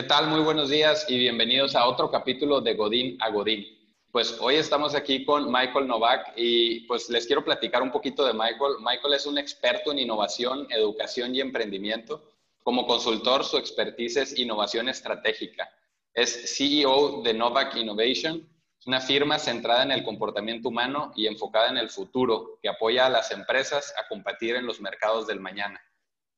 ¿Qué 0.00 0.06
tal? 0.06 0.28
Muy 0.28 0.40
buenos 0.40 0.70
días 0.70 1.04
y 1.10 1.18
bienvenidos 1.18 1.76
a 1.76 1.86
otro 1.86 2.10
capítulo 2.10 2.62
de 2.62 2.72
Godín 2.72 3.18
a 3.20 3.28
Godín. 3.28 3.66
Pues 4.10 4.38
hoy 4.40 4.54
estamos 4.54 4.94
aquí 4.94 5.26
con 5.26 5.52
Michael 5.52 5.86
Novak 5.86 6.32
y 6.36 6.86
pues 6.86 7.10
les 7.10 7.26
quiero 7.26 7.44
platicar 7.44 7.82
un 7.82 7.90
poquito 7.90 8.24
de 8.24 8.32
Michael. 8.32 8.76
Michael 8.80 9.12
es 9.12 9.26
un 9.26 9.36
experto 9.36 9.92
en 9.92 9.98
innovación, 9.98 10.66
educación 10.70 11.34
y 11.34 11.42
emprendimiento. 11.42 12.24
Como 12.62 12.86
consultor, 12.86 13.44
su 13.44 13.58
expertise 13.58 14.16
es 14.16 14.38
innovación 14.38 14.88
estratégica. 14.88 15.68
Es 16.14 16.56
CEO 16.56 17.20
de 17.20 17.34
Novak 17.34 17.76
Innovation, 17.76 18.48
una 18.86 19.02
firma 19.02 19.38
centrada 19.38 19.82
en 19.82 19.90
el 19.90 20.02
comportamiento 20.02 20.70
humano 20.70 21.12
y 21.14 21.26
enfocada 21.26 21.68
en 21.68 21.76
el 21.76 21.90
futuro, 21.90 22.58
que 22.62 22.70
apoya 22.70 23.04
a 23.04 23.10
las 23.10 23.32
empresas 23.32 23.92
a 23.98 24.08
competir 24.08 24.56
en 24.56 24.64
los 24.64 24.80
mercados 24.80 25.26
del 25.26 25.40
mañana. 25.40 25.78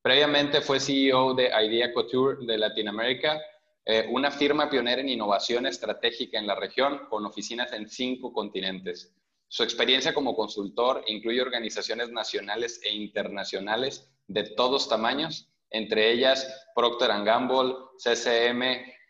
Previamente 0.01 0.59
fue 0.59 0.81
CEO 0.81 1.33
de 1.33 1.45
Idea 1.45 1.93
Couture 1.93 2.45
de 2.45 2.57
Latinoamérica, 2.57 3.39
eh, 3.85 4.07
una 4.09 4.31
firma 4.31 4.69
pionera 4.69 5.01
en 5.01 5.09
innovación 5.09 5.65
estratégica 5.65 6.39
en 6.39 6.47
la 6.47 6.55
región, 6.55 7.01
con 7.09 7.25
oficinas 7.25 7.73
en 7.73 7.89
cinco 7.89 8.31
continentes. 8.31 9.13
Su 9.47 9.63
experiencia 9.63 10.13
como 10.13 10.35
consultor 10.35 11.03
incluye 11.07 11.41
organizaciones 11.41 12.09
nacionales 12.09 12.79
e 12.83 12.93
internacionales 12.93 14.09
de 14.27 14.43
todos 14.55 14.87
tamaños, 14.87 15.49
entre 15.69 16.11
ellas 16.11 16.71
Procter 16.75 17.11
Gamble, 17.23 17.75
CCM, 17.97 18.63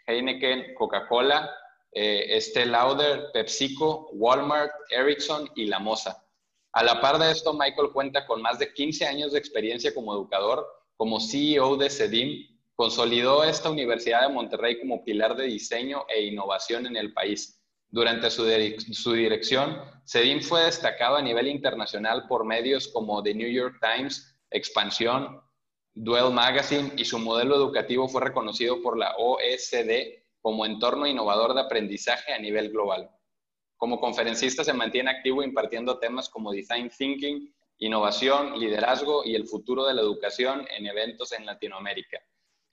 Heineken, 0.07 0.73
Coca-Cola, 0.75 1.49
eh, 1.91 2.35
Estée 2.35 2.65
Lauder, 2.65 3.27
PepsiCo, 3.31 4.09
Walmart, 4.13 4.71
Ericsson 4.89 5.49
y 5.55 5.65
La 5.67 5.79
Mosa. 5.79 6.25
A 6.71 6.83
la 6.83 6.99
par 6.99 7.19
de 7.19 7.31
esto, 7.31 7.53
Michael 7.53 7.91
cuenta 7.93 8.25
con 8.25 8.41
más 8.41 8.57
de 8.57 8.73
15 8.73 9.05
años 9.05 9.31
de 9.31 9.39
experiencia 9.39 9.93
como 9.93 10.13
educador, 10.13 10.65
como 10.97 11.19
CEO 11.19 11.77
de 11.77 11.89
CEDIM, 11.89 12.52
consolidó 12.75 13.43
esta 13.43 13.69
Universidad 13.69 14.27
de 14.27 14.33
Monterrey 14.33 14.79
como 14.79 15.03
pilar 15.03 15.35
de 15.35 15.45
diseño 15.45 16.05
e 16.09 16.23
innovación 16.23 16.87
en 16.87 16.95
el 16.95 17.13
país. 17.13 17.59
Durante 17.89 18.31
su, 18.31 18.43
dirección, 19.13 19.79
CEDIM 20.05 20.41
fue 20.41 20.63
destacado 20.63 21.17
a 21.17 21.21
nivel 21.21 21.47
internacional 21.47 22.27
por 22.27 22.43
medios 22.43 22.87
como 22.87 23.21
The 23.21 23.35
New 23.35 23.49
York 23.49 23.79
Times, 23.79 24.35
Expansión, 24.49 25.39
Duel 25.93 26.33
Magazine 26.33 26.91
y 26.97 27.05
su 27.05 27.19
modelo 27.19 27.55
educativo 27.55 28.07
fue 28.07 28.21
reconocido 28.21 28.81
por 28.81 28.97
la 28.97 29.15
OECD 29.17 30.23
como 30.41 30.65
entorno 30.65 31.05
innovador 31.05 31.53
de 31.53 31.61
aprendizaje 31.61 32.33
a 32.33 32.39
nivel 32.39 32.71
global. 32.71 33.11
Como 33.77 33.99
conferencista 33.99 34.63
se 34.63 34.73
mantiene 34.73 35.11
activo 35.11 35.43
impartiendo 35.43 35.99
temas 35.99 36.29
como 36.29 36.51
design 36.51 36.89
thinking, 36.89 37.53
innovación, 37.77 38.59
liderazgo 38.59 39.23
y 39.23 39.35
el 39.35 39.45
futuro 39.45 39.85
de 39.85 39.93
la 39.93 40.01
educación 40.01 40.65
en 40.75 40.87
eventos 40.87 41.31
en 41.31 41.45
Latinoamérica. 41.45 42.19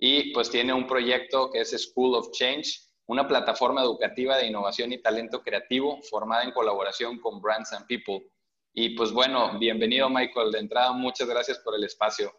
Y 0.03 0.33
pues 0.33 0.51
tiene 0.51 0.73
un 0.73 0.87
proyecto 0.87 1.51
que 1.51 1.61
es 1.61 1.71
School 1.71 2.15
of 2.17 2.31
Change, 2.31 2.81
una 3.07 3.29
plataforma 3.29 3.83
educativa 3.83 4.39
de 4.39 4.47
innovación 4.47 4.93
y 4.95 5.03
talento 5.03 5.43
creativo 5.43 6.01
formada 6.09 6.43
en 6.43 6.53
colaboración 6.53 7.21
con 7.21 7.43
Brands 7.43 7.75
and 7.75 7.87
People. 7.87 8.27
Y 8.73 8.97
pues 8.97 9.13
bueno, 9.13 9.59
bienvenido 9.59 10.09
Michael. 10.09 10.53
De 10.53 10.61
entrada, 10.61 10.93
muchas 10.93 11.29
gracias 11.29 11.59
por 11.59 11.75
el 11.75 11.85
espacio. 11.85 12.33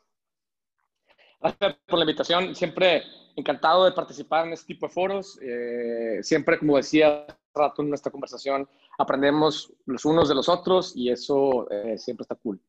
Gracias 1.40 1.76
por 1.86 2.00
la 2.00 2.06
invitación. 2.06 2.56
Siempre 2.56 3.04
encantado 3.36 3.86
de 3.86 3.92
participar 3.92 4.48
en 4.48 4.54
este 4.54 4.74
tipo 4.74 4.88
de 4.88 4.94
foros. 4.94 5.38
Eh, 5.40 6.20
siempre, 6.24 6.58
como 6.58 6.78
decía 6.78 7.28
rato 7.54 7.84
en 7.84 7.90
nuestra 7.90 8.12
conversación, 8.12 8.68
aprendemos 8.98 9.72
los 9.86 10.04
unos 10.06 10.30
de 10.30 10.36
los 10.36 10.50
otros 10.50 10.96
y 10.96 11.12
eso 11.12 11.70
eh, 11.70 11.96
siempre 12.00 12.24
está 12.24 12.34
cool. 12.36 12.60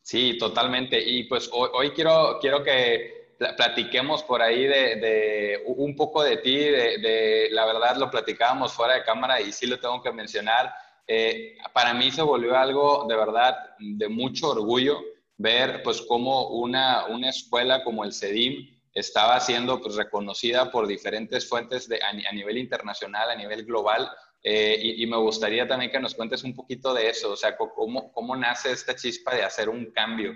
Sí, 0.00 0.36
totalmente. 0.38 1.02
Y 1.02 1.24
pues 1.24 1.50
hoy, 1.52 1.90
quiero, 1.90 2.38
quiero 2.40 2.62
que 2.62 3.21
platiquemos 3.38 4.22
por 4.22 4.42
ahí 4.42 4.66
de, 4.66 5.62
un 5.66 5.96
poco 5.96 6.22
de 6.22 6.38
ti, 6.38 6.56
de, 6.56 7.48
la 7.50 7.66
verdad 7.66 7.96
lo 7.96 8.10
platicábamos 8.10 8.72
fuera 8.72 8.94
de 8.94 9.04
cámara 9.04 9.40
y 9.40 9.52
sí 9.52 9.66
lo 9.66 9.78
tengo 9.78 10.02
que 10.02 10.12
mencionar. 10.12 10.72
Eh, 11.06 11.56
para 11.72 11.94
mí 11.94 12.10
se 12.10 12.22
volvió 12.22 12.56
algo 12.56 13.06
de 13.08 13.16
verdad 13.16 13.56
de 13.78 14.08
mucho 14.08 14.50
orgullo 14.50 15.00
ver 15.36 15.82
pues 15.82 16.00
cómo 16.02 16.50
una, 16.50 17.06
una 17.06 17.30
escuela 17.30 17.82
como 17.82 18.04
el 18.04 18.12
CEDIM 18.12 18.68
estaba 18.94 19.40
siendo 19.40 19.80
pues, 19.80 19.96
reconocida 19.96 20.70
por 20.70 20.86
diferentes 20.86 21.48
fuentes 21.48 21.88
de, 21.88 22.00
a, 22.02 22.32
nivel 22.32 22.58
internacional, 22.58 23.30
a 23.30 23.34
nivel 23.34 23.64
global. 23.64 24.10
Eh, 24.44 24.76
y, 24.80 25.06
me 25.06 25.16
gustaría 25.16 25.68
también 25.68 25.90
que 25.90 26.00
nos 26.00 26.14
cuentes 26.14 26.42
un 26.42 26.54
poquito 26.54 26.92
de 26.92 27.08
eso, 27.08 27.30
o 27.30 27.36
sea, 27.36 27.56
cómo, 27.56 28.12
cómo 28.12 28.34
nace 28.34 28.72
esta 28.72 28.94
chispa 28.94 29.34
de 29.34 29.44
hacer 29.44 29.68
un 29.68 29.92
cambio. 29.92 30.34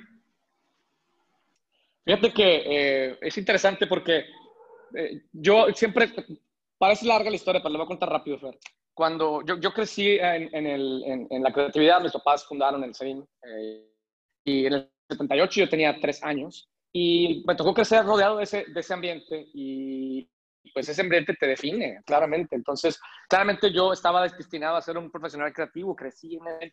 Fíjate 2.07 2.33
que 2.33 2.63
eh, 2.65 3.19
es 3.21 3.37
interesante 3.37 3.89
porque 3.89 4.27
eh, 4.95 5.23
yo 5.33 5.67
siempre, 5.75 6.13
parece 6.79 7.05
larga 7.05 7.31
la 7.31 7.35
historia, 7.35 7.61
pero 7.61 7.73
lo 7.73 7.79
voy 7.81 7.87
a 7.87 7.89
contar 7.89 8.09
rápido, 8.09 8.39
Fer. 8.39 8.57
Cuando 8.95 9.45
yo, 9.45 9.59
yo 9.59 9.73
crecí 9.73 10.13
en, 10.13 10.55
en, 10.55 10.67
el, 10.67 11.27
en, 11.29 11.43
la 11.43 11.53
creatividad, 11.53 12.01
mis 12.01 12.13
papás 12.13 12.47
fundaron 12.47 12.85
el 12.85 12.95
CEDIM 12.95 13.27
y 14.45 14.67
en 14.67 14.73
el 14.73 14.91
78 15.11 15.61
yo 15.61 15.69
tenía 15.69 16.01
tres 16.01 16.23
años 16.23 16.71
y 16.93 17.43
me 17.45 17.57
tocó 17.57 17.75
crecer 17.75 18.05
rodeado 18.07 18.37
de 18.39 18.45
ese, 18.45 18.65
de 18.73 18.81
ese 18.81 18.95
ambiente 18.95 19.49
y 19.53 20.31
pues 20.73 20.89
ese 20.89 21.03
ambiente 21.03 21.35
te 21.35 21.47
define, 21.47 22.03
claramente. 22.07 22.55
Entonces, 22.55 23.01
claramente 23.29 23.73
yo 23.73 23.93
estaba 23.93 24.23
destinado 24.23 24.77
a 24.77 24.83
ser 24.83 24.97
un 24.97 25.11
profesional 25.11 25.53
creativo, 25.53 25.97
crecí 25.97 26.37
en 26.37 26.47
él, 26.63 26.73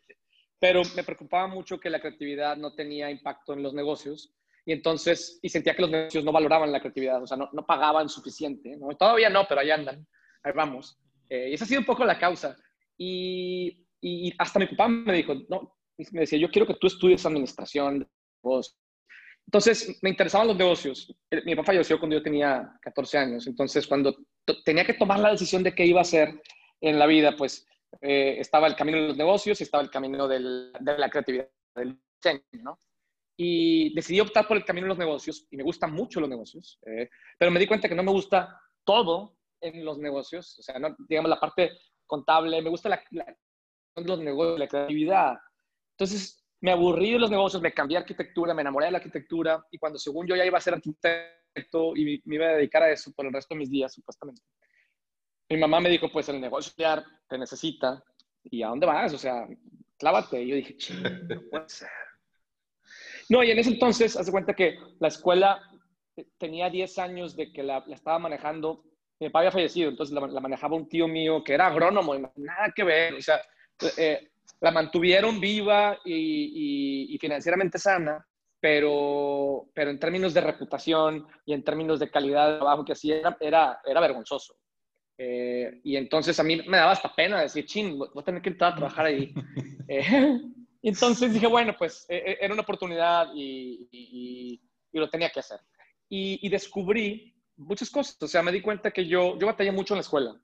pero 0.59 0.83
me 0.95 1.03
preocupaba 1.03 1.47
mucho 1.47 1.79
que 1.79 1.89
la 1.89 1.99
creatividad 1.99 2.55
no 2.55 2.73
tenía 2.73 3.09
impacto 3.09 3.53
en 3.53 3.63
los 3.63 3.73
negocios 3.73 4.31
y 4.65 4.71
entonces, 4.71 5.39
y 5.41 5.49
sentía 5.49 5.75
que 5.75 5.81
los 5.81 5.91
negocios 5.91 6.23
no 6.23 6.31
valoraban 6.31 6.71
la 6.71 6.79
creatividad, 6.79 7.21
o 7.21 7.27
sea, 7.27 7.37
no, 7.37 7.49
no 7.51 7.65
pagaban 7.65 8.09
suficiente, 8.09 8.77
¿no? 8.77 8.95
Todavía 8.95 9.29
no, 9.29 9.45
pero 9.47 9.61
ahí 9.61 9.71
andan, 9.71 10.07
ahí 10.43 10.53
vamos. 10.55 10.97
Eh, 11.29 11.49
y 11.51 11.53
esa 11.53 11.65
ha 11.65 11.67
sido 11.67 11.81
un 11.81 11.85
poco 11.85 12.05
la 12.05 12.17
causa. 12.17 12.55
Y, 12.97 13.85
y 14.01 14.33
hasta 14.37 14.59
mi 14.59 14.67
papá 14.67 14.87
me 14.87 15.13
dijo, 15.13 15.33
no, 15.49 15.75
me 16.11 16.21
decía, 16.21 16.39
yo 16.39 16.49
quiero 16.49 16.67
que 16.67 16.75
tú 16.75 16.87
estudies 16.87 17.25
administración, 17.25 18.07
entonces, 19.45 19.99
me 20.01 20.09
interesaban 20.09 20.47
los 20.47 20.57
negocios. 20.57 21.13
Eh, 21.29 21.41
mi 21.45 21.55
papá 21.55 21.67
falleció 21.67 21.99
cuando 21.99 22.17
yo 22.17 22.23
tenía 22.23 22.77
14 22.81 23.17
años. 23.17 23.47
Entonces, 23.47 23.87
cuando 23.87 24.15
tenía 24.65 24.85
que 24.85 24.93
tomar 24.93 25.19
la 25.19 25.31
decisión 25.31 25.63
de 25.63 25.75
qué 25.75 25.85
iba 25.85 25.99
a 25.99 26.03
hacer 26.03 26.41
en 26.81 26.99
la 26.99 27.05
vida, 27.05 27.35
pues 27.35 27.67
eh, 28.01 28.37
estaba 28.39 28.67
el 28.67 28.75
camino 28.75 28.99
de 28.99 29.07
los 29.09 29.17
negocios 29.17 29.59
y 29.59 29.63
estaba 29.63 29.83
el 29.83 29.89
camino 29.89 30.27
de 30.27 30.39
la 30.39 31.09
creatividad, 31.09 31.49
del 31.75 31.99
diseño, 32.15 32.43
¿no? 32.63 32.79
Y 33.35 33.93
decidí 33.95 34.19
optar 34.19 34.47
por 34.47 34.57
el 34.57 34.65
camino 34.65 34.85
de 34.85 34.89
los 34.89 34.97
negocios 34.97 35.47
y 35.49 35.57
me 35.57 35.63
gustan 35.63 35.91
mucho 35.91 36.19
los 36.19 36.29
negocios, 36.29 36.79
eh, 36.85 37.09
pero 37.37 37.51
me 37.51 37.59
di 37.59 37.65
cuenta 37.65 37.89
que 37.89 37.95
no 37.95 38.03
me 38.03 38.11
gusta 38.11 38.59
todo 38.83 39.37
en 39.59 39.83
los 39.83 39.97
negocios, 39.97 40.59
o 40.59 40.61
sea, 40.61 40.77
no, 40.77 40.95
digamos 41.07 41.29
la 41.29 41.39
parte 41.39 41.71
contable, 42.05 42.61
me 42.61 42.69
gusta 42.69 42.89
la, 42.89 43.03
la, 43.11 43.25
los 43.95 44.19
negocios, 44.19 44.59
la 44.59 44.67
creatividad. 44.67 45.37
Entonces, 45.97 46.45
me 46.61 46.71
aburrí 46.71 47.11
de 47.11 47.19
los 47.19 47.31
negocios, 47.31 47.61
me 47.61 47.73
cambié 47.73 47.97
a 47.97 48.01
arquitectura, 48.01 48.53
me 48.53 48.61
enamoré 48.61 48.85
de 48.85 48.91
la 48.91 48.97
arquitectura 48.99 49.65
y 49.71 49.77
cuando 49.77 49.97
según 49.99 50.27
yo 50.27 50.35
ya 50.35 50.45
iba 50.45 50.57
a 50.57 50.61
ser 50.61 50.75
arquitecto 50.75 51.95
y 51.95 52.21
me 52.25 52.35
iba 52.35 52.45
a 52.45 52.53
dedicar 52.53 52.83
a 52.83 52.91
eso 52.91 53.11
por 53.13 53.25
el 53.25 53.33
resto 53.33 53.53
de 53.53 53.59
mis 53.59 53.69
días, 53.69 53.93
supuestamente. 53.93 54.41
Mi 55.49 55.57
mamá 55.57 55.79
me 55.79 55.89
dijo, 55.89 56.09
pues 56.11 56.29
el 56.29 56.39
negocio 56.39 56.73
te 57.27 57.37
necesita 57.37 58.03
y 58.43 58.63
¿a 58.63 58.69
dónde 58.69 58.85
vas? 58.85 59.13
O 59.13 59.17
sea, 59.17 59.47
clávate. 59.97 60.41
Y 60.41 60.47
yo 60.47 60.55
dije, 60.55 60.77
no 61.27 61.41
puede 61.49 61.69
ser. 61.69 61.89
No, 63.29 63.43
y 63.43 63.51
en 63.51 63.59
ese 63.59 63.71
entonces, 63.71 64.15
hace 64.15 64.31
cuenta 64.31 64.53
que 64.53 64.77
la 64.99 65.07
escuela 65.07 65.61
tenía 66.37 66.69
10 66.69 66.97
años 66.99 67.35
de 67.35 67.51
que 67.51 67.63
la, 67.63 67.83
estaba 67.89 68.19
manejando. 68.19 68.83
Mi 69.19 69.27
papá 69.27 69.39
había 69.39 69.51
fallecido, 69.51 69.89
entonces 69.89 70.13
la, 70.13 70.39
manejaba 70.39 70.75
un 70.75 70.89
tío 70.89 71.07
mío 71.07 71.43
que 71.43 71.53
era 71.53 71.67
agrónomo, 71.67 72.15
y 72.15 72.21
nada 72.37 72.73
que 72.75 72.83
ver. 72.83 73.13
O 73.13 73.21
sea, 73.21 73.41
eh, 73.97 74.29
la 74.59 74.71
mantuvieron 74.71 75.39
viva 75.39 75.99
y, 76.05 77.17
financieramente 77.19 77.77
sana, 77.77 78.25
pero, 78.59 79.69
pero 79.73 79.91
en 79.91 79.99
términos 79.99 80.33
de 80.33 80.41
reputación 80.41 81.27
y 81.45 81.53
en 81.53 81.63
términos 81.63 81.99
de 81.99 82.09
calidad 82.09 82.51
de 82.51 82.57
trabajo 82.57 82.85
que 82.85 82.93
hacía, 82.93 83.37
era, 83.39 83.79
era 83.85 84.01
vergonzoso. 84.01 84.55
Eh, 85.17 85.79
y 85.83 85.95
entonces 85.95 86.39
a 86.39 86.43
mí 86.43 86.61
me 86.67 86.77
daba 86.77 86.91
hasta 86.91 87.13
pena 87.13 87.41
decir, 87.41 87.65
ching, 87.65 87.97
voy 87.97 88.09
a 88.15 88.23
tener 88.23 88.41
que 88.41 88.49
entrar 88.49 88.73
a 88.73 88.75
trabajar 88.75 89.05
ahí. 89.05 89.33
Eh, 89.85 90.39
y 90.83 90.89
entonces 90.89 91.33
dije, 91.33 91.47
bueno, 91.47 91.73
pues 91.77 92.05
eh, 92.09 92.37
era 92.41 92.53
una 92.53 92.63
oportunidad 92.63 93.29
y, 93.33 94.59
lo 94.91 95.09
tenía 95.09 95.29
que 95.29 95.39
hacer. 95.39 95.61
Y, 96.09 96.47
descubrí 96.49 97.33
muchas 97.55 97.89
cosas. 97.89 98.21
O 98.21 98.27
sea, 98.27 98.43
me 98.43 98.51
di 98.51 98.61
cuenta 98.61 98.91
que 98.91 99.07
yo, 99.07 99.39
yo 99.39 99.47
batallé 99.47 99.71
mucho 99.71 99.93
en 99.93 99.99
la 99.99 100.01
escuela. 100.01 100.35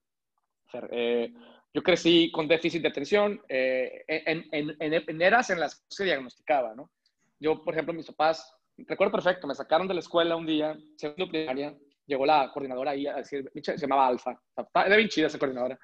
Yo 1.73 1.83
crecí 1.83 2.31
con 2.31 2.47
déficit 2.47 2.81
de 2.81 2.87
atención 2.87 3.41
eh, 3.49 4.05
en, 4.07 4.45
en, 4.51 4.77
en, 4.79 5.21
eras 5.21 5.49
en 5.49 5.59
las 5.59 5.75
que 5.75 5.85
se 5.89 6.05
diagnosticaba, 6.05 6.73
¿no? 6.73 6.89
Yo, 7.37 7.61
por 7.61 7.73
ejemplo, 7.73 7.93
mis 7.93 8.07
papás, 8.07 8.55
recuerdo 8.77 9.11
perfecto, 9.11 9.45
me 9.45 9.53
sacaron 9.53 9.89
de 9.89 9.93
la 9.93 9.99
escuela 9.99 10.37
un 10.37 10.45
día, 10.45 10.77
segundo 10.95 11.27
primaria, 11.27 11.77
llegó 12.05 12.25
la 12.25 12.49
coordinadora 12.51 12.91
ahí 12.91 13.07
a 13.07 13.17
decir, 13.17 13.51
se 13.61 13.77
llamaba 13.77 14.07
Alfa, 14.07 14.41
era 14.85 14.95
bien 14.95 15.09
chida 15.09 15.27
esa 15.27 15.37
coordinadora. 15.37 15.77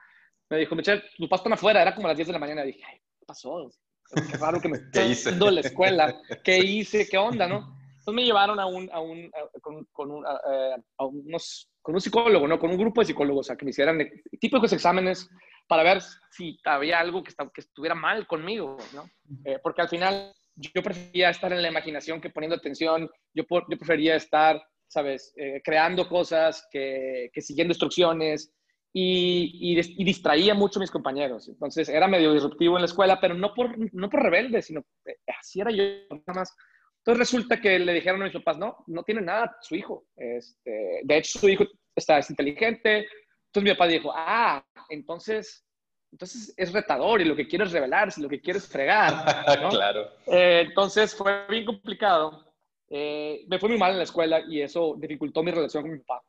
Me 0.50 0.60
dijo, 0.60 0.75
Michelle, 0.75 1.04
tus 1.18 1.28
papás 1.28 1.42
están 1.42 1.54
afuera, 1.54 1.81
era 1.81 1.94
como 1.94 2.07
las 2.07 2.16
10 2.16 2.28
de 2.28 2.34
la 2.34 2.40
mañana. 2.40 2.63
Y 2.63 2.68
dije, 2.68 2.84
Ay, 2.88 3.00
¿qué 3.19 3.25
pasó? 3.25 3.69
Qué 4.13 4.38
raro 4.38 4.62
que 4.62 4.69
me 4.69 4.78
esté 4.78 5.13
yendo 5.13 5.48
de 5.48 5.52
la 5.52 5.62
escuela. 5.62 6.22
¿Qué 6.44 6.57
hice? 6.63 7.07
¿Qué 7.07 7.18
onda, 7.18 7.48
no? 7.48 7.75
Entonces 7.90 8.13
me 8.13 8.24
llevaron 8.24 8.60
a 8.60 8.68
un, 8.68 8.90
a 8.92 9.00
un, 9.00 9.31
con, 9.62 9.84
con, 9.92 10.12
un, 10.12 10.25
a, 10.25 11.06
unos, 11.06 11.72
con 11.81 11.96
un 11.96 12.02
psicólogo, 12.02 12.48
¿no? 12.48 12.60
Con 12.60 12.69
un 12.69 12.78
grupo 12.78 13.02
de 13.02 13.07
psicólogos 13.07 13.50
a 13.50 13.57
que 13.57 13.66
me 13.66 13.72
hicieran 13.72 14.00
típicos 14.40 14.72
exámenes 14.74 15.28
para 15.68 15.81
ver 15.81 16.02
si 16.30 16.60
había 16.66 17.00
algo 17.00 17.24
que, 17.24 17.34
que 17.52 17.62
estuviera 17.62 17.96
mal 17.96 18.28
conmigo, 18.28 18.78
¿no? 18.94 19.10
Eh, 19.44 19.60
porque 19.62 19.81
al 19.81 19.90
final 19.90 20.31
yo 20.56 20.84
prefería 20.84 21.31
estar 21.31 21.52
en 21.52 21.62
la 21.62 21.69
imaginación 21.69 22.22
que 22.22 22.30
poniendo 22.30 22.56
atención, 22.56 23.10
yo, 23.34 23.44
yo 23.50 23.78
prefería 23.78 24.16
estar, 24.16 24.62
¿sabes? 24.88 25.34
Eh, 25.36 25.62
creando 25.63 26.07
cosas 26.07 26.68
que, 26.72 27.30
que, 27.34 27.42
siguiendo 27.42 27.72
instrucciones 27.72 28.54
y, 28.97 29.74
y, 29.74 30.03
distraía 30.06 30.53
mucho 30.53 30.80
a 30.80 30.81
mis 30.81 30.89
compañeros. 30.89 31.50
Entonces 31.50 31.89
era 31.89 32.07
medio 32.07 32.31
disruptivo 32.31 32.77
en 32.77 32.83
la 32.83 32.86
escuela, 32.86 33.19
pero 33.19 33.33
no 33.33 33.53
por, 33.53 33.75
no 33.94 34.09
por 34.09 34.24
rebelde, 34.24 34.62
sino 34.62 34.86
eh, 35.03 35.18
así 35.38 35.59
era 35.59 35.69
yo 35.69 35.83
nada 36.09 36.39
más. 36.39 36.56
Entonces 37.00 37.19
resulta 37.19 37.59
que 37.59 37.77
le 37.77 37.92
dijeron 37.92 38.21
a 38.21 38.25
mis 38.25 38.33
papás, 38.33 38.57
no, 38.57 38.86
no 38.88 39.03
tiene 39.03 39.19
nada 39.19 39.57
su 39.59 39.75
hijo. 39.75 40.06
Este, 40.15 41.01
de 41.03 41.18
hecho, 41.18 41.39
su 41.39 41.50
hijo 41.50 41.65
está, 41.94 42.19
es 42.19 42.30
inteligente. 42.30 43.00
Entonces 43.47 43.63
mi 43.63 43.71
papá 43.71 43.88
dijo, 43.88 44.13
ah, 44.15 44.65
entonces 44.88 45.65
entonces 46.13 46.53
es 46.56 46.71
retador 46.71 47.19
y 47.19 47.25
lo 47.25 47.36
que 47.36 47.50
quiero 47.50 47.65
es 47.65 47.74
revelarse, 47.74 48.21
lo 48.21 48.30
que 48.30 48.39
quiero 48.39 48.59
es 48.59 48.68
fregar. 48.69 49.25
claro. 49.71 50.07
Eh, 50.27 50.63
entonces 50.68 51.13
fue 51.13 51.45
bien 51.50 51.65
complicado. 51.65 52.45
Eh, 52.88 53.44
me 53.50 53.59
fue 53.59 53.68
muy 53.68 53.77
mal 53.77 53.92
en 53.92 53.97
la 53.97 54.06
escuela 54.06 54.39
y 54.39 54.62
eso 54.62 54.95
dificultó 54.97 55.44
mi 55.44 55.51
relación 55.51 55.83
con 55.83 55.92
mi 55.92 56.00
papá. 56.00 56.24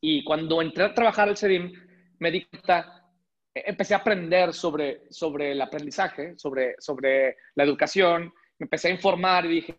Y 0.00 0.22
cuando 0.24 0.60
entré 0.60 0.84
a 0.84 0.94
trabajar 0.94 1.28
al 1.28 1.36
CEDIM, 1.36 1.72
me 2.18 2.30
di 2.30 2.44
cuenta, 2.44 3.10
eh, 3.54 3.64
empecé 3.66 3.94
a 3.94 3.98
aprender 3.98 4.52
sobre, 4.52 5.10
sobre 5.10 5.52
el 5.52 5.60
aprendizaje, 5.60 6.38
sobre, 6.38 6.76
sobre 6.78 7.36
la 7.54 7.64
educación, 7.64 8.32
me 8.58 8.64
empecé 8.64 8.88
a 8.88 8.92
informar 8.92 9.46
y 9.46 9.48
dije, 9.48 9.76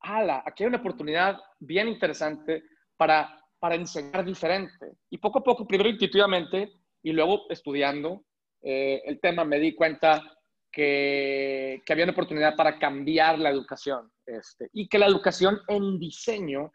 ala, 0.00 0.42
aquí 0.44 0.64
hay 0.64 0.68
una 0.68 0.78
oportunidad 0.78 1.38
bien 1.58 1.88
interesante 1.88 2.64
para, 2.96 3.44
para 3.58 3.74
enseñar 3.74 4.24
diferente. 4.24 4.96
Y 5.10 5.18
poco 5.18 5.40
a 5.40 5.44
poco, 5.44 5.66
primero 5.66 5.88
intuitivamente 5.88 6.72
y 7.02 7.12
luego 7.12 7.46
estudiando, 7.48 8.24
eh, 8.62 9.02
el 9.04 9.20
tema 9.20 9.44
me 9.44 9.60
di 9.60 9.74
cuenta 9.74 10.22
que, 10.70 11.82
había 11.88 12.04
una 12.04 12.12
oportunidad 12.12 12.56
para 12.56 12.78
cambiar 12.78 13.38
la 13.38 13.50
educación 13.50 14.10
este, 14.26 14.68
y 14.72 14.88
que 14.88 14.98
la 14.98 15.06
educación 15.06 15.60
en 15.68 15.98
diseño 15.98 16.72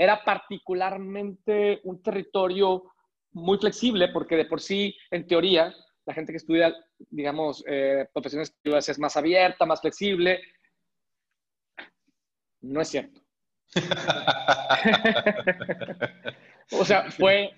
era 0.00 0.24
particularmente 0.24 1.80
un 1.84 2.02
territorio 2.02 2.94
muy 3.32 3.58
flexible 3.58 4.08
porque 4.08 4.34
de 4.34 4.46
por 4.46 4.62
sí, 4.62 4.96
en 5.10 5.26
teoría, 5.26 5.74
la 6.06 6.14
gente 6.14 6.32
que 6.32 6.38
estudia, 6.38 6.74
digamos, 7.10 7.62
eh, 7.68 8.08
profesiones 8.10 8.56
es 8.64 8.98
más 8.98 9.18
abierta, 9.18 9.66
más 9.66 9.82
flexible. 9.82 10.40
No 12.62 12.80
es 12.80 12.88
cierto. 12.88 13.20
o 16.72 16.84
sea, 16.86 17.10
fue, 17.10 17.50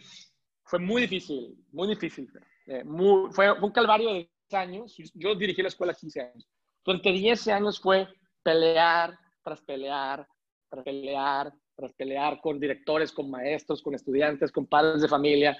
fue 0.64 0.80
muy 0.80 1.02
difícil, 1.02 1.56
muy 1.70 1.86
difícil. 1.86 2.28
Eh, 2.66 2.82
fue, 3.30 3.52
un 3.52 3.70
calvario 3.70 4.14
de 4.14 4.28
10 4.50 4.60
años. 4.60 4.96
Yo 5.14 5.36
dirigí 5.36 5.62
la 5.62 5.68
escuela 5.68 5.94
15 5.94 6.20
años. 6.20 6.48
Durante 6.84 7.12
10 7.12 7.46
años 7.46 7.80
fue 7.80 8.08
pelear 8.42 9.16
tras 9.44 9.62
pelear, 9.62 10.26
tras 10.68 10.84
pelear, 10.84 11.54
tras 11.74 11.92
pelear 11.92 12.40
con 12.40 12.60
directores, 12.60 13.12
con 13.12 13.30
maestros, 13.30 13.82
con 13.82 13.94
estudiantes, 13.94 14.52
con 14.52 14.66
padres 14.66 15.02
de 15.02 15.08
familia, 15.08 15.56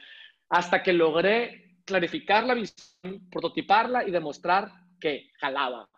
hasta 0.48 0.82
que 0.82 0.92
logré 0.92 1.78
clarificar 1.84 2.44
la 2.44 2.54
visión, 2.54 3.28
prototiparla 3.30 4.06
y 4.06 4.10
demostrar 4.10 4.70
que 5.00 5.30
jalaba. 5.40 5.88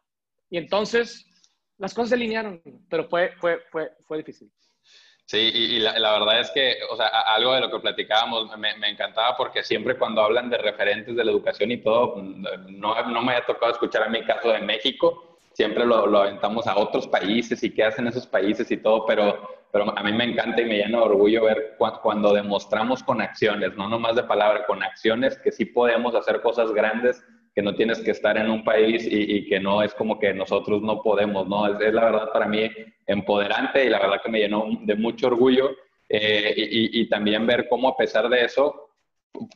Y 0.50 0.58
entonces 0.58 1.26
las 1.78 1.92
cosas 1.92 2.10
se 2.10 2.14
alinearon, 2.14 2.62
pero 2.88 3.08
fue, 3.08 3.32
fue, 3.40 3.60
fue, 3.70 3.92
fue 4.06 4.18
difícil. 4.18 4.50
Sí, 5.26 5.38
y, 5.38 5.78
la, 5.78 6.18
verdad 6.18 6.40
es 6.40 6.50
que, 6.50 6.76
o 6.90 6.96
sea, 6.96 7.06
algo 7.06 7.54
de 7.54 7.62
lo 7.62 7.70
que 7.70 7.78
platicábamos 7.78 8.56
me, 8.58 8.76
me, 8.76 8.90
encantaba 8.90 9.34
porque 9.36 9.62
siempre 9.62 9.96
cuando 9.96 10.20
hablan 10.20 10.50
de 10.50 10.58
referentes 10.58 11.16
de 11.16 11.24
la 11.24 11.30
educación 11.30 11.70
y 11.70 11.78
todo, 11.78 12.16
no, 12.20 13.02
no 13.08 13.22
me 13.22 13.34
ha 13.34 13.46
tocado 13.46 13.72
escuchar 13.72 14.02
a 14.02 14.10
mi 14.10 14.22
caso 14.22 14.50
de 14.50 14.60
México, 14.60 15.38
siempre 15.54 15.86
lo, 15.86 16.06
lo, 16.06 16.18
aventamos 16.18 16.66
a 16.66 16.76
otros 16.76 17.08
países 17.08 17.62
y 17.62 17.72
qué 17.72 17.84
hacen 17.84 18.06
esos 18.06 18.26
países 18.26 18.70
y 18.70 18.76
todo, 18.76 19.06
pero, 19.06 19.48
pero 19.74 19.92
a 19.98 20.02
mí 20.04 20.12
me 20.12 20.22
encanta 20.22 20.62
y 20.62 20.66
me 20.66 20.76
llena 20.76 20.98
de 20.98 21.04
orgullo 21.04 21.46
ver 21.46 21.74
cuando 22.00 22.32
demostramos 22.32 23.02
con 23.02 23.20
acciones, 23.20 23.74
no 23.76 23.88
nomás 23.88 24.14
de 24.14 24.22
palabra, 24.22 24.64
con 24.66 24.80
acciones 24.84 25.36
que 25.40 25.50
sí 25.50 25.64
podemos 25.64 26.14
hacer 26.14 26.40
cosas 26.42 26.70
grandes 26.70 27.20
que 27.52 27.60
no 27.60 27.74
tienes 27.74 28.00
que 28.00 28.12
estar 28.12 28.38
en 28.38 28.50
un 28.50 28.62
país 28.62 29.04
y, 29.10 29.48
que 29.48 29.58
no 29.58 29.82
es 29.82 29.92
como 29.92 30.20
que 30.20 30.32
nosotros 30.32 30.80
no 30.80 31.02
podemos, 31.02 31.48
¿no? 31.48 31.66
Es, 31.66 31.92
la 31.92 32.04
verdad 32.04 32.28
para 32.32 32.46
mí 32.46 32.70
empoderante 33.08 33.84
y 33.84 33.88
la 33.88 33.98
verdad 33.98 34.20
que 34.22 34.30
me 34.30 34.38
llenó 34.38 34.64
de 34.82 34.94
mucho 34.94 35.26
orgullo 35.26 35.72
eh, 36.08 36.54
y, 36.56 37.08
también 37.08 37.44
ver 37.44 37.66
cómo 37.68 37.88
a 37.88 37.96
pesar 37.96 38.28
de 38.28 38.44
eso, 38.44 38.90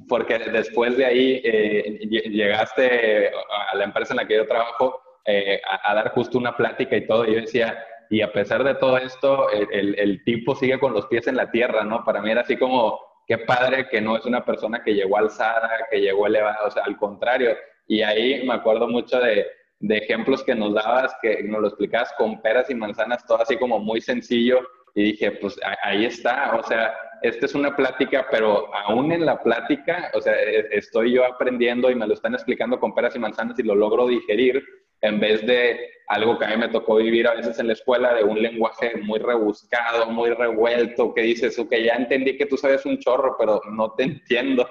porque 0.08 0.36
después 0.40 0.96
de 0.96 1.04
ahí 1.04 1.40
eh, 1.44 2.08
llegaste 2.28 3.30
a 3.70 3.76
la 3.76 3.84
empresa 3.84 4.14
en 4.14 4.16
la 4.16 4.26
que 4.26 4.34
yo 4.34 4.48
trabajo 4.48 5.00
eh, 5.24 5.60
a, 5.84 5.94
dar 5.94 6.10
justo 6.10 6.38
una 6.38 6.56
plática 6.56 6.96
y 6.96 7.06
todo, 7.06 7.24
y 7.24 7.34
yo 7.34 7.40
decía, 7.42 7.78
y 8.10 8.22
a 8.22 8.32
pesar 8.32 8.64
de 8.64 8.74
todo 8.74 8.98
esto, 8.98 9.50
el, 9.50 9.98
el 9.98 10.24
tipo 10.24 10.54
sigue 10.54 10.78
con 10.78 10.92
los 10.92 11.06
pies 11.06 11.26
en 11.26 11.36
la 11.36 11.50
tierra, 11.50 11.84
¿no? 11.84 12.04
Para 12.04 12.22
mí 12.22 12.30
era 12.30 12.42
así 12.42 12.56
como, 12.56 12.98
qué 13.26 13.38
padre 13.38 13.88
que 13.88 14.00
no 14.00 14.16
es 14.16 14.24
una 14.24 14.44
persona 14.44 14.82
que 14.82 14.94
llegó 14.94 15.18
alzada, 15.18 15.70
que 15.90 16.00
llegó 16.00 16.26
elevada, 16.26 16.64
o 16.66 16.70
sea, 16.70 16.84
al 16.84 16.96
contrario, 16.96 17.56
y 17.86 18.02
ahí 18.02 18.46
me 18.46 18.54
acuerdo 18.54 18.88
mucho 18.88 19.18
de, 19.20 19.46
de 19.80 19.98
ejemplos 19.98 20.42
que 20.44 20.54
nos 20.54 20.74
dabas, 20.74 21.14
que 21.22 21.42
nos 21.44 21.60
lo 21.60 21.68
explicabas 21.68 22.12
con 22.16 22.40
peras 22.42 22.70
y 22.70 22.74
manzanas, 22.74 23.24
todo 23.26 23.42
así 23.42 23.56
como 23.56 23.78
muy 23.78 24.00
sencillo. 24.00 24.60
Y 24.94 25.12
dije, 25.12 25.32
pues 25.32 25.58
ahí 25.82 26.06
está, 26.06 26.56
o 26.56 26.62
sea, 26.62 26.92
esta 27.22 27.46
es 27.46 27.54
una 27.54 27.76
plática, 27.76 28.26
pero 28.30 28.74
aún 28.74 29.12
en 29.12 29.24
la 29.24 29.40
plática, 29.40 30.10
o 30.14 30.20
sea, 30.20 30.34
e, 30.34 30.66
estoy 30.72 31.12
yo 31.12 31.24
aprendiendo 31.24 31.90
y 31.90 31.94
me 31.94 32.06
lo 32.06 32.14
están 32.14 32.34
explicando 32.34 32.80
con 32.80 32.94
peras 32.94 33.14
y 33.14 33.18
manzanas 33.18 33.58
y 33.58 33.62
lo 33.62 33.74
logro 33.74 34.08
digerir 34.08 34.64
en 35.00 35.20
vez 35.20 35.46
de 35.46 35.98
algo 36.08 36.38
que 36.38 36.46
a 36.46 36.48
mí 36.48 36.56
me 36.56 36.68
tocó 36.68 36.96
vivir 36.96 37.28
a 37.28 37.34
veces 37.34 37.58
en 37.58 37.66
la 37.66 37.74
escuela, 37.74 38.14
de 38.14 38.24
un 38.24 38.40
lenguaje 38.40 38.96
muy 38.96 39.18
rebuscado, 39.18 40.06
muy 40.10 40.30
revuelto, 40.30 41.12
que 41.12 41.20
dices, 41.20 41.58
ok, 41.58 41.74
ya 41.84 41.94
entendí 41.94 42.36
que 42.36 42.46
tú 42.46 42.56
sabes 42.56 42.86
un 42.86 42.98
chorro, 42.98 43.36
pero 43.38 43.60
no 43.70 43.92
te 43.92 44.02
entiendo. 44.04 44.68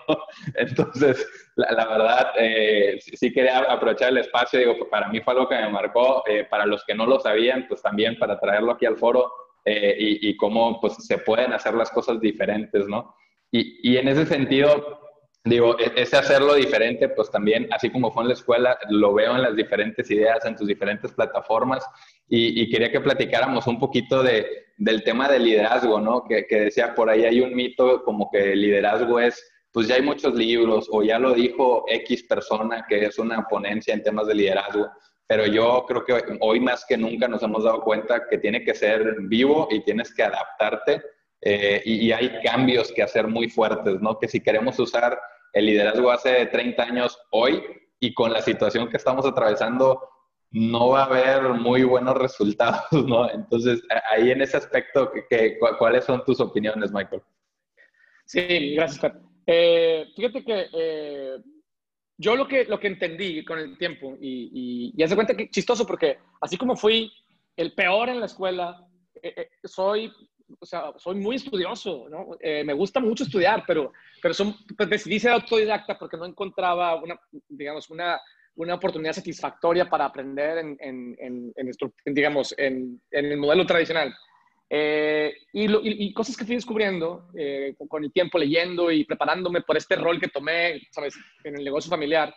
Entonces, 0.55 1.27
la, 1.55 1.87
verdad, 1.87 2.31
eh, 2.37 2.97
sí 2.99 3.31
quería 3.31 3.59
aprovechar 3.59 4.09
el 4.09 4.17
espacio, 4.17 4.59
digo, 4.59 4.89
para 4.89 5.09
mí 5.09 5.21
fue 5.21 5.33
algo 5.33 5.47
que 5.47 5.55
me 5.55 5.69
marcó, 5.69 6.23
eh, 6.27 6.45
para 6.49 6.65
los 6.65 6.83
que 6.85 6.95
no 6.95 7.05
lo 7.05 7.19
sabían, 7.19 7.67
pues 7.67 7.81
también 7.83 8.17
para 8.17 8.39
traerlo 8.39 8.71
aquí 8.71 8.87
al 8.87 8.97
foro 8.97 9.31
eh, 9.63 9.95
y, 9.97 10.29
y, 10.29 10.37
cómo 10.37 10.81
pues, 10.81 10.95
se 11.05 11.19
pueden 11.19 11.53
hacer 11.53 11.75
las 11.75 11.91
cosas 11.91 12.19
diferentes, 12.19 12.87
¿no? 12.87 13.15
Y, 13.51 13.91
y 13.91 13.97
en 13.97 14.07
ese 14.07 14.25
sentido, 14.25 15.06
digo, 15.43 15.77
e-, 15.79 16.01
ese 16.01 16.17
hacerlo 16.17 16.55
diferente, 16.55 17.09
pues 17.09 17.31
también, 17.31 17.67
así 17.71 17.89
como 17.89 18.11
fue 18.11 18.23
en 18.23 18.29
la 18.29 18.33
escuela, 18.33 18.77
lo 18.89 19.13
veo 19.13 19.35
en 19.35 19.41
las 19.41 19.55
diferentes 19.55 20.09
ideas, 20.11 20.45
en 20.45 20.55
tus 20.55 20.67
diferentes 20.67 21.11
plataformas, 21.11 21.85
y, 22.29 22.69
quería 22.69 22.91
que 22.91 22.99
platicáramos 22.99 23.67
un 23.67 23.79
poquito 23.79 24.21
de, 24.21 24.45
del 24.77 25.03
tema 25.03 25.29
del 25.29 25.45
liderazgo, 25.45 26.01
¿no? 26.01 26.25
Que, 26.25 26.45
que, 26.45 26.61
decía, 26.61 26.93
por 26.93 27.09
ahí 27.09 27.23
hay 27.23 27.39
un 27.39 27.55
mito 27.55 28.03
como 28.03 28.29
que 28.29 28.51
el 28.51 28.61
liderazgo 28.61 29.19
es, 29.19 29.41
pues 29.71 29.87
ya 29.87 29.95
hay 29.95 30.01
muchos 30.01 30.35
libros, 30.35 30.89
o 30.91 31.03
ya 31.03 31.19
lo 31.19 31.33
dijo 31.33 31.85
X 31.87 32.23
persona, 32.23 32.85
que 32.87 33.05
es 33.05 33.17
una 33.17 33.47
ponencia 33.47 33.93
en 33.93 34.03
temas 34.03 34.27
de 34.27 34.35
liderazgo, 34.35 34.89
pero 35.27 35.45
yo 35.45 35.83
creo 35.87 36.05
que 36.05 36.37
hoy 36.39 36.59
más 36.61 36.85
que 36.87 36.97
nunca 36.97 37.27
nos 37.27 37.43
hemos 37.43 37.65
dado 37.65 37.81
cuenta 37.81 38.27
que 38.29 38.37
tiene 38.37 38.63
que 38.63 38.73
ser 38.73 39.15
vivo 39.23 39.67
y 39.69 39.83
tienes 39.83 40.13
que 40.13 40.23
adaptarte. 40.23 41.01
Eh, 41.41 41.81
y, 41.85 42.07
y, 42.07 42.11
hay 42.11 42.41
cambios 42.43 42.91
que 42.91 43.03
hacer 43.03 43.27
muy 43.27 43.47
fuertes, 43.49 44.01
¿no? 44.01 44.17
Que 44.17 44.27
si 44.27 44.41
queremos 44.41 44.79
usar 44.79 45.19
el 45.53 45.65
liderazgo 45.65 46.11
hace 46.11 46.47
30 46.47 46.83
años 46.83 47.19
hoy 47.31 47.63
y 47.99 48.13
con 48.13 48.33
la 48.33 48.41
situación 48.41 48.89
que 48.89 48.97
estamos 48.97 49.25
atravesando 49.25 50.01
no 50.51 50.89
va 50.89 51.03
a 51.03 51.05
haber 51.05 51.43
muy 51.53 51.83
buenos 51.83 52.15
resultados, 52.17 52.91
¿no? 52.91 53.29
Entonces, 53.29 53.81
ahí 54.09 54.31
en 54.31 54.41
ese 54.41 54.57
aspecto, 54.57 55.11
¿cuáles 55.77 56.05
son 56.05 56.23
tus 56.23 56.39
opiniones, 56.39 56.91
Michael? 56.91 57.21
Sí, 58.25 58.75
gracias, 58.75 59.13
eh, 59.45 60.07
fíjate 60.15 60.43
que 60.43 60.67
eh, 60.73 61.37
yo 62.17 62.35
lo 62.35 62.47
que, 62.47 62.65
lo 62.65 62.79
que 62.79 62.87
entendí 62.87 63.45
con 63.45 63.59
el 63.59 63.77
tiempo, 63.77 64.17
y, 64.19 64.51
y, 64.53 64.93
y 64.97 65.03
hace 65.03 65.15
cuenta 65.15 65.35
que 65.35 65.49
chistoso, 65.49 65.85
porque 65.85 66.17
así 66.41 66.57
como 66.57 66.75
fui 66.75 67.11
el 67.55 67.73
peor 67.73 68.09
en 68.09 68.19
la 68.19 68.25
escuela, 68.25 68.85
eh, 69.21 69.49
soy 69.63 70.11
o 70.59 70.65
sea, 70.65 70.93
soy 70.97 71.15
muy 71.15 71.35
estudioso, 71.35 72.07
¿no? 72.09 72.37
Eh, 72.39 72.63
me 72.63 72.73
gusta 72.73 72.99
mucho 72.99 73.23
estudiar, 73.23 73.63
pero, 73.67 73.91
pero 74.21 74.33
son, 74.33 74.55
pues 74.77 74.89
decidí 74.89 75.19
ser 75.19 75.31
autodidacta 75.31 75.97
porque 75.97 76.17
no 76.17 76.25
encontraba 76.25 76.95
una, 77.01 77.19
digamos, 77.49 77.89
una, 77.89 78.19
una 78.55 78.75
oportunidad 78.75 79.13
satisfactoria 79.13 79.89
para 79.89 80.05
aprender 80.05 80.59
en, 80.59 80.77
en, 80.79 81.53
en, 81.55 81.71
digamos, 82.05 82.53
en, 82.57 83.01
el 83.11 83.37
modelo 83.37 83.65
tradicional. 83.65 84.13
Eh, 84.69 85.33
y, 85.53 86.05
y, 86.07 86.13
cosas 86.13 86.35
que 86.35 86.43
fui 86.43 86.55
descubriendo 86.55 87.29
eh, 87.37 87.75
con, 87.87 88.03
el 88.03 88.11
tiempo, 88.11 88.37
leyendo 88.37 88.91
y 88.91 89.05
preparándome 89.05 89.61
por 89.61 89.77
este 89.77 89.95
rol 89.95 90.19
que 90.19 90.27
tomé, 90.27 90.81
¿sabes?, 90.91 91.15
en 91.43 91.57
el 91.57 91.63
negocio 91.63 91.89
familiar, 91.89 92.33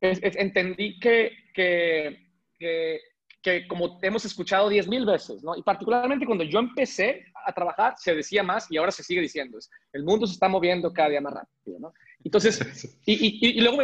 entendí 0.00 0.98
que, 0.98 1.30
que, 1.54 2.18
que 2.58 3.00
que 3.42 3.66
como 3.66 3.98
hemos 4.02 4.24
escuchado 4.24 4.68
diez 4.68 4.86
mil 4.86 5.04
veces, 5.04 5.42
¿no? 5.42 5.56
Y 5.56 5.62
particularmente 5.62 6.26
cuando 6.26 6.44
yo 6.44 6.60
empecé 6.60 7.24
a 7.44 7.52
trabajar, 7.52 7.94
se 7.98 8.14
decía 8.14 8.42
más 8.42 8.70
y 8.70 8.76
ahora 8.76 8.92
se 8.92 9.02
sigue 9.02 9.20
diciendo. 9.20 9.58
Es, 9.58 9.68
el 9.92 10.04
mundo 10.04 10.26
se 10.26 10.34
está 10.34 10.48
moviendo 10.48 10.92
cada 10.92 11.08
día 11.08 11.20
más 11.20 11.34
rápido, 11.34 11.80
¿no? 11.80 11.92
Entonces, 12.24 12.60
y, 13.04 13.46
y, 13.46 13.58
y 13.58 13.60
luego, 13.60 13.82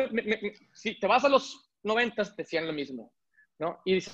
si 0.73 0.99
te 0.99 1.07
vas 1.07 1.25
a 1.25 1.29
los 1.29 1.71
noventas, 1.83 2.37
decían 2.37 2.67
lo 2.67 2.73
mismo, 2.73 3.13
¿no? 3.59 3.81
Y 3.85 4.01
si 4.01 4.11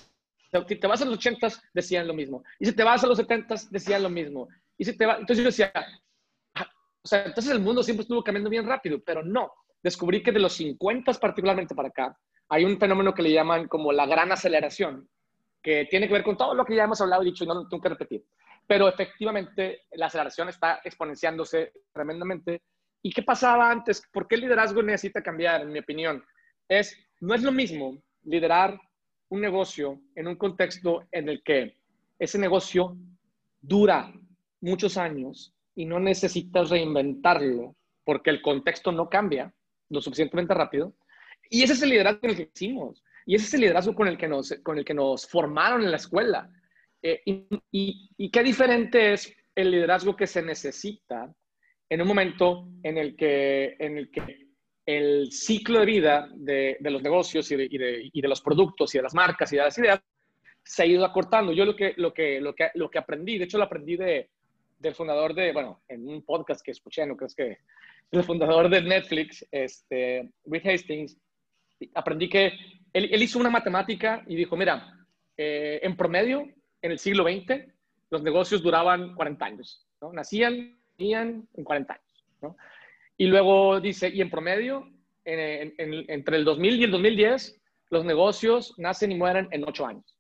te 0.76 0.86
vas 0.86 1.02
a 1.02 1.04
los 1.04 1.14
ochentas, 1.14 1.60
decían 1.72 2.06
lo 2.06 2.14
mismo. 2.14 2.42
Y 2.58 2.66
si 2.66 2.72
te 2.72 2.84
vas 2.84 3.04
a 3.04 3.06
los 3.06 3.18
setentas, 3.18 3.70
decían 3.70 4.02
lo 4.02 4.10
mismo. 4.10 4.48
Y 4.78 4.84
si 4.84 4.96
te 4.96 5.06
va, 5.06 5.14
entonces 5.14 5.38
yo 5.38 5.44
decía, 5.44 5.72
ah, 6.54 6.70
o 7.02 7.08
sea, 7.08 7.24
entonces 7.24 7.52
el 7.52 7.60
mundo 7.60 7.82
siempre 7.82 8.02
estuvo 8.02 8.22
cambiando 8.22 8.50
bien 8.50 8.66
rápido, 8.66 9.00
pero 9.04 9.22
no. 9.22 9.52
Descubrí 9.82 10.22
que 10.22 10.32
de 10.32 10.40
los 10.40 10.54
50 10.54 11.12
particularmente 11.14 11.74
para 11.74 11.88
acá, 11.88 12.18
hay 12.48 12.64
un 12.64 12.78
fenómeno 12.78 13.12
que 13.12 13.22
le 13.22 13.32
llaman 13.32 13.68
como 13.68 13.92
la 13.92 14.06
gran 14.06 14.32
aceleración, 14.32 15.08
que 15.64 15.86
tiene 15.86 16.06
que 16.06 16.12
ver 16.12 16.22
con 16.22 16.36
todo 16.36 16.54
lo 16.54 16.64
que 16.64 16.76
ya 16.76 16.84
hemos 16.84 17.00
hablado 17.00 17.22
y 17.22 17.26
dicho 17.26 17.42
y 17.42 17.46
no 17.46 17.66
tengo 17.66 17.82
que 17.82 17.88
repetir. 17.88 18.24
Pero 18.66 18.86
efectivamente 18.86 19.84
la 19.92 20.06
aceleración 20.06 20.50
está 20.50 20.80
exponenciándose 20.84 21.72
tremendamente. 21.90 22.60
¿Y 23.02 23.10
qué 23.10 23.22
pasaba 23.22 23.70
antes? 23.70 24.02
¿Por 24.12 24.28
qué 24.28 24.34
el 24.34 24.42
liderazgo 24.42 24.82
necesita 24.82 25.22
cambiar, 25.22 25.62
en 25.62 25.72
mi 25.72 25.78
opinión? 25.78 26.22
Es, 26.68 26.94
no 27.20 27.34
es 27.34 27.42
lo 27.42 27.50
mismo 27.50 28.02
liderar 28.24 28.78
un 29.30 29.40
negocio 29.40 30.00
en 30.14 30.28
un 30.28 30.36
contexto 30.36 31.06
en 31.10 31.30
el 31.30 31.42
que 31.42 31.78
ese 32.18 32.38
negocio 32.38 32.96
dura 33.60 34.12
muchos 34.60 34.98
años 34.98 35.54
y 35.74 35.86
no 35.86 35.98
necesitas 35.98 36.68
reinventarlo 36.68 37.74
porque 38.04 38.30
el 38.30 38.42
contexto 38.42 38.92
no 38.92 39.08
cambia 39.08 39.52
lo 39.88 40.00
suficientemente 40.02 40.52
rápido. 40.52 40.94
Y 41.48 41.62
ese 41.62 41.74
es 41.74 41.82
el 41.82 41.90
liderazgo 41.90 42.20
que 42.20 42.50
hicimos. 42.54 43.03
Y 43.26 43.36
ese 43.36 43.46
es 43.46 43.54
el 43.54 43.60
liderazgo 43.62 43.94
con 43.94 44.08
el 44.08 44.18
que 44.18 44.28
nos, 44.28 44.52
con 44.62 44.78
el 44.78 44.84
que 44.84 44.94
nos 44.94 45.26
formaron 45.26 45.82
en 45.82 45.90
la 45.90 45.96
escuela. 45.96 46.50
Eh, 47.02 47.20
y, 47.70 48.30
qué 48.30 48.42
diferente 48.42 49.12
es 49.12 49.34
el 49.54 49.70
liderazgo 49.70 50.16
que 50.16 50.26
se 50.26 50.42
necesita 50.42 51.32
en 51.88 52.00
un 52.00 52.08
momento 52.08 52.68
en 52.82 52.98
el 52.98 53.14
que, 53.14 53.76
en 53.78 53.98
el, 53.98 54.10
que 54.10 54.48
el 54.86 55.30
ciclo 55.30 55.80
de 55.80 55.86
vida 55.86 56.28
de, 56.34 56.78
de 56.80 56.90
los 56.90 57.02
negocios 57.02 57.50
y 57.50 57.56
de, 57.56 57.68
y, 58.12 58.20
de, 58.20 58.28
los 58.28 58.40
productos 58.40 58.94
y 58.94 58.98
de 58.98 59.02
las 59.02 59.14
marcas 59.14 59.52
y 59.52 59.56
de 59.56 59.62
las 59.62 59.78
ideas 59.78 60.00
se 60.62 60.82
ha 60.82 60.86
ido 60.86 61.04
acortando. 61.04 61.52
Yo 61.52 61.64
lo 61.64 61.76
que, 61.76 61.94
lo 61.96 62.12
que, 62.12 62.40
lo 62.40 62.54
que, 62.54 62.70
lo 62.74 62.90
que 62.90 62.98
aprendí, 62.98 63.38
de 63.38 63.44
hecho 63.44 63.58
lo 63.58 63.64
aprendí 63.64 63.96
de, 63.96 64.30
del 64.78 64.94
fundador 64.94 65.34
de, 65.34 65.52
bueno, 65.52 65.82
en 65.88 66.08
un 66.08 66.22
podcast 66.22 66.62
que 66.64 66.70
escuché, 66.70 67.06
no 67.06 67.16
creo 67.16 67.28
que 67.36 67.58
el 68.10 68.24
fundador 68.24 68.68
de 68.68 68.80
Netflix, 68.82 69.46
este, 69.50 70.30
Reed 70.44 70.66
Hastings, 70.66 71.18
aprendí 71.94 72.28
que 72.28 72.52
él, 72.94 73.22
hizo 73.22 73.38
una 73.38 73.50
matemática 73.50 74.22
y 74.26 74.36
dijo, 74.36 74.56
mira, 74.56 75.04
eh, 75.36 75.80
en 75.82 75.96
promedio, 75.96 76.48
en 76.80 76.92
el 76.92 76.98
siglo 76.98 77.24
XX, 77.24 77.66
los 78.10 78.22
negocios 78.22 78.62
duraban 78.62 79.14
40 79.14 79.44
años, 79.44 79.86
¿no? 80.00 80.12
Nacían, 80.12 80.78
nacían 80.92 81.48
en 81.54 81.64
40 81.64 81.92
años, 81.92 82.24
¿no? 82.40 82.56
Y 83.16 83.26
luego 83.26 83.80
dice, 83.80 84.08
y 84.08 84.20
en 84.20 84.30
promedio, 84.30 84.88
entre 85.24 86.36
el 86.36 86.44
2000 86.44 86.80
y 86.80 86.84
el 86.84 86.90
2010, 86.90 87.60
los 87.90 88.04
negocios 88.04 88.74
nacen 88.78 89.12
y 89.12 89.16
mueren 89.16 89.48
en 89.50 89.64
8 89.66 89.86
años. 89.86 90.16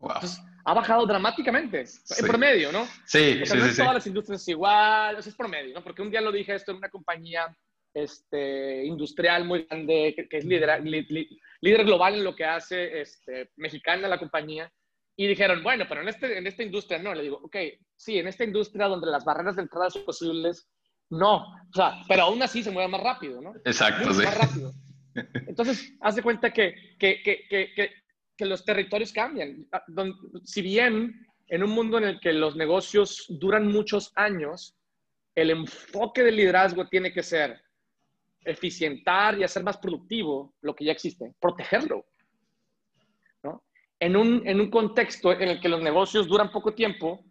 Entonces, 0.00 0.40
ha 0.64 0.74
bajado 0.74 1.06
dramáticamente, 1.06 1.84
en 2.18 2.26
promedio, 2.26 2.72
¿no? 2.72 2.86
Sí, 3.06 3.40
sí, 3.44 3.58
no 3.58 3.74
todas 3.76 3.94
las 3.94 4.06
industrias 4.06 4.48
igual, 4.48 5.16
eso 5.18 5.28
es 5.28 5.34
promedio, 5.34 5.74
¿no? 5.74 5.82
Porque 5.82 6.02
un 6.02 6.10
día 6.10 6.22
lo 6.22 6.32
dije 6.32 6.54
esto 6.54 6.72
en 6.72 6.78
una 6.78 6.88
compañía 6.88 7.54
este, 7.94 8.84
industrial 8.84 9.44
muy 9.44 9.64
grande, 9.64 10.14
que, 10.28 10.36
es 10.36 10.44
líder, 10.44 10.82
líder 10.84 11.84
global 11.84 12.16
en 12.16 12.24
lo 12.24 12.34
que 12.34 12.44
hace, 12.44 13.00
este, 13.00 13.50
mexicana 13.56 14.08
la 14.08 14.18
compañía, 14.18 14.70
y 15.16 15.28
dijeron, 15.28 15.62
bueno, 15.62 15.84
pero 15.88 16.02
en, 16.02 16.08
este, 16.08 16.36
en 16.36 16.46
esta 16.46 16.62
industria 16.62 16.98
no. 16.98 17.14
Le 17.14 17.22
digo, 17.22 17.40
ok, 17.42 17.56
sí, 17.96 18.18
en 18.18 18.26
esta 18.26 18.44
industria 18.44 18.88
donde 18.88 19.06
las 19.06 19.24
barreras 19.24 19.56
de 19.56 19.62
entrada 19.62 19.88
son 19.88 20.04
posibles, 20.04 20.68
no. 21.10 21.36
O 21.36 21.72
sea, 21.72 22.02
pero 22.08 22.22
aún 22.22 22.42
así 22.42 22.62
se 22.62 22.72
mueve 22.72 22.88
más 22.88 23.02
rápido, 23.02 23.40
¿no? 23.40 23.54
Exacto, 23.64 24.12
sí. 24.12 24.24
Más 24.24 24.38
rápido. 24.38 24.72
Entonces, 25.46 25.94
hace 26.00 26.22
cuenta 26.22 26.52
que, 26.52 26.74
que, 26.98 27.22
que, 27.22 27.46
que, 27.48 27.90
que 28.36 28.46
los 28.46 28.64
territorios 28.64 29.12
cambian. 29.12 29.66
Ah, 29.70 29.84
si 30.42 30.62
bien 30.62 31.24
en 31.46 31.62
un 31.62 31.70
mundo 31.70 31.98
en 31.98 32.04
el 32.04 32.20
que 32.20 32.32
los 32.32 32.56
negocios 32.56 33.26
duran 33.28 33.68
muchos 33.68 34.10
años, 34.16 34.76
el 35.34 35.50
enfoque 35.50 36.22
del 36.22 36.36
liderazgo 36.36 36.88
tiene 36.88 37.12
que 37.12 37.22
ser 37.22 37.63
eficientar 38.44 39.38
y 39.38 39.44
hacer 39.44 39.62
más 39.62 39.78
productivo 39.78 40.54
lo 40.60 40.74
que 40.74 40.84
ya 40.84 40.92
existe, 40.92 41.34
protegerlo. 41.40 42.04
¿no? 43.42 43.64
En, 43.98 44.16
un, 44.16 44.46
en 44.46 44.60
un 44.60 44.70
contexto 44.70 45.32
en 45.32 45.48
el 45.48 45.60
que 45.60 45.68
los 45.68 45.82
negocios 45.82 46.28
duran 46.28 46.52
poco 46.52 46.74
tiempo, 46.74 47.24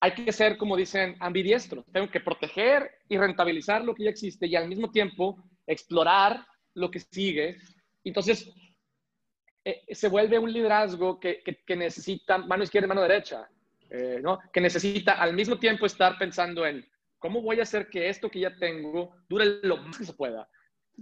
hay 0.00 0.12
que 0.12 0.32
ser, 0.32 0.56
como 0.56 0.76
dicen, 0.76 1.16
ambidiestros. 1.18 1.84
Tengo 1.92 2.10
que 2.10 2.20
proteger 2.20 2.90
y 3.08 3.18
rentabilizar 3.18 3.84
lo 3.84 3.94
que 3.94 4.04
ya 4.04 4.10
existe 4.10 4.46
y 4.46 4.54
al 4.54 4.68
mismo 4.68 4.90
tiempo 4.90 5.42
explorar 5.66 6.46
lo 6.74 6.90
que 6.90 7.00
sigue. 7.00 7.58
Entonces, 8.04 8.48
eh, 9.64 9.82
se 9.90 10.08
vuelve 10.08 10.38
un 10.38 10.52
liderazgo 10.52 11.18
que, 11.18 11.42
que, 11.42 11.76
necesita 11.76 12.38
mano 12.38 12.62
izquierda 12.62 12.86
y 12.86 12.88
mano 12.88 13.02
derecha, 13.02 13.48
eh, 13.90 14.20
¿no? 14.22 14.38
que 14.52 14.60
necesita 14.60 15.14
al 15.14 15.34
mismo 15.34 15.58
tiempo 15.58 15.84
estar 15.84 16.16
pensando 16.16 16.64
en 16.64 16.86
¿Cómo 17.18 17.42
voy 17.42 17.58
a 17.60 17.62
hacer 17.62 17.88
que 17.88 18.08
esto 18.08 18.30
que 18.30 18.40
ya 18.40 18.54
tengo 18.56 19.14
dure 19.28 19.60
lo 19.62 19.76
más 19.78 19.98
que 19.98 20.04
se 20.04 20.12
pueda? 20.12 20.48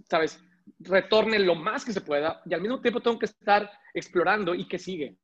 ¿Sabes? 0.09 0.43
Retorne 0.81 1.39
lo 1.39 1.55
más 1.55 1.85
que 1.85 1.93
se 1.93 2.01
pueda 2.01 2.43
y 2.47 2.55
al 2.55 2.61
mismo 2.61 2.81
tiempo 2.81 3.01
tengo 3.01 3.19
que 3.19 3.27
estar 3.27 3.71
explorando 3.95 4.55
y 4.55 4.67
qué 4.67 4.79
sigue. 4.79 5.17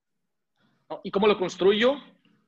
¿Y 1.03 1.11
cómo 1.11 1.27
lo 1.27 1.39
construyo? 1.39 1.97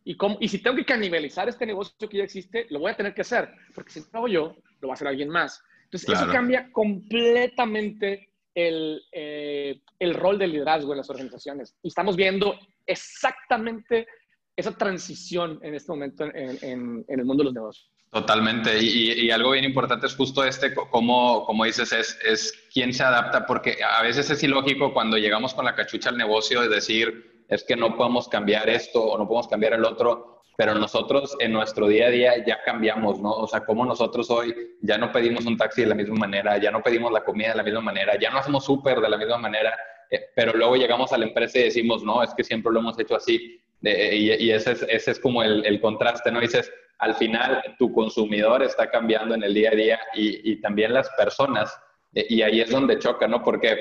Y, 0.04 0.16
cómo, 0.16 0.36
y 0.38 0.48
si 0.48 0.58
tengo 0.58 0.76
que 0.76 0.84
canibalizar 0.84 1.48
este 1.48 1.64
negocio 1.64 2.08
que 2.08 2.18
ya 2.18 2.24
existe, 2.24 2.66
lo 2.68 2.78
voy 2.78 2.92
a 2.92 2.96
tener 2.96 3.14
que 3.14 3.22
hacer, 3.22 3.50
porque 3.74 3.90
si 3.90 4.00
no 4.00 4.06
lo 4.12 4.18
hago 4.18 4.28
yo, 4.28 4.56
lo 4.80 4.88
va 4.88 4.92
a 4.92 4.96
hacer 4.96 5.08
alguien 5.08 5.30
más. 5.30 5.62
Entonces, 5.84 6.10
eso 6.10 6.30
cambia 6.30 6.70
completamente 6.72 8.28
el, 8.54 9.02
eh, 9.12 9.80
el 9.98 10.14
rol 10.14 10.38
del 10.38 10.52
liderazgo 10.52 10.92
en 10.92 10.98
las 10.98 11.08
organizaciones. 11.08 11.76
Y 11.82 11.88
estamos 11.88 12.16
viendo 12.16 12.58
exactamente 12.84 14.06
esa 14.56 14.76
transición 14.76 15.58
en 15.62 15.74
este 15.74 15.90
momento 15.90 16.24
en, 16.24 16.58
en, 16.62 17.04
en 17.08 17.20
el 17.20 17.24
mundo 17.24 17.42
de 17.42 17.44
los 17.46 17.54
negocios. 17.54 17.93
Totalmente. 18.14 18.80
Y, 18.80 19.28
algo 19.32 19.50
bien 19.50 19.64
importante 19.64 20.06
es 20.06 20.14
justo 20.14 20.44
este, 20.44 20.72
como, 20.72 21.44
como 21.44 21.64
dices, 21.64 21.92
es, 21.92 22.16
es 22.24 22.52
quién 22.72 22.94
se 22.94 23.02
adapta, 23.02 23.44
porque 23.44 23.78
a 23.82 24.04
veces 24.04 24.30
es 24.30 24.40
ilógico 24.44 24.94
cuando 24.94 25.16
llegamos 25.18 25.52
con 25.52 25.64
la 25.64 25.74
cachucha 25.74 26.10
al 26.10 26.16
negocio 26.16 26.60
de 26.60 26.68
decir, 26.68 27.44
es 27.48 27.64
que 27.64 27.74
no 27.74 27.96
podemos 27.96 28.28
cambiar 28.28 28.68
esto 28.68 29.02
o 29.02 29.18
no 29.18 29.26
podemos 29.26 29.48
cambiar 29.48 29.72
el 29.72 29.84
otro, 29.84 30.42
pero 30.56 30.76
nosotros 30.76 31.36
en 31.40 31.50
nuestro 31.50 31.88
día 31.88 32.06
a 32.06 32.10
día 32.10 32.44
ya 32.46 32.62
cambiamos, 32.64 33.18
¿no? 33.18 33.32
O 33.32 33.48
sea, 33.48 33.64
como 33.64 33.84
nosotros 33.84 34.30
hoy 34.30 34.54
ya 34.80 34.96
no 34.96 35.10
pedimos 35.10 35.44
un 35.46 35.56
taxi 35.56 35.80
de 35.80 35.88
la 35.88 35.96
misma 35.96 36.14
manera, 36.14 36.56
ya 36.58 36.70
no 36.70 36.84
pedimos 36.84 37.10
la 37.10 37.24
comida 37.24 37.48
de 37.48 37.56
la 37.56 37.64
misma 37.64 37.80
manera, 37.80 38.16
ya 38.16 38.30
no 38.30 38.38
hacemos 38.38 38.64
súper 38.64 39.00
de 39.00 39.08
la 39.08 39.16
misma 39.16 39.38
manera, 39.38 39.76
eh, 40.08 40.20
pero 40.36 40.52
luego 40.52 40.76
llegamos 40.76 41.12
a 41.12 41.18
la 41.18 41.24
empresa 41.24 41.58
y 41.58 41.64
decimos, 41.64 42.04
no, 42.04 42.22
es 42.22 42.32
que 42.32 42.44
siempre 42.44 42.72
lo 42.72 42.78
hemos 42.78 42.96
hecho 42.96 43.16
así. 43.16 43.60
y, 43.82 44.50
ese, 44.52 44.70
es, 44.70 44.86
ese 44.88 45.10
es 45.10 45.18
como 45.18 45.42
el, 45.42 45.66
el 45.66 45.80
contraste, 45.80 46.30
¿no? 46.30 46.38
dices, 46.38 46.70
al 46.98 47.14
final 47.14 47.62
tu 47.78 47.92
consumidor 47.92 48.62
está 48.62 48.90
cambiando 48.90 49.34
en 49.34 49.42
el 49.42 49.54
día 49.54 49.70
a 49.70 49.74
día 49.74 50.00
y, 50.14 50.60
también 50.60 50.94
las 50.94 51.08
personas. 51.10 51.76
Eh, 52.14 52.26
y 52.28 52.42
ahí 52.42 52.60
es 52.60 52.70
donde 52.70 52.98
choca, 52.98 53.26
¿no? 53.26 53.42
Porque 53.42 53.80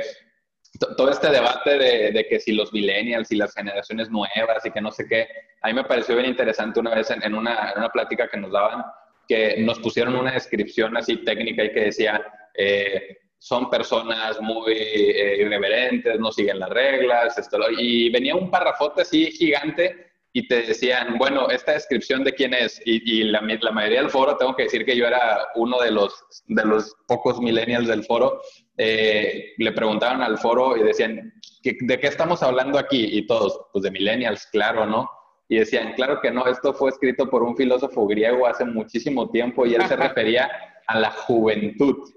todo 0.98 1.10
este 1.10 1.30
debate 1.30 1.78
de, 2.12 2.28
que 2.28 2.40
si 2.40 2.54
los 2.54 2.74
millennials 2.74 3.32
y 3.32 3.36
las 3.36 3.54
generaciones 3.54 4.10
nuevas 4.10 4.66
y 4.66 4.72
que 4.72 4.82
no 4.82 4.92
sé 4.92 5.06
qué, 5.08 5.28
a 5.62 5.68
mí 5.68 5.74
me 5.74 5.84
pareció 5.84 6.16
bien 6.16 6.30
interesante 6.30 6.80
una 6.80 6.96
vez 6.96 7.12
en, 7.12 7.34
una, 7.36 7.72
en 7.72 7.78
una, 7.78 7.90
plática 7.90 8.28
que 8.28 8.38
nos 8.38 8.52
daban, 8.52 8.84
que 9.28 9.58
nos 9.60 9.80
pusieron 9.80 10.16
una 10.16 10.32
descripción 10.32 10.98
así 10.98 11.18
técnica 11.18 11.64
y 11.64 11.72
que 11.72 11.80
decía, 11.82 12.26
eh, 12.56 13.18
son 13.38 13.70
personas 13.70 14.42
muy 14.42 14.74
eh, 14.74 15.38
irreverentes, 15.42 16.20
no 16.20 16.32
siguen 16.32 16.60
las 16.60 16.70
reglas, 16.70 17.38
esto, 17.38 17.60
y 17.78 18.10
venía 18.10 18.36
un 18.36 18.50
parrafote 18.50 19.04
así 19.04 19.32
gigante 19.32 20.13
y 20.36 20.48
te 20.48 20.64
decían, 20.64 21.20
bueno, 21.20 21.48
esta 21.50 21.74
descripción 21.74 22.24
de 22.24 22.34
quién 22.34 22.56
es, 22.56 22.82
y, 22.86 23.24
la, 23.26 23.40
la, 23.42 23.72
mayoría 23.72 24.02
del 24.02 24.10
foro, 24.10 24.36
tengo 24.36 24.56
que 24.56 24.64
decir 24.64 24.84
que 24.84 24.98
yo 24.98 25.06
era 25.06 25.48
uno 25.54 25.80
de 25.80 25.92
los, 25.92 26.26
de 26.48 26.66
los 26.66 26.96
pocos 27.08 27.40
millennials 27.40 27.88
del 27.88 28.04
foro, 28.04 28.42
eh, 28.78 29.54
le 29.58 29.72
preguntaban 29.74 30.24
al 30.24 30.40
foro 30.40 30.76
y 30.76 30.82
decían, 30.82 31.32
¿de 31.64 32.00
qué 32.00 32.08
estamos 32.08 32.42
hablando 32.42 32.80
aquí? 32.80 33.10
Y 33.12 33.28
todos, 33.28 33.60
pues 33.72 33.84
de 33.84 33.92
millennials, 33.92 34.48
claro, 34.48 34.88
¿no? 34.88 35.08
Y 35.48 35.58
decían, 35.58 35.94
claro 35.94 36.20
que 36.20 36.32
no, 36.32 36.48
esto 36.48 36.74
fue 36.74 36.90
escrito 36.90 37.30
por 37.30 37.44
un 37.44 37.56
filósofo 37.56 38.08
griego 38.08 38.48
hace 38.48 38.66
muchísimo 38.66 39.30
tiempo 39.30 39.68
y 39.68 39.76
él 39.76 39.86
se 39.88 39.96
refería 39.96 40.50
a 40.88 41.00
la 41.00 41.12
juventud. 41.12 42.10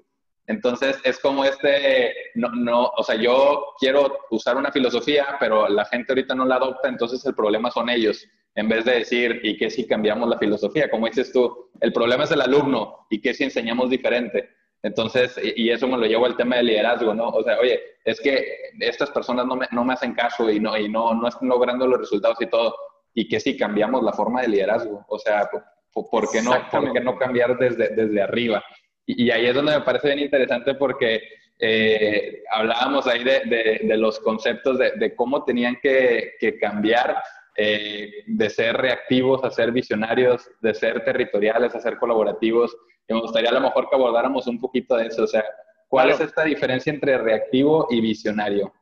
Entonces 0.46 0.98
es 1.04 1.18
como 1.18 1.44
este, 1.44 2.14
no, 2.34 2.48
no, 2.50 2.86
o 2.96 3.02
sea, 3.02 3.16
yo 3.16 3.74
quiero 3.78 4.20
usar 4.30 4.56
una 4.56 4.70
filosofía, 4.70 5.36
pero 5.40 5.68
la 5.68 5.84
gente 5.86 6.12
ahorita 6.12 6.34
no 6.34 6.44
la 6.44 6.56
adopta, 6.56 6.88
entonces 6.88 7.24
el 7.26 7.34
problema 7.34 7.70
son 7.70 7.90
ellos, 7.90 8.24
en 8.54 8.68
vez 8.68 8.84
de 8.84 8.98
decir, 8.98 9.40
¿y 9.42 9.56
qué 9.56 9.70
si 9.70 9.86
cambiamos 9.86 10.28
la 10.28 10.38
filosofía? 10.38 10.88
Como 10.90 11.06
dices 11.06 11.32
tú, 11.32 11.70
el 11.80 11.92
problema 11.92 12.24
es 12.24 12.30
el 12.30 12.40
alumno, 12.40 13.06
¿y 13.10 13.20
qué 13.20 13.34
si 13.34 13.44
enseñamos 13.44 13.90
diferente? 13.90 14.50
Entonces, 14.82 15.38
y 15.42 15.68
eso 15.70 15.88
me 15.88 15.98
lo 15.98 16.06
llevo 16.06 16.26
al 16.26 16.36
tema 16.36 16.56
de 16.56 16.62
liderazgo, 16.62 17.12
¿no? 17.12 17.28
O 17.28 17.42
sea, 17.42 17.58
oye, 17.58 17.80
es 18.04 18.20
que 18.20 18.46
estas 18.78 19.10
personas 19.10 19.44
no 19.44 19.56
me, 19.56 19.66
no 19.72 19.84
me 19.84 19.94
hacen 19.94 20.14
caso 20.14 20.48
y, 20.48 20.60
no, 20.60 20.76
y 20.76 20.88
no, 20.88 21.12
no 21.12 21.26
están 21.26 21.48
logrando 21.48 21.88
los 21.88 21.98
resultados 21.98 22.40
y 22.40 22.46
todo. 22.46 22.74
Y 23.12 23.26
que 23.26 23.40
si 23.40 23.56
cambiamos 23.56 24.04
la 24.04 24.12
forma 24.12 24.42
de 24.42 24.48
liderazgo, 24.48 25.04
o 25.08 25.18
sea, 25.18 25.50
¿por 25.92 26.30
qué 26.30 26.40
no, 26.40 26.52
por 26.70 26.92
qué 26.92 27.00
no 27.00 27.18
cambiar 27.18 27.58
desde, 27.58 27.88
desde 27.88 28.22
arriba? 28.22 28.62
Y, 29.06 29.30
ahí 29.30 29.46
es 29.46 29.54
donde 29.54 29.78
me 29.78 29.84
parece 29.84 30.08
bien 30.08 30.20
interesante 30.20 30.74
porque 30.74 31.22
eh, 31.58 32.42
hablábamos 32.50 33.06
ahí 33.06 33.22
de, 33.22 33.80
de, 33.82 33.96
los 33.96 34.18
conceptos 34.18 34.78
de, 34.78 35.14
cómo 35.14 35.44
tenían 35.44 35.78
que, 35.80 36.34
que 36.40 36.58
cambiar 36.58 37.16
eh, 37.56 38.24
de 38.26 38.50
ser 38.50 38.76
reactivos 38.76 39.42
a 39.42 39.50
ser 39.50 39.72
visionarios, 39.72 40.50
de 40.60 40.74
ser 40.74 41.04
territoriales 41.04 41.74
a 41.74 41.80
ser 41.80 41.96
colaborativos. 41.98 42.76
Y 43.08 43.14
me 43.14 43.20
gustaría 43.20 43.50
a 43.50 43.54
lo 43.54 43.60
mejor 43.60 43.88
que 43.88 43.96
abordáramos 43.96 44.46
un 44.46 44.60
poquito 44.60 44.96
de 44.96 45.06
eso. 45.06 45.22
O 45.22 45.26
sea, 45.26 45.44
¿cuál 45.88 46.10
es 46.10 46.20
esta 46.20 46.44
diferencia 46.44 46.92
entre 46.92 47.16
reactivo 47.16 47.86
y 47.90 48.00
visionario? 48.00 48.74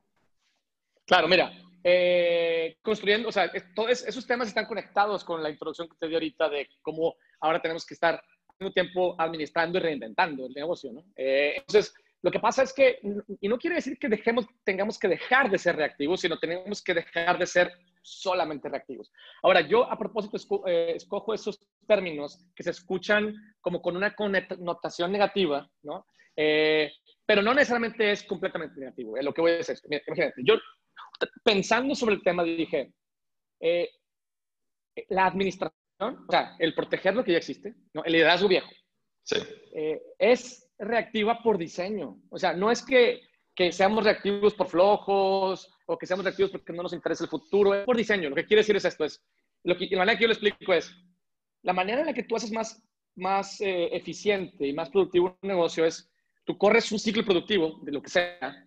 Claro, 1.06 1.28
mira, 1.28 1.52
eh, 1.84 2.78
construyendo, 2.82 3.28
o 3.28 3.32
sea, 3.32 3.52
todos 3.76 4.04
esos 4.06 4.26
temas 4.26 4.48
están 4.48 4.66
conectados 4.66 5.22
con 5.22 5.42
la 5.42 5.50
introducción 5.50 5.86
que 5.86 5.96
te 6.00 6.08
di 6.08 6.14
ahorita 6.14 6.48
de 6.48 6.66
cómo 6.80 7.14
ahora 7.40 7.60
tenemos 7.60 7.84
que 7.84 7.94
estar 7.94 8.20
tiempo 8.73 9.14
administrando 9.18 9.78
y 9.78 9.83
reinventando 9.83 10.47
el 10.47 10.52
negocio, 10.52 10.92
¿no? 10.92 11.04
Eh, 11.16 11.54
entonces, 11.56 11.94
lo 12.23 12.30
que 12.30 12.40
pasa 12.40 12.62
es 12.62 12.73
que, 12.73 13.00
y 13.40 13.49
no 13.49 13.59
quiere 13.59 13.76
decir 13.76 13.99
que 13.99 14.09
dejemos, 14.09 14.47
tengamos 14.64 14.99
que 14.99 15.09
dejar 15.09 15.50
de 15.50 15.59
ser 15.59 15.76
reactivos, 15.76 16.23
sino 16.23 16.38
tenemos 16.38 16.83
que 16.83 16.94
dejar 16.94 17.38
de 17.38 17.47
ser 17.47 17.71
solamente 18.00 18.68
reactivos. 18.68 19.12
Ahora, 19.42 19.61
yo 19.61 19.85
a 19.90 19.99
propósito 19.99 20.66
eh, 20.66 20.92
escojo 20.97 21.35
esos 21.35 21.59
términos 21.87 22.38
que 22.54 22.62
se 22.62 22.71
escuchan 22.71 23.35
como 23.61 23.83
con 23.83 23.97
una 23.97 24.14
connotación 24.14 25.12
negativa, 25.12 25.68
¿no? 25.83 26.06
Eh, 26.35 26.90
pero 27.26 27.42
no 27.42 27.52
necesariamente 27.54 28.11
es 28.11 28.23
completamente 28.25 28.80
negativo. 28.80 29.16
lo 29.21 29.33
que 29.33 29.40
voy 29.40 29.52
a 29.52 29.56
decir, 29.56 29.76
imagínate, 30.06 30.42
yo 30.44 30.54
pensando 31.42 31.94
sobre 31.94 32.14
el 32.14 32.23
tema 32.23 32.42
dije, 32.42 32.92
eh, 33.61 33.90
la 35.09 35.26
administración, 35.26 35.78
o 35.98 36.30
sea, 36.30 36.56
el 36.58 36.74
proteger 36.74 37.14
lo 37.14 37.24
que 37.24 37.32
ya 37.32 37.38
existe, 37.38 37.74
¿no? 37.92 38.04
el 38.04 38.12
liderazgo 38.12 38.48
viejo, 38.48 38.70
sí. 39.22 39.36
es 40.18 40.64
reactiva 40.78 41.42
por 41.42 41.58
diseño. 41.58 42.20
O 42.30 42.38
sea, 42.38 42.52
no 42.52 42.70
es 42.70 42.82
que, 42.84 43.22
que 43.54 43.72
seamos 43.72 44.04
reactivos 44.04 44.54
por 44.54 44.68
flojos 44.68 45.70
o 45.86 45.98
que 45.98 46.06
seamos 46.06 46.24
reactivos 46.24 46.50
porque 46.50 46.72
no 46.72 46.82
nos 46.82 46.92
interesa 46.92 47.24
el 47.24 47.30
futuro, 47.30 47.74
es 47.74 47.84
por 47.84 47.96
diseño. 47.96 48.30
Lo 48.30 48.36
que 48.36 48.46
quiere 48.46 48.60
decir 48.60 48.76
es 48.76 48.84
esto, 48.84 49.04
es, 49.04 49.22
lo 49.62 49.76
que, 49.76 49.86
la 49.90 49.98
manera 49.98 50.18
que 50.18 50.22
yo 50.22 50.28
lo 50.28 50.34
explico 50.34 50.72
es, 50.72 50.94
la 51.62 51.72
manera 51.72 52.00
en 52.00 52.06
la 52.06 52.12
que 52.12 52.24
tú 52.24 52.36
haces 52.36 52.52
más, 52.52 52.82
más 53.16 53.60
eh, 53.60 53.88
eficiente 53.92 54.66
y 54.66 54.72
más 54.72 54.90
productivo 54.90 55.38
un 55.40 55.48
negocio 55.48 55.84
es, 55.84 56.10
tú 56.44 56.58
corres 56.58 56.90
un 56.92 56.98
ciclo 56.98 57.24
productivo 57.24 57.80
de 57.82 57.92
lo 57.92 58.02
que 58.02 58.10
sea, 58.10 58.66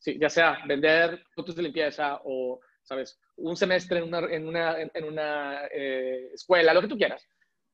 ya 0.00 0.30
sea 0.30 0.58
vender 0.66 1.22
productos 1.34 1.56
de 1.56 1.62
limpieza 1.62 2.20
o, 2.24 2.60
¿sabes? 2.88 3.20
Un 3.36 3.56
semestre 3.56 3.98
en 3.98 4.04
una, 4.04 4.18
en 4.20 4.48
una, 4.48 4.76
en 4.80 5.04
una 5.04 5.66
eh, 5.66 6.30
escuela, 6.32 6.72
lo 6.72 6.80
que 6.80 6.88
tú 6.88 6.96
quieras. 6.96 7.26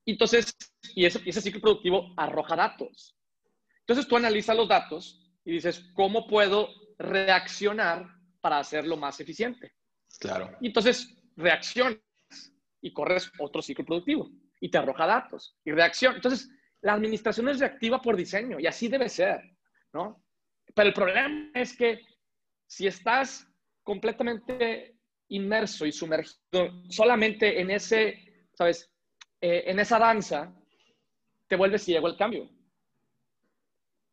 Entonces, 0.04 0.54
y 0.94 1.06
ese, 1.06 1.20
ese 1.24 1.40
ciclo 1.40 1.60
productivo 1.60 2.12
arroja 2.16 2.56
datos. 2.56 3.16
Entonces 3.80 4.08
tú 4.08 4.16
analizas 4.16 4.56
los 4.56 4.68
datos 4.68 5.22
y 5.44 5.52
dices, 5.52 5.90
¿cómo 5.94 6.26
puedo 6.26 6.68
reaccionar 6.98 8.06
para 8.40 8.58
hacerlo 8.58 8.96
más 8.96 9.18
eficiente. 9.20 9.72
Claro. 10.18 10.56
Y 10.60 10.66
entonces 10.66 11.16
reaccionas 11.36 11.98
y 12.80 12.92
corres 12.92 13.30
otro 13.38 13.62
ciclo 13.62 13.84
productivo 13.84 14.30
y 14.60 14.70
te 14.70 14.78
arroja 14.78 15.06
datos 15.06 15.56
y 15.64 15.72
reacción. 15.72 16.16
Entonces, 16.16 16.50
la 16.82 16.92
administración 16.92 17.48
es 17.48 17.58
reactiva 17.58 18.00
por 18.00 18.16
diseño 18.16 18.60
y 18.60 18.66
así 18.66 18.88
debe 18.88 19.08
ser, 19.08 19.40
¿no? 19.92 20.22
Pero 20.74 20.88
el 20.88 20.94
problema 20.94 21.50
es 21.54 21.76
que 21.76 22.00
si 22.66 22.86
estás 22.86 23.48
completamente 23.82 24.93
inmerso 25.28 25.86
y 25.86 25.92
sumergido 25.92 26.70
solamente 26.88 27.60
en 27.60 27.70
ese, 27.70 28.48
¿sabes? 28.52 28.90
Eh, 29.40 29.64
en 29.66 29.78
esa 29.78 29.98
danza, 29.98 30.54
te 31.48 31.56
vuelves 31.56 31.82
ciego 31.82 32.06
al 32.06 32.16
cambio, 32.16 32.48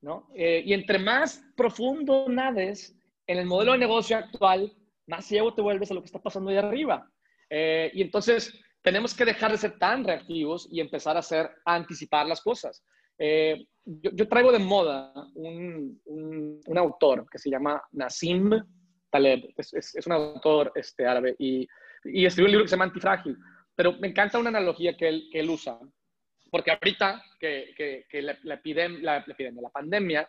¿no? 0.02 0.30
Eh, 0.36 0.64
y 0.66 0.74
entre 0.74 1.00
más 1.00 1.44
profundo 1.56 2.28
nades, 2.28 2.98
en 3.28 3.38
el 3.38 3.46
modelo 3.46 3.74
de 3.74 3.78
negocio 3.78 4.18
actual, 4.18 4.74
más 5.08 5.26
ciego 5.26 5.54
te 5.54 5.62
vuelves 5.62 5.92
a 5.92 5.94
lo 5.94 6.02
que 6.02 6.08
está 6.08 6.20
pasando 6.20 6.50
ahí 6.50 6.58
arriba. 6.58 7.10
Eh, 7.50 7.92
y 7.94 8.02
entonces 8.02 8.54
tenemos 8.82 9.14
que 9.14 9.26
dejar 9.26 9.52
de 9.52 9.58
ser 9.58 9.78
tan 9.78 10.04
reactivos 10.04 10.68
y 10.72 10.80
empezar 10.80 11.16
a, 11.16 11.20
hacer, 11.20 11.50
a 11.66 11.76
anticipar 11.76 12.26
las 12.26 12.42
cosas. 12.42 12.84
Eh, 13.18 13.66
yo, 13.86 14.28
traigo 14.28 14.52
de 14.52 14.60
moda 14.60 15.14
un, 15.36 16.00
un, 16.06 16.78
autor 16.78 17.26
que 17.30 17.40
se 17.40 17.50
llama 17.50 17.82
Nassim 17.92 18.52
Taleb, 19.12 19.54
es, 19.58 19.74
es, 19.74 20.08
un 20.08 20.14
autor 20.14 20.72
este, 20.76 21.06
árabe 21.06 21.36
y, 21.38 21.68
y, 22.06 22.26
escribió 22.26 22.48
un 22.48 22.52
libro 22.52 22.66
que 22.66 22.70
se 22.70 22.76
llama 22.76 22.86
Antifrágil, 22.86 23.38
pero 23.76 23.94
me 23.94 24.08
encanta 24.08 24.40
una 24.40 24.50
analogía 24.50 24.96
que 24.98 25.08
él, 25.08 25.30
que 25.32 25.40
él 25.42 25.50
usa, 25.50 25.78
porque 26.50 26.72
ahorita 26.72 27.24
que, 27.40 27.74
que, 27.76 28.06
que 28.10 28.22
la, 28.22 28.38
la, 28.44 28.60
la, 28.64 29.26
la 29.28 29.70
pandemia 29.70 30.28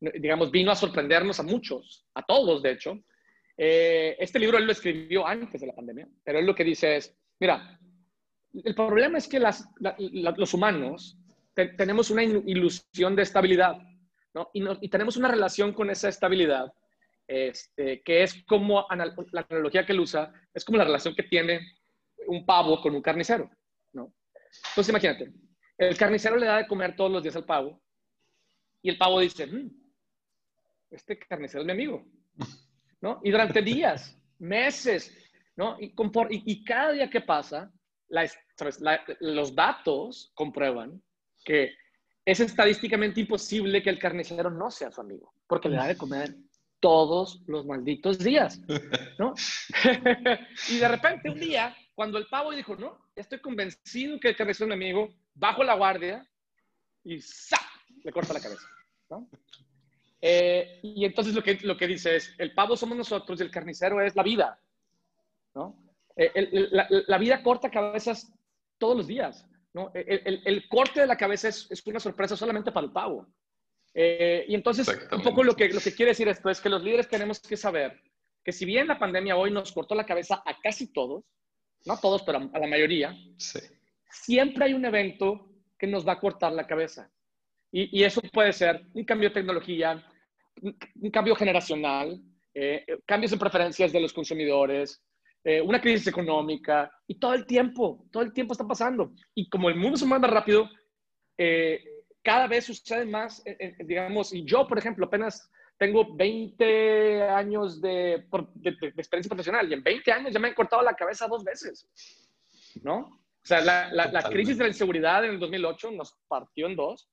digamos, 0.00 0.50
vino 0.50 0.70
a 0.70 0.76
sorprendernos 0.76 1.40
a 1.40 1.42
muchos, 1.42 2.06
a 2.14 2.22
todos, 2.22 2.62
de 2.62 2.72
hecho. 2.72 2.98
Eh, 3.56 4.16
este 4.18 4.38
libro 4.38 4.58
él 4.58 4.66
lo 4.66 4.72
escribió 4.72 5.26
antes 5.26 5.60
de 5.60 5.66
la 5.66 5.74
pandemia, 5.74 6.08
pero 6.24 6.38
él 6.38 6.46
lo 6.46 6.54
que 6.54 6.64
dice 6.64 6.96
es, 6.96 7.16
mira, 7.40 7.78
el 8.52 8.74
problema 8.74 9.18
es 9.18 9.26
que 9.26 9.40
las, 9.40 9.68
los 10.36 10.54
humanos 10.54 11.18
tenemos 11.76 12.10
una 12.10 12.22
ilusión 12.22 13.16
de 13.16 13.22
estabilidad, 13.22 13.76
¿no? 14.32 14.50
Y, 14.54 14.62
y, 14.80 14.88
tenemos 14.88 15.16
una 15.16 15.28
relación 15.28 15.72
con 15.72 15.90
esa 15.90 16.08
estabilidad, 16.08 16.72
este, 17.28 18.00
que 18.02 18.22
es 18.22 18.42
como, 18.44 18.86
la 18.88 19.46
analogía 19.50 19.84
que 19.84 19.92
él 19.92 20.00
usa, 20.00 20.32
es 20.54 20.64
como 20.64 20.78
la 20.78 20.84
relación 20.84 21.14
que 21.14 21.24
tiene 21.24 21.60
un 22.26 22.46
pavo 22.46 22.80
con 22.80 22.94
un 22.94 23.02
carnicero, 23.02 23.50
¿no? 23.92 24.14
Entonces 24.70 24.88
imagínate, 24.88 25.32
el 25.76 25.96
carnicero 25.98 26.36
le 26.36 26.46
da 26.46 26.56
de 26.56 26.66
comer 26.66 26.96
todos 26.96 27.12
los 27.12 27.22
días 27.22 27.36
al 27.36 27.44
pavo, 27.44 27.82
y 28.80 28.88
el 28.88 28.96
pavo 28.96 29.20
dice, 29.20 29.46
mm, 29.46 29.70
este 30.90 31.18
carnicero 31.18 31.60
es 31.60 31.66
mi 31.66 31.72
amigo, 31.72 32.06
¿no? 33.02 33.20
Y 33.22 33.30
durante 33.30 33.60
días, 33.60 34.18
meses, 34.38 35.14
¿no? 35.54 35.76
Y, 35.78 35.92
y, 36.30 36.64
cada 36.64 36.92
día 36.92 37.10
que 37.10 37.20
pasa, 37.20 37.70
los 39.20 39.54
datos 39.54 40.32
comprueban 40.34 41.02
que 41.44 41.74
es 42.24 42.40
estadísticamente 42.40 43.20
imposible 43.20 43.82
que 43.82 43.90
el 43.90 43.98
carnicero 43.98 44.50
no 44.50 44.70
sea 44.70 44.90
su 44.90 45.02
amigo, 45.02 45.34
porque 45.46 45.68
le 45.68 45.76
da 45.76 45.88
de 45.88 45.96
comer 45.96 46.34
todos 46.80 47.42
los 47.46 47.66
malditos 47.66 48.18
días, 48.18 48.60
¿no? 49.18 49.34
y 50.68 50.78
de 50.78 50.88
repente 50.88 51.30
un 51.30 51.40
día, 51.40 51.76
cuando 51.94 52.18
el 52.18 52.26
pavo 52.26 52.52
dijo, 52.52 52.76
no, 52.76 52.98
estoy 53.14 53.40
convencido 53.40 54.18
que 54.20 54.28
el 54.28 54.36
carnicero 54.36 54.72
es 54.72 54.78
mi 54.78 54.84
amigo, 54.84 55.08
bajo 55.34 55.64
la 55.64 55.74
guardia 55.74 56.26
y 57.04 57.20
¡zap! 57.20 57.60
le 58.04 58.12
corta 58.12 58.34
la 58.34 58.40
cabeza, 58.40 58.66
¿no? 59.10 59.28
Eh, 60.20 60.80
y 60.82 61.04
entonces 61.04 61.34
lo 61.34 61.42
que, 61.42 61.58
lo 61.62 61.76
que 61.76 61.86
dice 61.86 62.16
es, 62.16 62.34
el 62.38 62.52
pavo 62.52 62.76
somos 62.76 62.98
nosotros 62.98 63.38
y 63.40 63.44
el 63.44 63.50
carnicero 63.50 64.00
es 64.00 64.16
la 64.16 64.22
vida. 64.22 64.60
¿no? 65.54 65.76
Eh, 66.16 66.68
la, 66.72 67.18
vida 67.18 67.42
corta 67.42 67.70
cabezas 67.70 68.32
todos 68.78 68.96
los 68.96 69.06
días. 69.06 69.46
¿no? 69.72 69.92
El, 69.94 70.42
el, 70.44 70.68
corte 70.68 71.00
de 71.00 71.06
la 71.06 71.16
cabeza 71.16 71.48
es, 71.48 71.70
es, 71.70 71.86
una 71.86 72.00
sorpresa 72.00 72.36
solamente 72.36 72.72
para 72.72 72.86
el 72.86 72.92
pavo. 72.92 73.28
Eh, 73.94 74.44
y 74.48 74.54
entonces, 74.54 74.88
un 75.10 75.22
poco 75.22 75.42
lo 75.42 75.54
que, 75.54 75.68
lo 75.68 75.80
que 75.80 75.94
quiere 75.94 76.10
decir 76.10 76.28
esto 76.28 76.50
es 76.50 76.60
que 76.60 76.68
los 76.68 76.82
líderes 76.82 77.08
tenemos 77.08 77.40
que 77.40 77.56
saber 77.56 78.00
que 78.44 78.52
si 78.52 78.64
bien 78.64 78.86
la 78.86 78.98
pandemia 78.98 79.36
hoy 79.36 79.50
nos 79.50 79.72
cortó 79.72 79.94
la 79.94 80.06
cabeza 80.06 80.42
a 80.44 80.58
casi 80.60 80.92
todos, 80.92 81.24
no 81.84 81.94
a 81.94 82.00
todos, 82.00 82.22
pero 82.22 82.50
a 82.52 82.58
la 82.58 82.66
mayoría, 82.66 83.14
siempre 84.10 84.64
hay 84.64 84.74
un 84.74 84.84
evento 84.84 85.48
que 85.78 85.86
nos 85.86 86.06
va 86.06 86.12
a 86.12 86.20
cortar 86.20 86.52
la 86.52 86.66
cabeza. 86.66 87.10
Y, 87.70 88.02
eso 88.02 88.22
puede 88.32 88.52
ser 88.52 88.86
un 88.94 89.04
cambio 89.04 89.28
de 89.28 89.34
tecnología, 89.34 90.02
un, 90.62 91.10
cambio 91.10 91.36
generacional, 91.36 92.18
eh, 92.54 92.84
cambios 93.04 93.32
en 93.32 93.38
preferencias 93.38 93.92
de 93.92 94.00
los 94.00 94.12
consumidores, 94.12 95.02
eh, 95.44 95.60
una 95.60 95.80
crisis 95.80 96.06
económica, 96.06 96.90
y 97.06 97.18
todo 97.18 97.34
el 97.34 97.46
tiempo, 97.46 98.06
todo 98.10 98.22
el 98.22 98.32
tiempo 98.32 98.54
está 98.54 98.66
pasando. 98.66 99.12
Y 99.34 99.48
como 99.48 99.68
el 99.68 99.76
mundo 99.76 99.98
se 99.98 100.06
mueve 100.06 100.26
rápido, 100.26 100.68
eh, 101.36 101.84
cada 102.28 102.46
vez 102.46 102.66
sucede 102.66 103.06
más, 103.06 103.42
digamos, 103.86 104.34
y 104.34 104.44
yo, 104.44 104.68
por 104.68 104.76
ejemplo, 104.76 105.06
apenas 105.06 105.50
tengo 105.78 106.14
20 106.14 107.22
años 107.22 107.80
de, 107.80 108.26
experiencia 108.62 109.30
profesional 109.30 109.66
y 109.66 109.72
en 109.72 109.82
20 109.82 110.12
años 110.12 110.34
ya 110.34 110.38
me 110.38 110.48
han 110.48 110.54
cortado 110.54 110.82
la 110.82 110.92
cabeza 110.92 111.26
dos 111.26 111.42
veces, 111.42 111.88
¿no? 112.82 112.98
O 112.98 113.46
sea, 113.48 113.62
la, 113.62 113.90
la 113.94 114.22
crisis 114.24 114.58
de 114.58 114.64
la 114.64 114.68
inseguridad 114.68 115.24
en 115.24 115.30
el 115.30 115.40
2008 115.40 115.90
nos 115.92 116.18
partió 116.28 116.66
en 116.66 116.76
dos 116.76 117.08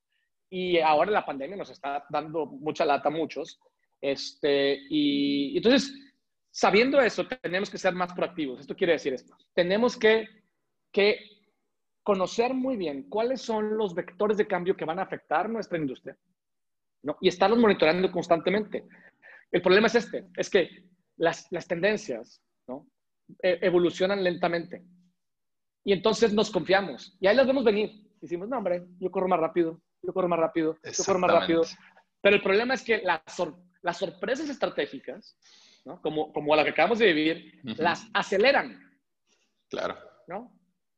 y 0.50 0.80
ahora 0.80 1.12
la 1.12 1.26
pandemia 1.26 1.56
nos 1.56 1.70
está 1.70 2.06
dando 2.10 2.48
mucha 2.48 2.84
lata 2.84 3.08
a 3.08 3.14
muchos. 3.14 3.62
Este, 4.02 4.82
y, 4.90 5.56
entonces, 5.56 5.94
sabiendo 6.52 7.00
eso, 7.00 7.26
tenemos 7.42 7.70
que 7.70 7.78
ser 7.78 7.94
más 7.94 8.12
proactivos. 8.12 8.60
Esto 8.60 8.76
quiere 8.76 8.92
decir 8.92 9.14
esto. 9.14 9.34
Tenemos 9.54 9.96
que, 9.96 10.28
que 10.92 11.35
conocer 12.06 12.54
muy 12.54 12.78
bien 12.78 13.10
cuáles 13.10 13.42
son 13.42 13.76
los 13.78 13.96
vectores 13.96 14.38
de 14.38 14.46
cambio 14.46 14.78
que 14.78 14.86
van 14.86 15.00
a 15.00 15.02
afectar 15.02 15.50
nuestra 15.50 15.80
industria. 15.80 16.16
¿no? 17.02 17.18
Y 17.20 17.28
estarlos 17.28 17.58
monitoreando 17.58 18.12
constantemente. 18.12 18.86
El 19.52 19.62
problema 19.64 19.88
es 19.88 19.96
este, 19.96 20.28
es 20.38 20.48
que 20.52 20.86
las, 21.18 21.52
las 21.52 21.68
tendencias 21.68 22.44
¿no? 22.68 22.88
E, 23.42 23.58
evolucionan 23.60 24.24
lentamente. 24.24 24.84
Y 25.84 25.94
entonces 25.94 26.32
nos 26.32 26.52
confiamos. 26.52 27.18
Y 27.20 27.26
ahí 27.26 27.36
las 27.36 27.48
vemos 27.48 27.64
venir. 27.64 27.90
Decimos, 28.22 28.48
no, 28.50 28.60
hombre, 28.60 28.86
yo 29.00 29.10
corro 29.10 29.28
más 29.28 29.40
rápido, 29.40 29.82
yo 30.04 30.14
corro 30.14 30.28
más 30.28 30.40
rápido, 30.40 30.78
yo 30.84 31.04
corro 31.04 31.20
más 31.20 31.32
rápido. 31.32 31.64
Pero 32.22 32.36
el 32.36 32.44
problema 32.44 32.76
es 32.76 32.84
que 32.84 33.02
las, 33.02 33.22
las 33.82 33.98
sorpresas 33.98 34.48
estratégicas, 34.48 35.36
¿no? 35.86 36.00
como, 36.04 36.32
como 36.32 36.56
la 36.56 36.64
que 36.64 36.70
acabamos 36.70 37.00
de 37.00 37.12
vivir, 37.12 37.62
las 37.64 38.08
aceleran. 38.14 38.80
Claro. 39.70 39.98
¿no? 40.28 40.55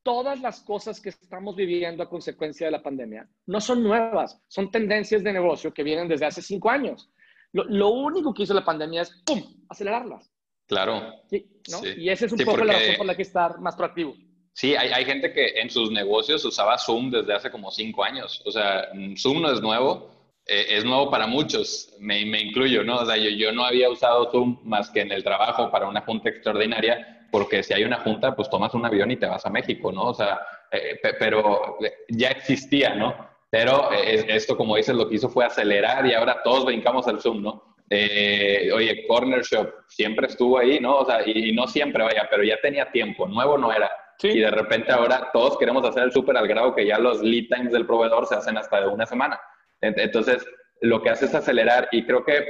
Todas 0.07 0.39
las 0.39 0.61
cosas 0.61 1.01
que 1.01 1.09
estamos 1.09 1.53
viviendo 1.57 2.01
a 2.01 2.09
consecuencia 2.09 2.67
de 2.67 2.71
la 2.71 2.81
pandemia 2.81 3.27
no 3.45 3.59
son 3.59 3.83
nuevas, 3.83 4.41
son 4.47 4.71
tendencias 4.71 5.21
de 5.21 5.33
negocio 5.33 5.73
que 5.73 5.83
vienen 5.83 6.07
desde 6.07 6.25
hace 6.25 6.41
cinco 6.41 6.69
años. 6.69 7.11
Lo, 7.51 7.65
lo 7.65 7.89
único 7.89 8.33
que 8.33 8.43
hizo 8.43 8.53
la 8.53 8.63
pandemia 8.63 9.01
es, 9.01 9.11
¡pum!, 9.25 9.43
acelerarlas. 9.67 10.31
Claro. 10.65 11.11
Sí, 11.29 11.45
¿no? 11.69 11.85
Y 11.85 12.07
esa 12.07 12.25
es 12.25 12.31
un 12.31 12.39
poco 12.39 12.63
la 12.63 12.71
razón 12.71 12.95
por 12.95 13.05
la 13.05 13.15
que 13.17 13.23
estar 13.23 13.59
más 13.59 13.75
proactivo. 13.75 14.15
Sí, 14.53 14.77
hay, 14.77 14.91
hay, 14.93 15.03
gente 15.03 15.33
que 15.33 15.59
en 15.59 15.69
sus 15.69 15.91
negocios 15.91 16.45
usaba 16.45 16.77
Zoom 16.77 17.11
desde 17.11 17.33
hace 17.33 17.51
como 17.51 17.69
cinco 17.69 18.05
años. 18.05 18.41
O 18.45 18.51
sea, 18.51 18.87
Zoom 19.17 19.41
no 19.41 19.51
es 19.51 19.59
nuevo, 19.59 20.09
eh, 20.45 20.67
es 20.69 20.85
nuevo 20.85 21.11
para 21.11 21.27
muchos, 21.27 21.93
me, 21.99 22.25
me, 22.25 22.43
incluyo, 22.43 22.81
¿no? 22.85 22.99
O 22.99 23.05
sea, 23.05 23.17
yo, 23.17 23.29
yo 23.31 23.51
no 23.51 23.65
había 23.65 23.89
usado 23.89 24.31
Zoom 24.31 24.57
más 24.63 24.89
que 24.89 25.01
en 25.01 25.11
el 25.11 25.21
trabajo 25.21 25.69
para 25.69 25.89
una 25.89 25.99
junta 25.99 26.29
extraordinaria, 26.29 27.16
porque 27.31 27.63
si 27.63 27.73
hay 27.73 27.83
una 27.83 27.99
junta, 27.99 28.35
pues 28.35 28.49
tomas 28.49 28.73
un 28.73 28.85
avión 28.85 29.11
y 29.11 29.17
te 29.17 29.25
vas 29.25 29.45
a 29.45 29.49
México, 29.49 29.91
¿no? 29.91 30.05
O 30.05 30.13
sea, 30.13 30.39
eh, 30.71 30.99
pero 31.19 31.77
ya 32.09 32.29
existía, 32.29 32.95
¿no? 32.95 33.15
Pero 33.49 33.91
eh, 33.93 34.25
esto, 34.29 34.57
como 34.57 34.75
dices, 34.75 34.95
lo 34.95 35.07
que 35.07 35.15
hizo 35.15 35.29
fue 35.29 35.45
acelerar 35.45 36.05
y 36.05 36.13
ahora 36.13 36.41
todos 36.43 36.65
brincamos 36.65 37.07
al 37.07 37.21
Zoom, 37.21 37.41
¿no? 37.41 37.63
oye, 37.89 39.05
Corner 39.07 39.41
Shop 39.43 39.69
siempre 39.87 40.27
estuvo 40.27 40.57
ahí, 40.57 40.77
¿no? 40.77 40.97
O 40.97 41.05
sea, 41.05 41.25
y, 41.25 41.51
y 41.51 41.53
no 41.53 41.67
siempre, 41.67 42.03
vaya, 42.03 42.27
pero 42.29 42.43
ya 42.43 42.59
tenía 42.61 42.91
tiempo, 42.91 43.27
nuevo 43.27 43.57
no 43.57 43.71
era. 43.71 43.89
Y 44.23 44.39
de 44.39 44.51
repente 44.51 44.91
ahora 44.91 45.29
todos 45.31 45.57
queremos 45.57 45.85
hacer 45.85 46.03
el 46.03 46.11
súper 46.11 46.37
al 46.37 46.47
grado 46.47 46.73
que 46.73 46.85
ya 46.85 46.97
los 46.97 47.21
lead 47.21 47.45
times 47.49 47.71
del 47.71 47.85
proveedor 47.85 48.25
se 48.25 48.35
hacen 48.35 48.57
hasta 48.57 48.81
de 48.81 48.87
una 48.87 49.05
semana. 49.05 49.39
Entonces, 49.81 50.45
lo 50.81 51.01
que 51.01 51.11
hace 51.11 51.25
es 51.25 51.35
acelerar 51.35 51.87
y 51.91 52.03
creo 52.03 52.25
que, 52.25 52.45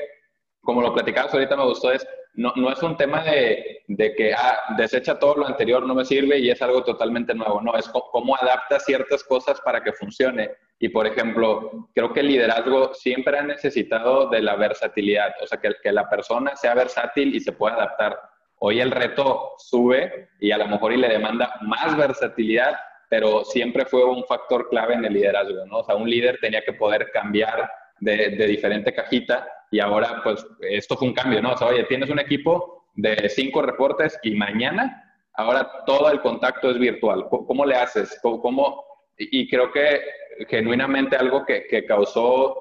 como 0.61 0.81
lo 0.81 0.93
platicabas 0.93 1.33
ahorita, 1.33 1.57
me 1.57 1.65
gustó, 1.65 1.91
es, 1.91 2.07
no, 2.37 2.53
no 2.55 2.71
es 2.71 2.81
un 2.81 2.95
tema 2.95 3.21
de, 3.23 3.83
de, 3.87 4.15
que, 4.15 4.33
ah, 4.33 4.75
desecha 4.77 5.19
todo 5.19 5.35
lo 5.35 5.47
anterior, 5.47 5.85
no 5.85 5.93
me 5.93 6.05
sirve 6.05 6.39
y 6.39 6.49
es 6.49 6.61
algo 6.61 6.83
totalmente 6.83 7.33
nuevo. 7.33 7.61
No, 7.61 7.75
es 7.75 7.89
cómo 7.89 8.35
adapta 8.35 8.79
ciertas 8.79 9.23
cosas 9.23 9.59
para 9.61 9.83
que 9.83 9.91
funcione. 9.91 10.51
Y, 10.79 10.89
por 10.89 11.05
ejemplo, 11.05 11.89
creo 11.93 12.13
que 12.13 12.21
el 12.21 12.27
liderazgo 12.27 12.93
siempre 12.93 13.37
ha 13.37 13.43
necesitado 13.43 14.29
de 14.29 14.41
la 14.41 14.55
versatilidad, 14.55 15.33
o 15.41 15.47
sea, 15.47 15.59
que, 15.59 15.71
que 15.83 15.91
la 15.91 16.07
persona 16.07 16.55
sea 16.55 16.73
versátil 16.73 17.35
y 17.35 17.41
se 17.41 17.51
pueda 17.51 17.75
adaptar 17.75 18.17
Hoy 18.59 18.79
el 18.79 18.91
reto 18.91 19.53
sube 19.57 20.29
y 20.39 20.51
a 20.51 20.57
lo 20.57 20.67
mejor 20.67 20.91
y 20.91 20.97
le 20.97 21.09
demanda 21.09 21.53
más 21.61 21.95
versatilidad, 21.95 22.75
pero 23.07 23.43
siempre 23.45 23.85
fue 23.85 24.03
un 24.03 24.23
factor 24.23 24.67
clave 24.69 24.95
en 24.95 25.05
el 25.05 25.13
liderazgo, 25.13 25.65
¿no? 25.67 25.79
O 25.79 25.83
sea, 25.83 25.95
un 25.95 26.09
líder 26.09 26.39
tenía 26.41 26.63
que 26.63 26.73
poder 26.73 27.11
cambiar 27.11 27.69
de, 27.99 28.29
diferente 28.47 28.93
cajita 28.93 29.47
y 29.71 29.79
ahora 29.79 30.21
pues 30.23 30.45
esto 30.61 30.95
fue 30.95 31.07
un 31.07 31.13
cambio, 31.13 31.41
¿no? 31.41 31.53
O 31.53 31.57
sea, 31.57 31.67
oye, 31.67 31.83
tienes 31.85 32.09
un 32.09 32.19
equipo 32.19 32.85
de 32.95 33.29
cinco 33.29 33.61
reportes 33.61 34.19
y 34.23 34.35
mañana 34.35 35.03
ahora 35.35 35.69
todo 35.85 36.11
el 36.11 36.21
contacto 36.21 36.71
es 36.71 36.79
virtual. 36.79 37.27
¿Cómo, 37.29 37.65
le 37.65 37.75
haces? 37.75 38.19
¿Cómo, 38.21 38.83
Y 39.17 39.47
creo 39.49 39.71
que 39.71 40.01
genuinamente 40.49 41.15
algo 41.15 41.45
que, 41.45 41.65
que, 41.67 41.85
causó, 41.85 42.55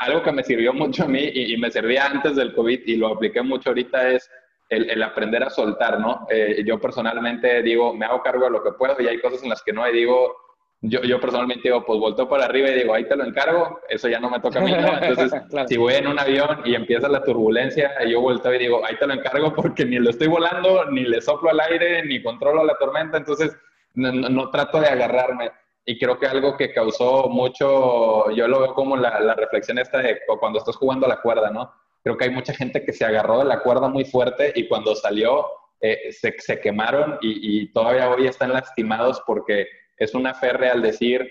algo 0.00 0.22
que 0.22 0.32
me 0.32 0.42
sirvió 0.42 0.72
mucho 0.72 1.04
a 1.04 1.08
mí 1.08 1.22
y, 1.22 1.54
y 1.54 1.56
me 1.56 1.70
servía 1.70 2.06
antes 2.06 2.36
del 2.36 2.54
COVID 2.54 2.80
y 2.86 2.96
lo 2.96 3.08
apliqué 3.08 3.42
mucho 3.42 3.70
ahorita 3.70 4.10
es 4.10 4.30
el, 4.70 5.02
aprender 5.02 5.42
a 5.42 5.50
soltar, 5.50 5.98
¿no? 5.98 6.26
Eh, 6.30 6.62
yo 6.64 6.80
personalmente 6.80 7.62
digo, 7.62 7.92
me 7.92 8.06
hago 8.06 8.22
cargo 8.22 8.44
de 8.44 8.50
lo 8.52 8.62
que 8.62 8.72
puedo 8.72 8.94
y 9.00 9.08
hay 9.08 9.20
cosas 9.20 9.42
en 9.42 9.48
las 9.48 9.62
que 9.62 9.72
no, 9.72 9.86
y 9.88 9.92
digo, 9.92 10.36
yo, 10.82 11.02
yo 11.02 11.20
personalmente 11.20 11.68
digo, 11.68 11.84
pues 11.84 12.00
volteo 12.00 12.28
para 12.28 12.46
arriba 12.46 12.70
y 12.70 12.80
digo, 12.80 12.94
ahí 12.94 13.06
te 13.06 13.16
lo 13.16 13.24
encargo, 13.24 13.80
eso 13.88 14.08
ya 14.08 14.18
no 14.18 14.30
me 14.30 14.40
toca 14.40 14.60
a 14.60 14.62
mí, 14.62 14.72
¿no? 14.72 14.98
Entonces, 15.02 15.42
si 15.68 15.76
voy 15.76 15.94
en 15.94 16.06
un 16.06 16.18
avión 16.18 16.62
y 16.64 16.74
empieza 16.74 17.08
la 17.08 17.22
turbulencia, 17.22 17.92
yo 18.06 18.20
volteo 18.20 18.54
y 18.54 18.58
digo, 18.58 18.84
ahí 18.84 18.96
te 18.96 19.06
lo 19.06 19.14
encargo 19.14 19.54
porque 19.54 19.84
ni 19.84 19.98
lo 19.98 20.10
estoy 20.10 20.28
volando, 20.28 20.86
ni 20.86 21.02
le 21.02 21.20
soplo 21.20 21.50
al 21.50 21.60
aire, 21.60 22.04
ni 22.04 22.22
controlo 22.22 22.64
la 22.64 22.76
tormenta, 22.78 23.18
entonces 23.18 23.56
no, 23.94 24.12
no, 24.12 24.50
trato 24.50 24.80
de 24.80 24.88
agarrarme. 24.88 25.50
Y 25.84 25.98
creo 25.98 26.18
que 26.18 26.26
algo 26.26 26.56
que 26.56 26.72
causó 26.72 27.28
mucho, 27.28 28.30
yo 28.30 28.48
lo 28.48 28.60
veo 28.60 28.74
como 28.74 28.96
la, 28.96 29.20
la 29.20 29.34
reflexión 29.34 29.78
esta 29.78 29.98
de 29.98 30.20
cuando 30.38 30.58
estás 30.58 30.76
jugando 30.76 31.06
a 31.06 31.08
la 31.08 31.20
cuerda, 31.20 31.50
¿no? 31.50 31.72
creo 32.02 32.16
que 32.16 32.24
hay 32.24 32.30
mucha 32.30 32.54
gente 32.54 32.84
que 32.84 32.92
se 32.92 33.04
agarró 33.04 33.40
de 33.40 33.44
la 33.44 33.60
cuerda 33.60 33.88
muy 33.88 34.04
fuerte 34.04 34.52
y 34.54 34.68
cuando 34.68 34.94
salió 34.94 35.46
eh, 35.80 36.12
se, 36.12 36.34
se, 36.38 36.60
quemaron 36.60 37.18
y, 37.20 37.62
y, 37.62 37.72
todavía 37.72 38.10
hoy 38.10 38.26
están 38.26 38.52
lastimados 38.52 39.22
porque 39.26 39.66
es 40.00 40.14
una 40.14 40.34
fe 40.34 40.52
real 40.54 40.82
decir, 40.82 41.30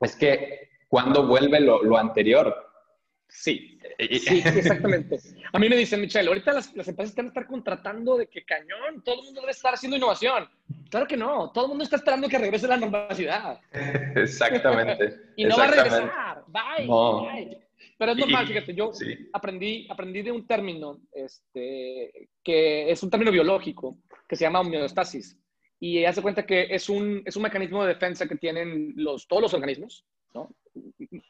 es 0.00 0.16
que 0.16 0.70
cuando 0.88 1.26
vuelve 1.26 1.60
lo, 1.60 1.82
lo 1.82 1.98
anterior. 1.98 2.64
Sí, 3.28 3.78
sí, 3.98 4.42
exactamente. 4.44 5.18
A 5.52 5.58
mí 5.58 5.68
me 5.68 5.76
dicen, 5.76 6.00
Michelle, 6.00 6.28
ahorita 6.28 6.52
las, 6.52 6.74
las, 6.74 6.88
empresas 6.88 7.10
están 7.10 7.26
estar 7.26 7.46
contratando 7.46 8.16
de 8.16 8.28
que 8.28 8.44
cañón, 8.44 9.02
todo 9.04 9.16
el 9.16 9.24
mundo 9.26 9.40
debe 9.42 9.50
estar 9.50 9.74
haciendo 9.74 9.96
innovación. 9.96 10.48
Claro 10.88 11.06
que 11.06 11.16
no, 11.16 11.50
todo 11.50 11.64
el 11.64 11.68
mundo 11.70 11.84
está 11.84 11.96
esperando 11.96 12.28
que 12.28 12.38
regrese 12.38 12.68
la 12.68 12.78
normalidad. 12.78 13.60
Exactamente. 14.16 15.16
y 15.36 15.44
no 15.44 15.58
va 15.58 15.64
a 15.64 15.70
regresar. 15.70 16.44
Bye. 16.46 16.86
bye. 16.86 17.68
Pero 17.98 18.12
es 18.12 18.18
normal, 18.18 18.46
fíjate, 18.46 18.74
yo 18.74 18.92
aprendí, 19.32 19.86
aprendí 19.90 20.22
de 20.22 20.32
un 20.32 20.46
término 20.46 21.00
este, 21.12 22.30
que 22.42 22.90
es 22.90 23.02
un 23.02 23.10
término 23.10 23.32
biológico 23.32 23.98
que 24.28 24.36
se 24.36 24.44
llama 24.44 24.60
homeostasis. 24.60 25.36
Y 25.80 26.04
hace 26.04 26.22
cuenta 26.22 26.44
que 26.44 26.66
es 26.70 26.88
un, 26.88 27.22
es 27.24 27.36
un 27.36 27.42
mecanismo 27.42 27.84
de 27.84 27.94
defensa 27.94 28.26
que 28.26 28.36
tienen 28.36 28.94
los, 28.96 29.28
todos 29.28 29.42
los 29.42 29.54
organismos, 29.54 30.04
¿no? 30.34 30.50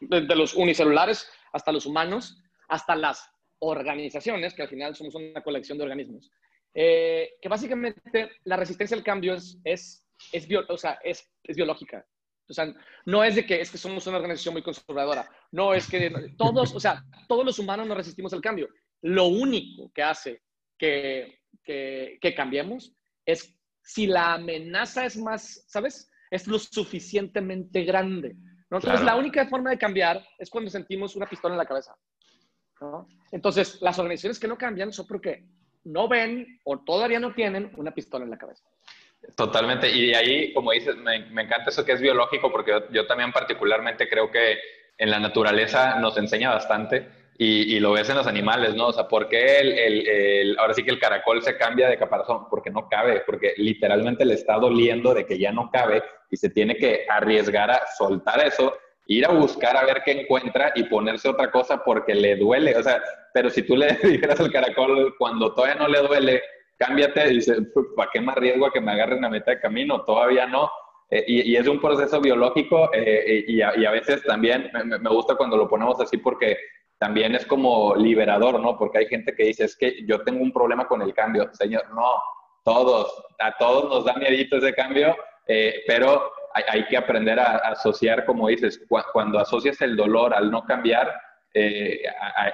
desde 0.00 0.36
los 0.36 0.54
unicelulares 0.54 1.30
hasta 1.52 1.72
los 1.72 1.86
humanos, 1.86 2.42
hasta 2.68 2.96
las 2.96 3.30
organizaciones, 3.60 4.54
que 4.54 4.62
al 4.62 4.68
final 4.68 4.94
somos 4.94 5.14
una 5.14 5.42
colección 5.42 5.78
de 5.78 5.84
organismos, 5.84 6.30
eh, 6.74 7.34
que 7.40 7.48
básicamente 7.48 8.30
la 8.44 8.56
resistencia 8.56 8.96
al 8.96 9.02
cambio 9.02 9.34
es, 9.34 9.58
es, 9.64 10.06
es, 10.32 10.48
o 10.68 10.78
sea, 10.78 10.98
es, 11.02 11.30
es 11.42 11.56
biológica. 11.56 12.06
O 12.48 12.54
sea, 12.54 12.72
no 13.04 13.22
es 13.22 13.34
de 13.34 13.44
que 13.44 13.60
es 13.60 13.70
que 13.70 13.76
somos 13.76 14.06
una 14.06 14.16
organización 14.16 14.54
muy 14.54 14.62
conservadora. 14.62 15.28
No, 15.52 15.74
es 15.74 15.86
que 15.86 16.10
todos, 16.38 16.74
o 16.74 16.80
sea, 16.80 17.04
todos 17.28 17.44
los 17.44 17.58
humanos 17.58 17.86
no 17.86 17.94
resistimos 17.94 18.32
el 18.32 18.40
cambio. 18.40 18.68
Lo 19.02 19.26
único 19.26 19.92
que 19.92 20.02
hace 20.02 20.42
que, 20.78 21.40
que, 21.62 22.18
que 22.20 22.34
cambiemos 22.34 22.94
es 23.26 23.57
si 23.88 24.06
la 24.06 24.34
amenaza 24.34 25.06
es 25.06 25.16
más, 25.16 25.64
¿sabes? 25.66 26.10
Es 26.30 26.46
lo 26.46 26.58
suficientemente 26.58 27.84
grande. 27.84 28.34
¿no? 28.68 28.76
Entonces, 28.76 29.02
la 29.02 29.16
única 29.16 29.46
forma 29.46 29.70
de 29.70 29.78
cambiar 29.78 30.22
es 30.38 30.50
cuando 30.50 30.70
sentimos 30.70 31.16
una 31.16 31.26
pistola 31.26 31.54
en 31.54 31.58
la 31.58 31.64
cabeza. 31.64 31.96
¿no? 32.82 33.08
Entonces, 33.32 33.80
las 33.80 33.98
organizaciones 33.98 34.38
que 34.38 34.46
no 34.46 34.58
cambian 34.58 34.92
son 34.92 35.06
porque 35.06 35.46
no 35.84 36.06
ven 36.06 36.60
o 36.64 36.80
todavía 36.80 37.18
no 37.18 37.32
tienen 37.32 37.72
una 37.78 37.94
pistola 37.94 38.26
en 38.26 38.30
la 38.30 38.36
cabeza. 38.36 38.62
Totalmente. 39.34 39.90
Y 39.90 40.12
ahí, 40.12 40.52
como 40.52 40.72
dices, 40.72 40.94
me, 40.98 41.16
encanta 41.16 41.70
eso 41.70 41.82
que 41.82 41.92
es 41.92 42.00
biológico, 42.02 42.52
porque 42.52 42.82
yo, 42.90 43.06
también 43.06 43.32
particularmente 43.32 44.06
creo 44.06 44.30
que 44.30 44.58
en 44.98 45.10
la 45.10 45.18
naturaleza 45.18 45.98
nos 45.98 46.18
enseña 46.18 46.50
bastante 46.50 47.08
y, 47.40 47.78
lo 47.78 47.92
ves 47.92 48.10
en 48.10 48.16
los 48.16 48.26
animales, 48.26 48.74
¿no? 48.74 48.88
O 48.88 48.92
sea, 48.92 49.06
¿por 49.06 49.28
qué 49.28 49.60
el, 49.60 50.08
el, 50.08 50.58
ahora 50.58 50.74
sí 50.74 50.82
que 50.82 50.90
el 50.90 50.98
caracol 50.98 51.40
se 51.40 51.56
cambia 51.56 51.88
de 51.88 51.96
caparazón? 51.96 52.48
Porque 52.50 52.68
no 52.68 52.88
cabe, 52.88 53.22
porque 53.24 53.54
literalmente 53.58 54.24
le 54.24 54.34
está 54.34 54.58
doliendo 54.58 55.14
de 55.14 55.24
que 55.24 55.38
ya 55.38 55.52
no 55.52 55.70
cabe 55.70 56.02
y 56.30 56.36
se 56.36 56.50
tiene 56.50 56.76
que 56.76 57.06
arriesgar 57.08 57.70
a 57.70 57.80
soltar 57.96 58.44
eso, 58.44 58.76
ir 59.06 59.24
a 59.24 59.30
buscar 59.30 59.76
a 59.76 59.84
ver 59.84 60.02
qué 60.04 60.22
encuentra 60.22 60.72
y 60.74 60.82
ponerse 60.84 61.28
otra 61.28 61.48
cosa 61.52 61.84
porque 61.84 62.12
le 62.12 62.34
duele. 62.34 62.76
O 62.76 62.82
sea, 62.82 63.00
pero 63.32 63.50
si 63.50 63.62
tú 63.62 63.76
le 63.76 63.86
dijeras 64.02 64.40
al 64.40 64.50
caracol 64.50 65.14
cuando 65.16 65.54
todavía 65.54 65.76
no 65.76 65.86
le 65.86 66.00
duele, 66.00 66.42
cámbiate, 66.76 67.30
y 67.30 67.34
dice, 67.36 67.54
¿para 67.94 68.10
qué 68.12 68.20
me 68.20 68.32
arriesgo 68.32 68.66
a 68.66 68.72
que 68.72 68.80
me 68.80 68.90
agarren 68.90 69.24
a 69.24 69.30
mitad 69.30 69.52
de 69.52 69.60
camino? 69.60 70.02
Todavía 70.02 70.46
no. 70.46 70.68
Eh, 71.10 71.24
y, 71.26 71.56
es 71.56 71.66
un 71.68 71.80
proceso 71.80 72.20
biológico 72.20 72.90
eh, 72.92 73.44
y, 73.46 73.62
a, 73.62 73.90
veces 73.92 74.22
también 74.24 74.70
me, 74.74 74.98
me, 74.98 75.08
gusta 75.08 75.36
cuando 75.36 75.56
lo 75.56 75.66
ponemos 75.66 75.98
así 76.02 76.18
porque 76.18 76.58
también 76.98 77.34
es 77.34 77.46
como 77.46 77.94
liberador, 77.94 78.60
¿no? 78.60 78.76
Porque 78.76 78.98
hay 78.98 79.06
gente 79.06 79.34
que 79.34 79.44
dice, 79.44 79.64
es 79.64 79.76
que 79.76 80.04
yo 80.04 80.22
tengo 80.22 80.42
un 80.42 80.52
problema 80.52 80.86
con 80.86 81.00
el 81.02 81.14
cambio. 81.14 81.48
Señor, 81.52 81.84
no, 81.94 82.20
todos, 82.64 83.24
a 83.38 83.56
todos 83.56 83.88
nos 83.88 84.04
da 84.04 84.14
miedito 84.14 84.56
ese 84.56 84.74
cambio, 84.74 85.16
eh, 85.46 85.82
pero 85.86 86.30
hay, 86.54 86.64
hay, 86.68 86.86
que 86.86 86.96
aprender 86.96 87.38
a, 87.38 87.56
asociar, 87.58 88.24
como 88.24 88.48
dices, 88.48 88.84
cuando 89.12 89.38
asocias 89.38 89.80
el 89.80 89.96
dolor 89.96 90.34
al 90.34 90.50
no 90.50 90.64
cambiar, 90.64 91.14
eh, 91.54 92.02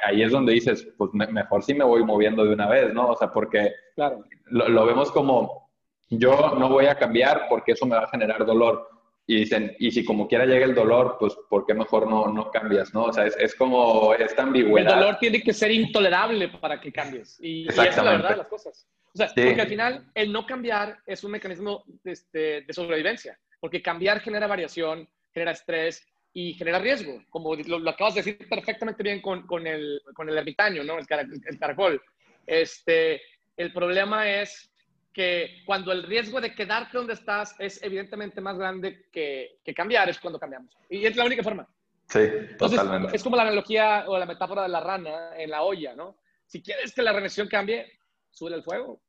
ahí 0.03 0.23
es 0.23 0.31
donde 0.31 0.53
dices, 0.53 0.87
pues 0.97 1.11
mejor 1.13 1.63
si 1.63 1.75
me 1.75 1.85
voy 1.85 2.05
moviendo 2.05 2.45
de 2.45 2.53
una 2.53 2.69
vez, 2.69 2.93
¿no? 2.95 3.09
O 3.09 3.17
sea, 3.17 3.31
porque 3.33 3.73
claro. 3.95 4.25
lo, 4.47 4.87
vemos 4.87 5.11
como, 5.11 5.71
yo 6.11 6.55
no 6.59 6.69
voy 6.69 6.87
a 6.87 6.95
cambiar 6.95 7.47
porque 7.49 7.73
eso 7.73 7.87
me 7.87 7.97
va 7.97 8.05
a 8.05 8.09
generar 8.09 8.47
dolor. 8.47 8.89
Y 9.27 9.37
dicen, 9.37 9.75
y 9.79 9.91
si 9.91 10.05
como 10.05 10.29
quiera 10.29 10.45
llega 10.45 10.67
el 10.67 10.75
dolor, 10.75 11.17
pues 11.19 11.35
¿por 11.49 11.65
qué 11.65 11.73
mejor 11.73 12.09
no, 12.09 12.27
no 12.29 12.51
cambias, 12.51 12.93
no? 12.93 13.05
O 13.05 13.13
sea, 13.13 13.27
es, 13.27 13.37
es 13.39 13.55
como 13.55 14.13
esta 14.15 14.43
ambigüedad. 14.43 14.93
El 14.93 15.01
dolor 15.01 15.19
tiene 15.19 15.43
que 15.43 15.55
ser 15.55 15.71
intolerable 15.71 16.49
para 16.49 16.79
que 16.81 16.93
cambies. 16.93 17.39
Y, 17.41 17.67
esa 17.69 17.87
es 17.87 17.97
la 17.97 18.03
verdad 18.03 18.31
de 18.31 18.37
las 18.39 18.49
cosas. 18.49 18.87
O 19.15 19.17
sea, 19.17 19.29
porque 19.29 19.61
al 19.61 19.69
final 19.69 20.11
el 20.15 20.33
no 20.33 20.45
cambiar 20.45 20.99
es 21.07 21.25
un 21.25 21.31
mecanismo 21.31 21.85
de, 22.03 22.13
este, 22.13 22.63
de 22.63 22.73
sobrevivencia, 22.73 23.39
porque 23.61 23.81
cambiar 23.81 24.21
genera 24.21 24.47
variación, 24.47 25.09
genera 25.33 25.53
estrés 25.53 26.07
y 26.35 26.53
genera 26.55 26.81
riesgo, 26.81 27.23
como 27.31 27.55
lo, 27.55 27.89
acabas 27.89 28.15
de 28.15 28.23
decir 28.23 28.49
perfectamente 28.49 29.03
bien 29.03 29.23
con, 29.23 29.47
con, 29.47 29.67
el, 29.67 30.03
con 30.15 30.29
el 30.29 30.37
ermitaño, 30.37 30.83
¿no? 30.83 30.99
El, 30.99 31.07
el 31.47 31.59
caracol. 31.59 32.03
Este, 32.45 33.23
el 33.57 33.73
problema 33.73 34.29
es 34.29 34.74
que 35.15 35.63
cuando 35.65 35.93
el 35.93 36.03
riesgo 36.03 36.41
de 36.41 36.55
quedarte 36.55 36.99
donde 36.99 37.15
estás 37.15 37.55
es 37.61 37.81
evidentemente 37.83 38.41
más 38.41 38.59
grande 38.59 39.07
que, 39.13 39.61
que 39.65 39.73
cambiar, 39.73 40.09
es 40.11 40.19
cuando 40.19 40.41
cambiamos. 40.41 40.77
Y 40.91 41.07
es 41.07 41.17
la 41.17 41.25
única 41.25 41.43
forma. 41.43 41.67
Sí, 42.09 42.21
totalmente. 42.59 43.17
Es 43.17 43.23
como 43.23 43.37
la 43.37 43.43
analogía 43.43 44.05
o 44.09 44.19
la 44.19 44.27
metáfora 44.27 44.65
de 44.65 44.69
la 44.69 44.81
rana 44.81 45.31
en 45.37 45.51
la 45.51 45.63
olla, 45.63 45.95
¿no? 45.95 46.19
Si 46.47 46.61
quieres 46.61 46.93
que 46.93 47.03
la 47.03 47.13
reacción 47.13 47.49
cambie, 47.49 47.87
sube 48.31 48.55
el 48.55 48.63
fuego. 48.65 49.01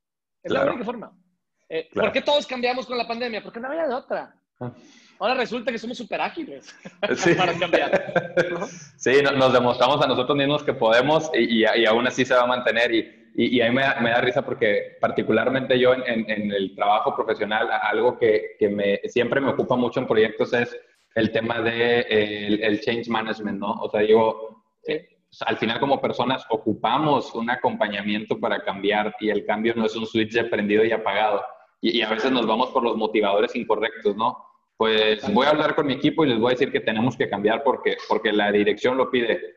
Es 0.42 0.52
la 0.52 0.64
única 0.64 0.86
forma. 0.86 1.12
Eh, 1.68 1.90
¿Por 1.92 2.12
qué 2.12 2.22
todos 2.22 2.46
cambiamos 2.46 2.86
con 2.86 2.98
la 2.98 3.08
pandemia? 3.08 3.42
Porque 3.42 3.60
no 3.60 3.68
había 3.68 3.88
de 3.88 3.96
otra. 3.96 4.36
Ah. 4.60 4.72
Ahora 5.18 5.34
resulta 5.34 5.72
que 5.72 5.80
somos 5.80 5.98
súper 5.98 6.22
ágiles 6.22 6.76
para 7.38 7.58
cambiar. 7.58 8.14
Sí, 8.98 9.22
nos 9.22 9.54
demostramos 9.54 10.04
a 10.04 10.08
nosotros 10.08 10.38
mismos 10.38 10.64
que 10.64 10.74
podemos 10.74 11.32
y, 11.34 11.64
y, 11.64 11.86
aún 11.86 12.08
así 12.08 12.26
se 12.26 12.36
va 12.36 12.44
a 12.44 12.48
mantener. 12.48 12.94
Y, 12.94 13.25
y, 13.38 13.62
a 13.62 13.70
mí 13.70 13.76
me 13.76 13.82
da, 13.82 14.00
me 14.00 14.10
da, 14.12 14.22
risa 14.22 14.44
porque 14.44 14.98
particularmente 15.00 15.78
yo 15.78 15.94
en, 15.94 16.30
en, 16.30 16.52
el 16.52 16.74
trabajo 16.74 17.16
profesional, 17.16 17.68
algo 17.82 18.18
que, 18.18 18.56
que, 18.58 18.70
me, 18.70 19.02
siempre 19.06 19.42
me 19.42 19.52
ocupa 19.52 19.76
mucho 19.76 20.00
en 20.00 20.08
proyectos 20.08 20.54
es 20.54 20.78
el 21.16 21.32
tema 21.32 21.62
de 21.62 22.02
el, 22.62 22.80
change 22.82 23.10
management, 23.10 23.60
¿no? 23.60 23.72
O 23.74 23.90
sea, 23.90 24.02
digo, 24.02 24.64
eh, 24.88 25.08
al 25.46 25.58
final 25.58 25.80
como 25.80 26.02
personas 26.02 26.46
ocupamos 26.50 27.36
un 27.36 27.50
acompañamiento 27.50 28.40
para 28.40 28.64
cambiar 28.64 29.14
y 29.20 29.30
el 29.30 29.46
cambio 29.46 29.74
no 29.76 29.86
es 29.86 29.96
un 29.96 30.06
switch 30.06 30.34
de 30.34 30.46
prendido 30.46 30.86
y 30.86 30.92
apagado. 30.92 31.44
Y, 31.82 31.98
y 31.98 32.02
a 32.02 32.10
veces 32.10 32.32
nos 32.32 32.48
vamos 32.48 32.70
por 32.70 32.84
los 32.84 32.96
motivadores 32.96 33.56
incorrectos, 33.56 34.16
¿no? 34.16 34.38
pues 34.78 35.34
voy 35.34 35.46
a 35.46 35.52
hablar 35.52 35.76
con 35.76 35.88
mi 35.88 35.94
equipo 35.94 36.26
y 36.26 36.30
les 36.30 36.40
voy 36.40 36.50
a 36.50 36.56
decir 36.56 36.72
que 36.72 36.82
tenemos 36.82 37.16
que 37.16 37.30
cambiar 37.30 37.64
porque, 37.64 37.98
porque 38.10 38.34
la 38.34 38.52
dirección 38.52 38.98
lo 38.98 39.10
pide. 39.10 39.56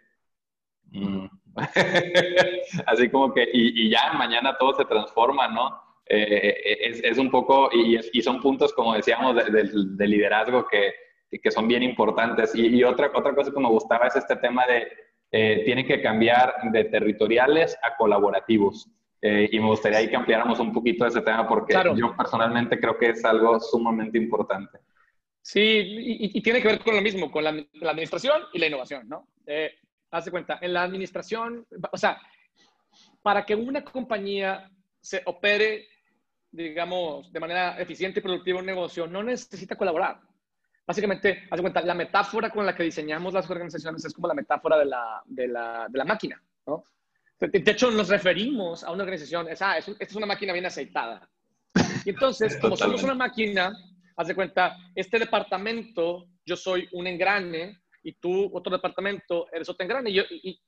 Mm. 0.91 1.27
Así 2.87 3.09
como 3.09 3.33
que, 3.33 3.49
y, 3.53 3.90
ya 3.90 4.12
mañana 4.12 4.57
todo 4.59 4.75
se 4.75 4.85
transforma, 4.85 5.49
¿no? 5.49 5.81
Eh, 6.07 6.55
es, 6.81 7.05
es, 7.05 7.18
un 7.18 7.31
poco, 7.31 7.68
y, 7.73 7.99
y, 8.12 8.23
son 8.23 8.40
puntos, 8.40 8.73
como 8.73 8.94
decíamos, 8.94 9.37
de, 9.37 10.07
liderazgo 10.07 10.66
que, 10.66 10.94
que, 11.42 11.51
son 11.51 11.68
bien 11.68 11.83
importantes. 11.83 12.55
Y, 12.55 12.83
otra, 12.85 13.11
otra 13.14 13.35
cosa 13.35 13.53
que 13.53 13.61
me 13.61 13.68
gustaba 13.68 14.07
es 14.07 14.16
este 14.16 14.37
tema 14.37 14.66
de, 14.66 14.88
eh, 15.31 15.62
tiene 15.64 15.85
que 15.85 16.01
cambiar 16.01 16.55
de 16.73 16.85
territoriales 16.85 17.77
a 17.83 17.97
colaborativos. 17.97 18.88
Eh, 19.21 19.49
y 19.51 19.59
me 19.59 19.66
gustaría 19.66 19.99
ahí 19.99 20.09
que 20.09 20.16
ampliáramos 20.16 20.61
un 20.61 20.73
poquito 20.73 21.05
ese 21.05 21.21
tema 21.21 21.47
porque 21.47 21.75
yo 21.97 22.16
personalmente 22.16 22.79
creo 22.79 22.97
que 22.97 23.11
es 23.11 23.25
algo 23.25 23.59
sumamente 23.59 24.16
importante. 24.16 24.79
Sí, 25.42 25.61
y, 26.35 26.42
tiene 26.42 26.61
que 26.61 26.68
ver 26.68 26.79
con 26.81 26.94
lo 26.94 27.03
mismo, 27.03 27.31
con 27.31 27.42
la, 27.42 27.51
administración 27.51 28.42
y 28.53 28.59
la 28.59 28.66
innovación, 28.66 29.09
¿no? 29.09 29.27
Eh, 29.47 29.73
haz 30.11 30.31
cuenta, 30.31 30.59
en 30.61 30.73
la 30.73 30.83
administración, 30.83 31.66
o 31.92 31.97
sea, 31.97 32.21
para 33.23 33.44
que 33.44 33.55
una 33.55 33.85
compañía 33.85 34.71
se 35.01 35.23
opere, 35.27 35.87
digamos, 36.51 37.33
de 37.33 37.40
manera 37.40 37.79
eficiente 37.81 38.21
y 38.21 38.23
productiva 38.23 38.61
un 38.61 38.66
negocio, 38.66 39.07
no 39.07 39.23
necesita 39.23 39.77
colaborar. 39.77 40.21
Básicamente, 40.87 41.47
haz 41.51 41.61
cuenta, 41.61 41.83
la 41.83 41.94
metáfora 41.94 42.51
con 42.51 42.64
la 42.64 42.75
que 42.75 42.83
diseñamos 42.83 43.35
las 43.35 43.49
organizaciones 43.51 44.05
es 44.05 44.14
como 44.14 44.29
la 44.29 44.35
metáfora 44.35 44.79
de 44.79 44.87
la, 44.87 45.23
de 45.27 45.49
la, 45.49 45.87
de 45.88 45.99
la 45.99 46.05
máquina, 46.05 46.42
¿no? 46.66 46.85
De 47.38 47.71
hecho, 47.71 47.90
nos 47.90 48.09
referimos 48.09 48.83
a 48.83 48.90
una 48.90 49.05
organización, 49.05 49.49
es, 49.49 49.62
ah, 49.62 49.79
es, 49.79 49.87
esta 49.88 50.05
es 50.05 50.16
una 50.16 50.27
máquina 50.27 50.53
bien 50.53 50.66
aceitada. 50.66 51.29
Y 52.05 52.11
entonces, 52.11 52.57
como 52.57 52.77
somos 52.77 53.03
una 53.05 53.14
máquina, 53.14 53.77
haz 54.16 54.27
de 54.27 54.35
cuenta, 54.35 54.77
este 54.94 55.18
departamento, 55.18 56.27
yo 56.44 56.57
soy 56.57 56.88
un 56.92 57.07
engrane 57.07 57.81
y 58.09 58.14
tú, 58.14 58.51
otro 58.55 58.73
departamento, 58.73 59.47
eres 59.53 59.68
otro 59.68 59.85
engrane. 59.85 60.11
Y, 60.11 60.61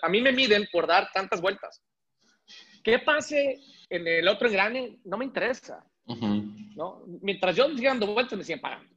a 0.00 0.08
mí 0.08 0.20
me 0.20 0.32
miden 0.32 0.68
por 0.70 0.86
dar 0.86 1.10
tantas 1.12 1.40
vueltas. 1.40 1.82
¿Qué 2.84 3.00
pase 3.00 3.58
en 3.90 4.06
el 4.06 4.28
otro 4.28 4.46
engrane? 4.46 5.00
No 5.04 5.16
me 5.16 5.24
interesa. 5.24 5.84
¿no? 6.06 7.02
Mientras 7.20 7.56
yo 7.56 7.68
siga 7.74 7.90
dando 7.90 8.06
vueltas, 8.06 8.38
me 8.38 8.44
siguen 8.44 8.60
pagando. 8.60 8.88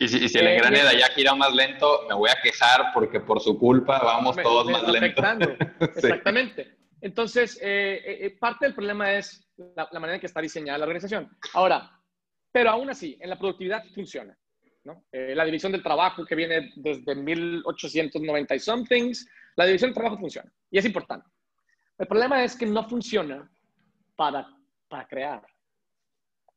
Y, 0.00 0.08
si, 0.08 0.38
el 0.38 0.48
engrane 0.48 0.82
de 0.82 0.88
allá 0.88 1.08
gira 1.14 1.34
más 1.36 1.54
lento, 1.54 2.06
me 2.08 2.14
voy 2.14 2.30
a 2.30 2.42
quejar 2.42 2.92
porque 2.92 3.20
por 3.20 3.40
su 3.40 3.56
culpa 3.56 4.00
vamos 4.02 4.36
todos 4.36 4.68
más 4.68 4.88
lento. 4.88 5.22
Exactamente. 5.80 6.76
Entonces, 7.00 7.56
eh, 7.62 8.02
eh, 8.04 8.36
parte 8.40 8.66
del 8.66 8.74
problema 8.74 9.14
es 9.14 9.46
la, 9.76 9.88
la, 9.92 10.00
manera 10.00 10.14
en 10.16 10.20
que 10.20 10.26
está 10.26 10.40
diseñada 10.40 10.78
la 10.78 10.86
organización. 10.86 11.30
Ahora, 11.52 12.00
pero 12.50 12.70
aún 12.70 12.90
así, 12.90 13.16
en 13.20 13.30
la 13.30 13.38
productividad 13.38 13.84
funciona. 13.94 14.36
¿No? 14.84 15.04
Eh, 15.10 15.34
la 15.34 15.44
división 15.44 15.72
del 15.72 15.82
trabajo 15.82 16.24
que 16.24 16.34
viene 16.34 16.72
desde 16.76 17.14
1890 17.14 18.54
y 18.54 18.58
somethings, 18.58 19.28
la 19.56 19.66
división 19.66 19.90
del 19.90 19.94
trabajo 19.94 20.18
funciona 20.18 20.50
y 20.70 20.78
es 20.78 20.84
importante. 20.84 21.28
El 21.98 22.06
problema 22.06 22.42
es 22.42 22.56
que 22.56 22.66
no 22.66 22.88
funciona 22.88 23.50
para, 24.16 24.46
para 24.88 25.06
crear. 25.06 25.42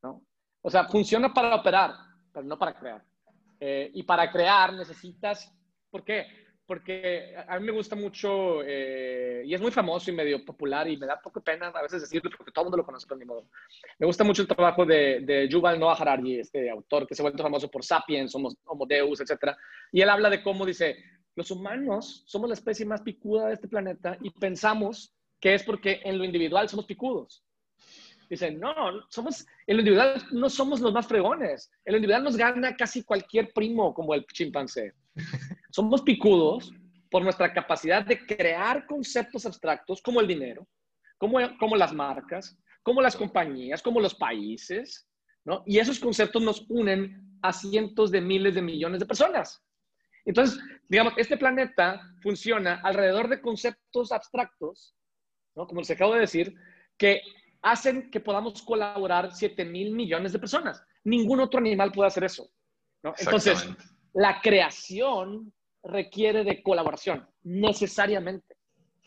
¿no? 0.01 0.23
O 0.61 0.69
sea, 0.69 0.85
funciona 0.85 1.33
para 1.33 1.55
operar, 1.55 1.93
pero 2.33 2.45
no 2.45 2.57
para 2.57 2.77
crear. 2.77 3.03
Eh, 3.59 3.91
y 3.93 4.03
para 4.03 4.31
crear 4.31 4.73
necesitas, 4.73 5.51
¿por 5.89 6.03
qué? 6.03 6.46
Porque 6.67 7.33
a 7.47 7.57
mí 7.59 7.65
me 7.65 7.71
gusta 7.71 7.95
mucho 7.95 8.61
eh, 8.63 9.41
y 9.45 9.53
es 9.53 9.61
muy 9.61 9.71
famoso 9.71 10.11
y 10.11 10.13
medio 10.13 10.43
popular 10.43 10.87
y 10.89 10.97
me 10.97 11.07
da 11.07 11.19
poco 11.19 11.41
pena 11.41 11.67
a 11.67 11.81
veces 11.81 12.01
decirlo 12.01 12.29
porque 12.35 12.51
todo 12.51 12.63
el 12.63 12.65
mundo 12.65 12.77
lo 12.77 12.85
conoce, 12.85 13.07
pero 13.07 13.17
ni 13.17 13.25
modo. 13.25 13.47
Me 13.97 14.05
gusta 14.05 14.25
mucho 14.25 14.41
el 14.41 14.49
trabajo 14.49 14.85
de, 14.85 15.21
de 15.21 15.47
Yuval 15.47 15.79
Noah 15.79 15.95
Harari, 15.95 16.41
este 16.41 16.69
autor 16.69 17.07
que 17.07 17.15
se 17.15 17.21
ha 17.21 17.23
vuelto 17.23 17.41
famoso 17.41 17.71
por 17.71 17.85
Sapiens, 17.85 18.35
Homo, 18.35 18.49
Homo 18.65 18.85
Deus, 18.85 19.21
etc. 19.21 19.55
Y 19.93 20.01
él 20.01 20.09
habla 20.09 20.29
de 20.29 20.43
cómo 20.43 20.65
dice, 20.65 20.97
los 21.35 21.49
humanos 21.51 22.23
somos 22.27 22.49
la 22.49 22.55
especie 22.55 22.85
más 22.85 23.01
picuda 23.01 23.47
de 23.47 23.53
este 23.53 23.69
planeta 23.69 24.17
y 24.21 24.29
pensamos 24.31 25.15
que 25.39 25.53
es 25.53 25.63
porque 25.63 26.01
en 26.03 26.17
lo 26.17 26.25
individual 26.25 26.67
somos 26.67 26.85
picudos. 26.85 27.45
Dice, 28.29 28.51
no, 28.51 28.73
somos, 29.09 29.45
en 29.65 29.77
lo 29.77 29.81
individual 29.81 30.21
no 30.31 30.49
somos 30.49 30.81
los 30.81 30.91
más 30.91 31.07
fregones. 31.07 31.71
En 31.85 31.93
lo 31.93 31.97
individual 31.97 32.25
nos 32.25 32.35
gana 32.35 32.75
casi 32.75 33.03
cualquier 33.03 33.53
primo 33.53 33.93
como 33.93 34.13
el 34.13 34.25
chimpancé. 34.25 34.93
Somos 35.77 36.01
picudos 36.01 36.73
por 37.11 37.21
nuestra 37.21 37.53
capacidad 37.53 38.03
de 38.03 38.25
crear 38.25 38.87
conceptos 38.87 39.45
abstractos 39.45 40.01
como 40.01 40.19
el 40.19 40.27
dinero, 40.27 40.67
como, 41.19 41.37
como 41.59 41.75
las 41.75 41.93
marcas, 41.93 42.57
como 42.81 42.99
las 42.99 43.15
compañías, 43.15 43.83
como 43.83 44.01
los 44.01 44.15
países, 44.15 45.07
¿no? 45.45 45.61
Y 45.67 45.77
esos 45.77 45.99
conceptos 45.99 46.41
nos 46.41 46.65
unen 46.67 47.37
a 47.43 47.53
cientos 47.53 48.09
de 48.09 48.21
miles 48.21 48.55
de 48.55 48.63
millones 48.63 49.01
de 49.01 49.05
personas. 49.05 49.63
Entonces, 50.25 50.59
digamos, 50.89 51.13
este 51.15 51.37
planeta 51.37 52.01
funciona 52.23 52.81
alrededor 52.83 53.27
de 53.27 53.39
conceptos 53.39 54.11
abstractos, 54.11 54.95
¿no? 55.55 55.67
Como 55.67 55.81
les 55.81 55.91
acabo 55.91 56.15
de 56.15 56.21
decir, 56.21 56.55
que 56.97 57.21
hacen 57.61 58.09
que 58.09 58.19
podamos 58.19 58.63
colaborar 58.63 59.31
7 59.31 59.63
mil 59.63 59.91
millones 59.91 60.33
de 60.33 60.39
personas. 60.39 60.83
Ningún 61.03 61.39
otro 61.39 61.59
animal 61.59 61.91
puede 61.91 62.07
hacer 62.07 62.23
eso. 62.23 62.49
¿no? 63.03 63.13
Entonces, 63.19 63.69
la 64.13 64.41
creación 64.41 65.53
requiere 65.83 66.43
de 66.43 66.61
colaboración, 66.61 67.27
necesariamente. 67.43 68.55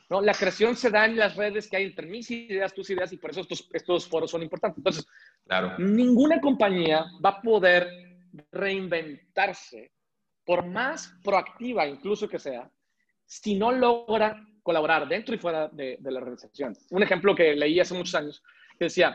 ¿no? 0.09 0.21
La 0.21 0.35
creación 0.35 0.77
se 0.77 0.91
da 0.91 1.07
en 1.07 1.17
las 1.17 1.37
redes 1.37 1.69
que 1.69 1.77
hay 1.77 1.85
entre 1.85 2.07
mis 2.07 2.31
ideas, 2.31 2.75
tus 2.75 2.91
ideas, 2.91 3.13
y 3.13 3.17
por 3.17 3.31
eso 3.31 3.41
estos, 3.41 3.69
estos 3.73 4.09
foros 4.09 4.31
son 4.31 4.43
importantes. 4.43 4.79
Entonces, 4.79 5.07
claro. 5.47 5.79
ninguna 5.79 6.41
compañía 6.41 7.07
va 7.25 7.31
a 7.31 7.43
poder 7.43 7.89
reinventarse, 8.53 9.93
por 10.45 10.67
más 10.67 11.15
proactiva 11.23 11.87
incluso 11.87 12.29
que 12.29 12.39
sea, 12.39 12.71
si 13.25 13.55
no 13.55 13.71
logra 13.71 14.45
colaborar 14.63 15.09
dentro 15.09 15.35
y 15.35 15.39
fuera 15.39 15.69
de, 15.69 15.97
de 16.01 16.11
la 16.11 16.19
organización. 16.19 16.77
Un 16.91 17.03
ejemplo 17.03 17.35
que 17.35 17.55
leí 17.55 17.79
hace 17.79 17.95
muchos 17.95 18.15
años, 18.15 18.43
que 18.79 18.87
decía, 18.87 19.15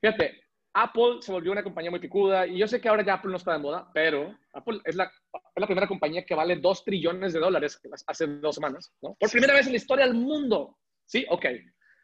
fíjate, 0.00 0.44
Apple 0.74 1.18
se 1.20 1.30
volvió 1.30 1.52
una 1.52 1.62
compañía 1.62 1.90
muy 1.90 2.00
picuda 2.00 2.46
y 2.46 2.58
yo 2.58 2.66
sé 2.66 2.80
que 2.80 2.88
ahora 2.88 3.04
ya 3.04 3.14
Apple 3.14 3.30
no 3.30 3.36
está 3.36 3.52
de 3.52 3.60
moda, 3.60 3.88
pero 3.94 4.36
Apple 4.52 4.80
es 4.84 4.96
la, 4.96 5.10
es 5.34 5.60
la 5.60 5.66
primera 5.66 5.88
compañía 5.88 6.24
que 6.24 6.34
vale 6.34 6.56
2 6.56 6.84
trillones 6.84 7.32
de 7.32 7.40
dólares 7.40 7.80
hace 8.06 8.26
dos 8.26 8.54
semanas, 8.54 8.92
¿no? 9.02 9.14
Por 9.14 9.30
primera 9.30 9.54
vez 9.54 9.66
en 9.66 9.72
la 9.72 9.78
historia 9.78 10.06
del 10.06 10.14
mundo. 10.14 10.78
Sí, 11.06 11.26
ok. 11.28 11.46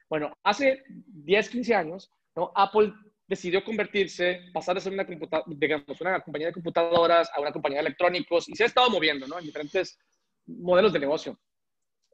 Bueno, 0.09 0.33
hace 0.43 0.83
10, 0.88 1.51
15 1.51 1.75
años, 1.75 2.11
¿no? 2.35 2.53
Apple 2.55 2.93
decidió 3.27 3.62
convertirse, 3.62 4.40
pasar 4.53 4.75
de 4.75 4.81
ser 4.81 4.93
una, 4.93 5.07
digamos, 5.47 6.01
una 6.01 6.21
compañía 6.21 6.49
de 6.49 6.53
computadoras 6.53 7.31
a 7.33 7.40
una 7.40 7.53
compañía 7.53 7.79
de 7.79 7.87
electrónicos 7.87 8.49
y 8.49 8.57
se 8.57 8.64
ha 8.64 8.66
estado 8.66 8.90
moviendo, 8.90 9.29
¿no? 9.29 9.38
En 9.38 9.45
diferentes 9.45 9.99
modelos 10.47 10.93
de 10.93 10.99
negocio. 10.99 11.38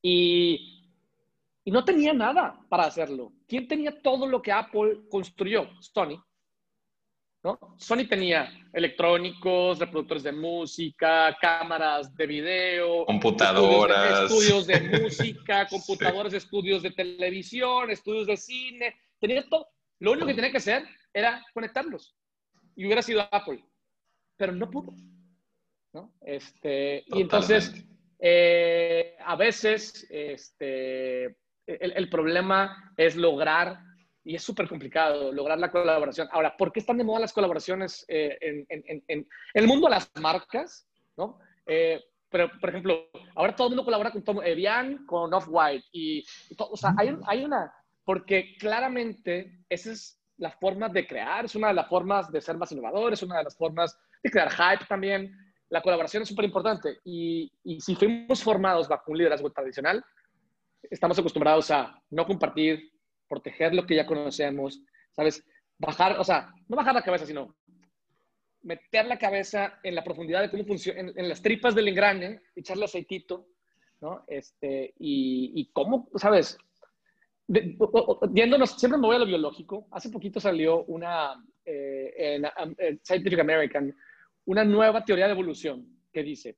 Y, 0.02 0.92
y 1.64 1.70
no 1.70 1.84
tenía 1.84 2.12
nada 2.12 2.60
para 2.68 2.84
hacerlo. 2.84 3.32
¿Quién 3.48 3.66
tenía 3.66 4.02
todo 4.02 4.26
lo 4.26 4.42
que 4.42 4.52
Apple 4.52 5.08
construyó? 5.10 5.68
Sony. 5.80 6.22
¿No? 7.46 7.76
Sony 7.76 8.08
tenía 8.08 8.52
electrónicos, 8.72 9.78
reproductores 9.78 10.24
de 10.24 10.32
música, 10.32 11.36
cámaras 11.40 12.14
de 12.16 12.26
video, 12.26 13.06
computadoras, 13.06 14.24
estudios 14.24 14.66
de, 14.66 14.80
música, 15.02 15.66
computadoras, 15.68 16.32
estudios 16.32 16.82
de 16.82 16.90
televisión, 16.90 17.88
estudios 17.90 18.26
de 18.26 18.36
cine, 18.36 18.96
tenía 19.20 19.48
todo. 19.48 19.68
Lo 20.00 20.12
único 20.12 20.26
que 20.26 20.34
tenía 20.34 20.50
que 20.50 20.56
hacer 20.56 20.84
era 21.14 21.40
conectarlos. 21.54 22.16
Y 22.74 22.84
hubiera 22.84 23.00
sido 23.00 23.22
Apple. 23.30 23.64
Pero 24.36 24.52
no 24.52 24.68
pudo. 24.68 24.92
¿no? 25.92 26.12
Este, 26.22 27.04
y 27.06 27.20
entonces, 27.20 27.72
eh, 28.18 29.16
a 29.24 29.36
veces, 29.36 30.04
este, 30.10 31.26
el, 31.66 31.92
el 31.94 32.10
problema 32.10 32.92
es 32.96 33.14
lograr 33.14 33.85
y 34.26 34.34
es 34.34 34.42
súper 34.42 34.68
complicado 34.68 35.30
lograr 35.30 35.56
la 35.56 35.70
colaboración. 35.70 36.28
Ahora, 36.32 36.56
¿por 36.56 36.72
qué 36.72 36.80
están 36.80 36.98
de 36.98 37.04
moda 37.04 37.20
las 37.20 37.32
colaboraciones 37.32 38.04
eh, 38.08 38.36
en, 38.40 39.28
el 39.54 39.66
mundo 39.68 39.86
de 39.86 39.92
las 39.92 40.10
marcas? 40.20 40.88
¿no? 41.16 41.38
Eh, 41.64 42.02
pero, 42.28 42.50
por 42.60 42.70
ejemplo, 42.70 43.08
ahora 43.36 43.54
todo 43.54 43.68
el 43.68 43.70
mundo 43.70 43.84
colabora 43.84 44.10
con 44.10 44.24
Tom 44.24 44.42
Evian, 44.42 45.06
con 45.06 45.32
Off-White. 45.32 45.86
Y, 45.92 46.26
o 46.58 46.76
sea, 46.76 46.92
hay, 46.98 47.16
hay, 47.24 47.44
una, 47.44 47.72
porque 48.04 48.56
claramente 48.58 49.60
esa 49.68 49.92
es 49.92 50.20
la 50.38 50.50
forma 50.50 50.88
de 50.88 51.06
crear, 51.06 51.44
es 51.44 51.54
una 51.54 51.68
de 51.68 51.74
las 51.74 51.88
formas 51.88 52.30
de 52.32 52.40
ser 52.40 52.56
más 52.56 52.72
innovadores, 52.72 53.20
es 53.20 53.22
una 53.22 53.38
de 53.38 53.44
las 53.44 53.56
formas 53.56 53.96
de 54.24 54.30
crear 54.30 54.50
hype 54.50 54.86
también. 54.88 55.32
La 55.68 55.80
colaboración 55.80 56.24
es 56.24 56.28
súper 56.28 56.46
importante. 56.46 56.98
Y, 57.04 57.52
y 57.62 57.80
si 57.80 57.94
fuimos 57.94 58.42
formados 58.42 58.88
bajo 58.88 59.12
un 59.12 59.18
liderazgo 59.18 59.52
tradicional, 59.52 60.04
estamos 60.82 61.16
acostumbrados 61.16 61.70
a 61.70 62.02
no 62.10 62.26
compartir, 62.26 62.90
proteger 63.28 63.74
lo 63.74 63.86
que 63.86 63.96
ya 63.96 64.06
conocemos, 64.06 64.82
¿sabes? 65.12 65.44
Bajar, 65.78 66.18
o 66.18 66.24
sea, 66.24 66.52
no 66.68 66.76
bajar 66.76 66.94
la 66.94 67.02
cabeza, 67.02 67.26
sino 67.26 67.56
meter 68.62 69.06
la 69.06 69.18
cabeza 69.18 69.78
en 69.82 69.94
la 69.94 70.02
profundidad 70.02 70.42
de 70.42 70.50
cómo 70.50 70.64
funciona, 70.64 71.12
en, 71.14 71.28
las 71.28 71.40
tripas 71.40 71.74
del 71.74 71.88
engrane, 71.88 72.42
echarle 72.54 72.84
aceitito, 72.84 73.48
¿no? 74.00 74.24
Este, 74.26 74.94
y, 74.98 75.70
cómo, 75.72 76.08
¿sabes? 76.16 76.58
viéndonos, 77.48 78.72
siempre 78.72 78.98
me 78.98 79.06
voy 79.06 79.16
a 79.16 79.20
lo 79.20 79.26
biológico. 79.26 79.86
Hace 79.92 80.10
poquito 80.10 80.40
salió 80.40 80.84
una, 80.84 81.34
eh, 81.64 82.12
en, 82.16 82.44
en 82.78 83.00
Scientific 83.04 83.38
American, 83.38 83.94
una 84.46 84.64
nueva 84.64 85.04
teoría 85.04 85.26
de 85.26 85.32
evolución 85.32 85.86
que 86.12 86.24
dice 86.24 86.56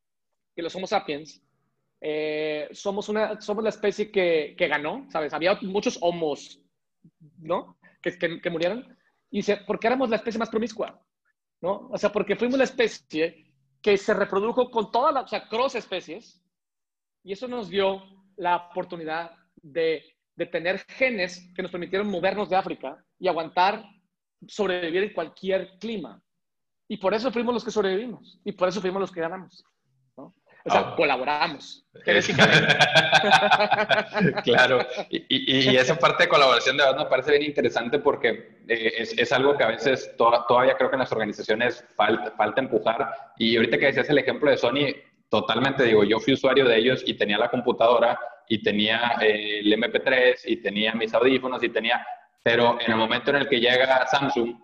que 0.56 0.62
los 0.62 0.74
Homo 0.74 0.86
sapiens 0.86 1.42
eh, 2.00 2.68
somos, 2.72 3.08
una, 3.08 3.40
somos 3.40 3.64
la 3.64 3.70
especie 3.70 4.10
que, 4.10 4.54
que, 4.56 4.68
ganó, 4.68 5.06
¿sabes? 5.10 5.32
Había 5.32 5.58
muchos 5.62 5.98
homos, 6.00 6.60
¿no? 7.38 7.78
Que, 8.00 8.16
que, 8.18 8.40
que, 8.40 8.50
murieron. 8.50 8.96
Y 9.30 9.38
dice, 9.38 9.58
¿por 9.58 9.78
qué 9.78 9.88
éramos 9.88 10.08
la 10.08 10.16
especie 10.16 10.38
más 10.38 10.50
promiscua? 10.50 11.02
¿No? 11.60 11.88
O 11.90 11.98
sea, 11.98 12.12
porque 12.12 12.36
fuimos 12.36 12.58
la 12.58 12.64
especie 12.64 13.52
que 13.82 13.96
se 13.96 14.14
reprodujo 14.14 14.70
con 14.70 14.92
todas 14.92 15.12
las, 15.12 15.24
o 15.24 15.28
sea, 15.28 15.48
cross 15.48 15.74
especies. 15.74 16.42
Y 17.24 17.32
eso 17.32 17.48
nos 17.48 17.68
dio 17.68 18.02
la 18.36 18.56
oportunidad 18.56 19.32
de, 19.56 20.04
de 20.36 20.46
tener 20.46 20.78
genes 20.88 21.50
que 21.54 21.62
nos 21.62 21.70
permitieron 21.70 22.08
movernos 22.08 22.48
de 22.48 22.56
África 22.56 23.04
y 23.18 23.26
aguantar 23.28 23.84
sobrevivir 24.46 25.02
en 25.02 25.12
cualquier 25.12 25.78
clima. 25.78 26.22
Y 26.86 26.96
por 26.96 27.12
eso 27.12 27.32
fuimos 27.32 27.52
los 27.52 27.64
que 27.64 27.70
sobrevivimos. 27.70 28.40
Y 28.44 28.52
por 28.52 28.68
eso 28.68 28.80
fuimos 28.80 29.00
los 29.00 29.12
que 29.12 29.20
ganamos. 29.20 29.64
O 30.68 30.72
sea, 30.72 30.82
oh. 30.82 30.96
colaboramos. 30.96 31.84
claro, 34.44 34.86
y, 35.10 35.24
y, 35.28 35.76
esa 35.76 35.98
parte 35.98 36.24
de 36.24 36.28
colaboración 36.28 36.76
de 36.76 36.84
verdad 36.84 37.04
me 37.04 37.10
parece 37.10 37.32
bien 37.32 37.44
interesante 37.44 37.98
porque 37.98 38.58
eh, 38.68 38.92
es, 38.98 39.18
es, 39.18 39.32
algo 39.32 39.56
que 39.56 39.64
a 39.64 39.68
veces 39.68 40.14
todavía 40.16 40.76
creo 40.76 40.90
que 40.90 40.96
en 40.96 41.00
las 41.00 41.12
organizaciones 41.12 41.84
falta, 41.96 42.30
falta 42.32 42.60
empujar. 42.60 43.10
Y 43.36 43.56
ahorita 43.56 43.78
que 43.78 43.86
decías 43.86 44.08
el 44.10 44.18
ejemplo 44.18 44.50
de 44.50 44.56
Sony, 44.56 44.94
totalmente 45.28 45.84
digo, 45.84 46.04
yo 46.04 46.20
fui 46.20 46.34
usuario 46.34 46.66
de 46.66 46.78
ellos 46.78 47.02
y 47.04 47.14
tenía 47.14 47.38
la 47.38 47.50
computadora 47.50 48.18
y 48.48 48.62
tenía 48.62 49.16
eh, 49.20 49.60
el 49.60 49.72
MP3 49.72 50.40
y 50.46 50.62
tenía 50.62 50.94
mis 50.94 51.12
audífonos 51.12 51.62
y 51.62 51.68
tenía, 51.68 52.04
pero 52.42 52.78
en 52.80 52.92
el 52.92 52.96
momento 52.96 53.30
en 53.30 53.36
el 53.36 53.48
que 53.48 53.60
llega 53.60 54.06
Samsung 54.06 54.54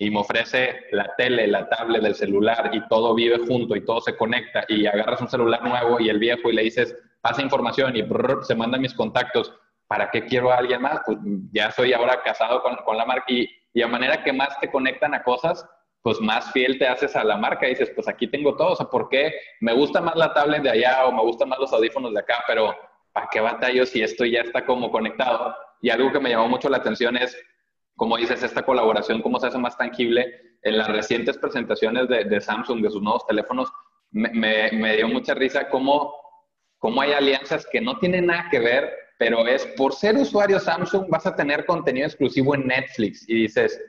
y 0.00 0.10
me 0.10 0.20
ofrece 0.20 0.86
la 0.92 1.14
tele, 1.14 1.46
la 1.46 1.68
tablet, 1.68 2.02
del 2.02 2.14
celular 2.14 2.70
y 2.72 2.80
todo 2.88 3.14
vive 3.14 3.38
junto 3.46 3.76
y 3.76 3.84
todo 3.84 4.00
se 4.00 4.16
conecta 4.16 4.64
y 4.66 4.86
agarras 4.86 5.20
un 5.20 5.28
celular 5.28 5.62
nuevo 5.62 6.00
y 6.00 6.08
el 6.08 6.18
viejo 6.18 6.48
y 6.48 6.54
le 6.54 6.62
dices, 6.62 6.96
pasa 7.20 7.42
información 7.42 7.94
y 7.94 8.02
se 8.42 8.54
mandan 8.54 8.80
mis 8.80 8.94
contactos, 8.94 9.54
¿para 9.86 10.10
qué 10.10 10.24
quiero 10.24 10.50
a 10.50 10.56
alguien 10.56 10.80
más? 10.80 11.00
Pues 11.04 11.18
ya 11.52 11.70
soy 11.70 11.92
ahora 11.92 12.22
casado 12.22 12.62
con, 12.62 12.76
con 12.76 12.96
la 12.96 13.04
marca 13.04 13.26
y, 13.28 13.46
y, 13.74 13.82
a 13.82 13.88
manera 13.88 14.24
que 14.24 14.32
más 14.32 14.58
te 14.58 14.70
conectan 14.70 15.12
a 15.12 15.22
cosas, 15.22 15.68
pues 16.00 16.18
más 16.18 16.50
fiel 16.50 16.78
te 16.78 16.88
haces 16.88 17.14
a 17.14 17.22
la 17.22 17.36
marca 17.36 17.66
y 17.66 17.70
dices, 17.70 17.92
pues 17.94 18.08
aquí 18.08 18.26
tengo 18.26 18.56
todo, 18.56 18.72
o 18.72 18.76
sea, 18.76 18.86
¿por 18.86 19.10
qué 19.10 19.34
me 19.60 19.74
gusta 19.74 20.00
más 20.00 20.16
la 20.16 20.32
tablet 20.32 20.62
de 20.62 20.70
allá 20.70 21.04
o 21.04 21.12
me 21.12 21.20
gustan 21.20 21.50
más 21.50 21.58
los 21.58 21.74
audífonos 21.74 22.14
de 22.14 22.20
acá? 22.20 22.42
Pero 22.46 22.74
¿para 23.12 23.28
qué 23.30 23.40
batallo 23.40 23.84
si 23.84 24.00
esto 24.00 24.24
ya 24.24 24.40
está 24.40 24.64
como 24.64 24.90
conectado? 24.90 25.54
Y 25.82 25.90
algo 25.90 26.10
que 26.10 26.20
me 26.20 26.30
llamó 26.30 26.48
mucho 26.48 26.70
la 26.70 26.78
atención 26.78 27.18
es 27.18 27.36
como 27.96 28.16
dices, 28.16 28.42
esta 28.42 28.62
colaboración, 28.62 29.22
cómo 29.22 29.38
se 29.38 29.48
hace 29.48 29.58
más 29.58 29.76
tangible. 29.76 30.56
En 30.62 30.76
las 30.76 30.88
recientes 30.88 31.38
presentaciones 31.38 32.08
de, 32.08 32.24
de 32.24 32.40
Samsung, 32.40 32.82
de 32.82 32.90
sus 32.90 33.02
nuevos 33.02 33.26
teléfonos, 33.26 33.72
me, 34.10 34.70
me, 34.72 34.96
dio 34.96 35.08
mucha 35.08 35.34
risa 35.34 35.68
cómo, 35.68 36.14
cómo 36.78 37.00
hay 37.00 37.12
alianzas 37.12 37.66
que 37.70 37.80
no 37.80 37.98
tienen 37.98 38.26
nada 38.26 38.48
que 38.50 38.58
ver, 38.58 38.90
pero 39.18 39.46
es 39.46 39.66
por 39.76 39.92
ser 39.94 40.16
usuario 40.16 40.58
Samsung 40.58 41.06
vas 41.08 41.26
a 41.26 41.36
tener 41.36 41.64
contenido 41.66 42.06
exclusivo 42.06 42.54
en 42.54 42.66
Netflix 42.66 43.28
y 43.28 43.42
dices, 43.42 43.80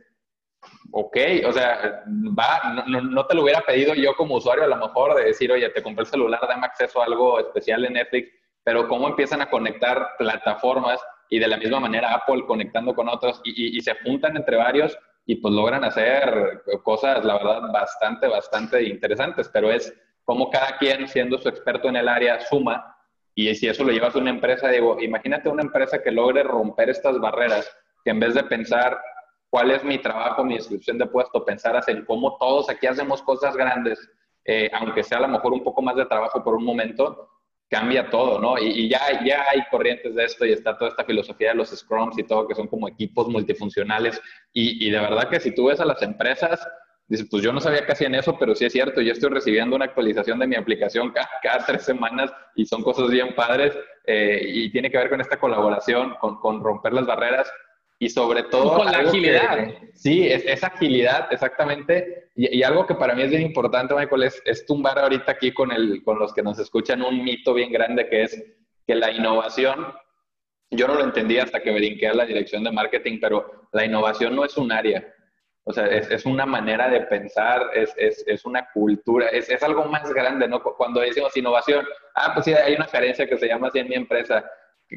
ok, 0.91 1.17
o 1.47 1.53
sea, 1.53 2.03
va, 2.37 2.83
no, 2.87 3.01
no, 3.01 3.25
te 3.25 3.35
lo 3.35 3.43
hubiera 3.43 3.61
pedido 3.61 3.93
yo 3.93 4.13
como 4.15 4.35
usuario 4.35 4.65
a 4.65 4.67
lo 4.67 4.77
mejor 4.77 5.15
de 5.15 5.25
decir, 5.25 5.51
oye, 5.51 5.69
te 5.69 5.81
compré 5.81 6.03
el 6.03 6.09
celular, 6.09 6.41
dame 6.47 6.67
acceso 6.67 7.01
a 7.01 7.05
algo 7.05 7.39
especial 7.39 7.85
en 7.85 7.93
Netflix, 7.93 8.29
pero 8.63 8.87
cómo 8.87 9.07
empiezan 9.07 9.41
a 9.41 9.49
conectar 9.49 10.09
plataformas 10.17 10.99
y 11.31 11.39
de 11.39 11.47
la 11.47 11.57
misma 11.57 11.79
manera 11.79 12.13
Apple 12.13 12.43
conectando 12.45 12.93
con 12.93 13.07
otros 13.07 13.41
y, 13.45 13.79
se 13.81 13.95
juntan 14.03 14.35
entre 14.35 14.57
varios 14.57 14.95
y 15.25 15.37
pues 15.37 15.53
logran 15.53 15.85
hacer 15.85 16.61
cosas, 16.83 17.23
la 17.23 17.35
verdad, 17.35 17.71
bastante, 17.71 18.27
bastante 18.27 18.83
interesantes, 18.83 19.49
pero 19.51 19.71
es 19.71 19.97
como 20.25 20.49
cada 20.49 20.77
quien 20.77 21.07
siendo 21.07 21.37
su 21.37 21.47
experto 21.47 21.87
en 21.87 21.95
el 21.95 22.09
área 22.09 22.41
suma 22.41 22.97
y 23.33 23.55
si 23.55 23.69
eso 23.69 23.85
lo 23.85 23.93
llevas 23.93 24.13
a 24.13 24.19
una 24.19 24.29
empresa, 24.29 24.67
digo, 24.67 24.97
imagínate 24.99 25.47
una 25.47 25.63
empresa 25.63 26.03
que 26.03 26.11
logre 26.11 26.43
romper 26.43 26.89
estas 26.89 27.17
barreras, 27.17 27.71
que 28.03 28.11
en 28.11 28.19
vez 28.19 28.33
de 28.33 28.43
pensar 28.43 28.99
cuál 29.49 29.71
es 29.71 29.85
mi 29.85 29.99
trabajo, 29.99 30.43
mi 30.43 30.55
descripción 30.55 30.97
de 30.97 31.05
puesto, 31.05 31.45
pensar 31.45 31.81
en 31.87 32.03
cómo 32.03 32.37
todos 32.39 32.69
aquí 32.69 32.87
hacemos 32.87 33.21
cosas 33.21 33.55
grandes, 33.55 34.05
eh, 34.43 34.69
aunque 34.73 35.01
sea 35.01 35.19
a 35.19 35.21
lo 35.21 35.29
mejor 35.29 35.53
un 35.53 35.63
poco 35.63 35.81
más 35.81 35.95
de 35.95 36.05
trabajo 36.07 36.43
por 36.43 36.55
un 36.55 36.65
momento, 36.65 37.29
cambia 37.71 38.09
todo, 38.09 38.37
¿no? 38.37 38.57
Y, 38.57 38.89
ya, 38.89 39.23
ya 39.25 39.45
hay 39.49 39.61
corrientes 39.71 40.13
de 40.13 40.25
esto 40.25 40.45
y 40.45 40.51
está 40.51 40.77
toda 40.77 40.91
esta 40.91 41.05
filosofía 41.05 41.49
de 41.49 41.55
los 41.55 41.69
scrums 41.69 42.19
y 42.19 42.23
todo, 42.23 42.45
que 42.45 42.53
son 42.53 42.67
como 42.67 42.89
equipos 42.89 43.29
multifuncionales. 43.29 44.21
Y, 44.51 44.89
de 44.91 44.99
verdad 44.99 45.29
que 45.29 45.39
si 45.39 45.55
tú 45.55 45.67
ves 45.67 45.79
a 45.79 45.85
las 45.85 46.01
empresas, 46.01 46.67
dices, 47.07 47.27
pues 47.31 47.41
yo 47.41 47.53
no 47.53 47.61
sabía 47.61 47.85
que 47.85 47.93
hacían 47.93 48.13
eso, 48.13 48.37
pero 48.37 48.55
sí 48.55 48.65
es 48.65 48.73
cierto, 48.73 48.99
yo 48.99 49.13
estoy 49.13 49.29
recibiendo 49.29 49.77
una 49.77 49.85
actualización 49.85 50.37
de 50.39 50.47
mi 50.47 50.57
aplicación 50.57 51.11
cada, 51.11 51.29
cada 51.41 51.65
tres 51.65 51.83
semanas 51.83 52.33
y 52.55 52.65
son 52.65 52.83
cosas 52.83 53.09
bien 53.09 53.33
padres 53.35 53.73
eh, 54.05 54.41
y 54.45 54.69
tiene 54.71 54.91
que 54.91 54.97
ver 54.97 55.09
con 55.09 55.21
esta 55.21 55.39
colaboración, 55.39 56.15
con, 56.19 56.41
con 56.41 56.61
romper 56.61 56.91
las 56.91 57.05
barreras 57.05 57.49
y 58.01 58.09
sobre 58.09 58.41
todo... 58.41 58.77
Con 58.77 58.91
la 58.91 58.97
agilidad. 58.97 59.69
sí, 59.93 60.27
es, 60.27 60.43
es, 60.47 60.63
agilidad, 60.63 61.27
exactamente. 61.31 62.31
Y, 62.35 62.57
y, 62.57 62.63
algo 62.63 62.87
que 62.87 62.95
para 62.95 63.13
mí 63.13 63.21
es 63.21 63.29
bien 63.29 63.43
importante, 63.43 63.93
Michael, 63.93 64.23
es, 64.23 64.41
es, 64.43 64.65
tumbar 64.65 64.97
ahorita 64.97 65.33
aquí 65.33 65.53
con, 65.53 65.71
el, 65.71 66.01
con 66.03 66.17
los 66.17 66.33
que 66.33 66.41
nos 66.41 66.57
escuchan 66.57 67.03
un 67.03 67.23
mito 67.23 67.53
bien 67.53 67.71
grande 67.71 68.09
que 68.09 68.23
es 68.23 68.43
que 68.87 68.95
la 68.95 69.11
innovación, 69.11 69.93
yo 70.71 70.87
no 70.87 70.95
lo 70.95 71.03
entendí 71.03 71.37
hasta 71.37 71.61
que 71.61 71.71
brinqué 71.71 72.07
a 72.07 72.15
la 72.15 72.25
dirección 72.25 72.63
de 72.63 72.71
marketing, 72.71 73.19
pero 73.21 73.69
la 73.71 73.85
innovación 73.85 74.35
no 74.35 74.45
es 74.45 74.57
un 74.57 74.71
área. 74.71 75.05
O 75.63 75.71
sea, 75.71 75.85
es, 75.85 76.09
es 76.09 76.25
una 76.25 76.47
manera 76.47 76.89
de 76.89 77.01
pensar, 77.01 77.69
es, 77.75 77.93
es 77.97 78.45
una 78.45 78.67
cultura, 78.73 79.27
es, 79.27 79.61
algo 79.61 79.85
más 79.85 80.11
grande, 80.11 80.47
¿no? 80.47 80.63
Cuando 80.63 81.01
decimos 81.01 81.37
innovación, 81.37 81.85
ah, 82.15 82.31
pues 82.33 82.45
sí, 82.45 82.53
hay 82.55 82.73
una 82.73 82.87
carencia 82.87 83.27
que 83.27 83.37
se 83.37 83.47
llama 83.47 83.67
así 83.67 83.77
en 83.77 83.89
mi 83.89 83.93
empresa, 83.93 84.43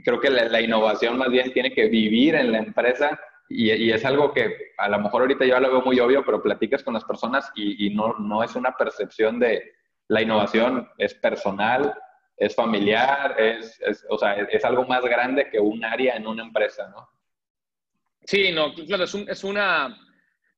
creo 0.03 0.21
que 0.21 0.31
la, 0.31 0.61
innovación 0.61 1.19
más 1.19 1.31
bien 1.31 1.53
tiene 1.53 1.73
que 1.73 1.89
vivir 1.89 2.35
en 2.35 2.53
la 2.53 2.59
empresa 2.59 3.19
y, 3.49 3.91
es 3.91 4.05
algo 4.05 4.33
que 4.33 4.73
a 4.79 4.89
lo 4.89 4.99
mejor 4.99 5.23
ahorita 5.23 5.45
yo 5.45 5.61
lo 5.61 5.71
veo 5.71 5.83
muy 5.83 6.01
obvio, 6.01 6.25
pero 6.25 6.43
platicas 6.43 6.83
con 6.83 6.95
las 6.95 7.05
personas 7.05 7.51
y, 7.55 7.91
no, 7.91 8.15
no 8.19 8.43
es 8.43 8.57
una 8.57 8.77
percepción 8.77 9.39
de 9.39 9.73
la 10.09 10.23
innovación, 10.23 10.89
es 10.99 11.15
personal, 11.15 11.95
es 12.37 12.55
familiar, 12.55 13.37
es, 13.39 13.81
es, 13.81 14.05
o 14.09 14.19
sea, 14.19 14.35
es, 14.35 14.65
algo 14.65 14.85
más 14.85 15.05
grande 15.05 15.49
que 15.51 15.61
un 15.61 15.85
área 15.85 16.17
en 16.17 16.27
una 16.27 16.43
empresa, 16.43 16.89
¿no? 16.89 17.09
Sí, 18.25 18.51
no, 18.53 18.75
claro, 18.75 19.05
es, 19.05 19.45
una, 19.45 19.97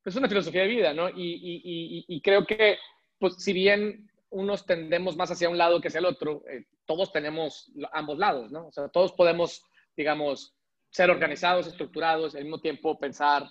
es 0.05 0.17
una 0.17 0.29
filosofía 0.29 0.63
de 0.63 0.69
vida, 0.69 0.95
¿no? 0.95 1.11
Y, 1.11 2.05
y 2.07 2.21
creo 2.23 2.47
que, 2.47 2.79
pues, 3.19 3.35
si 3.43 3.53
bien 3.53 4.09
unos 4.31 4.67
tendemos 4.67 5.17
más 5.17 5.31
hacia 5.31 5.49
un 5.49 5.59
lado 5.59 5.81
que 5.81 5.89
hacia 5.89 5.99
el 5.99 6.07
otro, 6.07 6.43
eh, 6.51 6.65
todos 6.85 7.13
tenemos 7.13 7.73
ambos 7.93 8.19
lados, 8.19 8.51
¿no? 8.51 8.69
O 8.69 8.73
sea, 8.73 8.89
todos 8.89 9.13
podemos, 9.13 9.63
digamos, 9.97 10.55
ser 10.91 11.11
organizados, 11.11 11.67
estructurados, 11.67 12.35
al 12.35 12.45
mismo 12.45 12.61
tiempo 12.61 12.99
pensar 12.99 13.47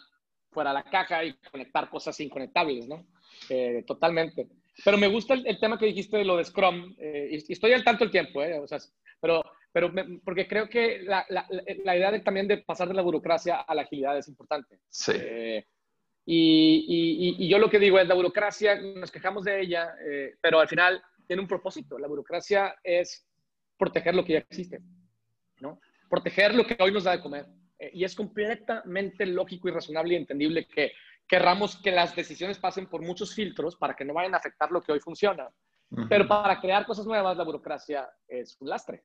fuera 0.51 0.71
de 0.71 0.75
la 0.75 0.83
caja 0.83 1.23
y 1.23 1.33
conectar 1.51 1.89
cosas 1.89 2.19
inconectables, 2.19 2.87
¿no? 2.87 3.05
Eh, 3.49 3.83
totalmente. 3.85 4.47
Pero 4.83 4.97
me 4.97 5.07
gusta 5.07 5.33
el, 5.33 5.59
tema 5.59 5.77
que 5.77 5.85
dijiste 5.85 6.17
de 6.17 6.25
lo 6.25 6.37
de 6.37 6.45
Scrum, 6.45 6.95
eh, 6.97 7.29
y, 7.31 7.51
estoy 7.53 7.73
al 7.73 7.83
tanto 7.83 8.03
el 8.03 8.11
tiempo, 8.11 8.41
¿eh? 8.41 8.59
O 8.59 8.67
sea, 8.67 8.79
pero, 9.21 9.43
pero 9.71 9.91
porque 10.23 10.47
creo 10.47 10.67
que 10.69 10.99
la, 11.03 11.25
la, 11.29 11.45
la, 11.83 11.95
idea 11.95 12.11
de, 12.11 12.19
también 12.19 12.47
de 12.47 12.57
pasar 12.57 12.87
de 12.87 12.93
la 12.93 13.01
burocracia 13.01 13.61
a 13.61 13.75
la 13.75 13.83
agilidad 13.83 14.17
es 14.17 14.27
importante. 14.27 14.79
Sí. 14.89 15.13
Eh, 15.15 15.65
y, 16.25 17.35
y, 17.37 17.47
yo 17.47 17.59
lo 17.59 17.69
que 17.69 17.79
digo 17.79 17.99
es, 17.99 18.07
la 18.07 18.15
burocracia, 18.15 18.79
nos 18.81 19.11
quejamos 19.11 19.43
de 19.43 19.61
ella, 19.61 19.93
pero 20.41 20.59
al 20.59 20.67
final 20.67 21.03
tiene 21.27 21.41
un 21.41 21.47
propósito. 21.47 21.99
La 21.99 22.07
burocracia 22.07 22.75
es 22.83 23.27
proteger 23.77 24.15
lo 24.15 24.25
que 24.25 24.33
ya 24.33 24.39
existe, 24.39 24.81
¿no? 25.59 25.79
Proteger 26.09 26.55
lo 26.55 26.65
que 26.65 26.77
hoy 26.79 26.91
nos 26.91 27.03
da 27.03 27.11
de 27.11 27.21
comer. 27.21 27.45
y 27.93 28.03
es 28.03 28.15
completamente 28.15 29.25
lógico 29.25 29.67
y 29.67 29.71
razonable 29.71 30.13
y 30.13 30.17
entendible 30.17 30.65
que 30.65 30.93
querramos 31.27 31.75
que 31.81 31.91
las 31.91 32.15
decisiones 32.15 32.57
pasen 32.59 32.87
por 32.87 33.01
muchos 33.01 33.33
filtros 33.33 33.75
para 33.75 33.95
que 33.95 34.05
no 34.05 34.13
vayan 34.13 34.33
a 34.33 34.37
afectar 34.37 34.71
lo 34.71 34.81
que 34.81 34.91
hoy 34.91 34.99
funciona. 34.99 35.49
Pero 36.09 36.27
para 36.27 36.59
crear 36.59 36.85
cosas 36.85 37.05
nuevas, 37.05 37.37
la 37.37 37.43
burocracia 37.43 38.09
es 38.27 38.57
un 38.59 38.69
lastre. 38.69 39.03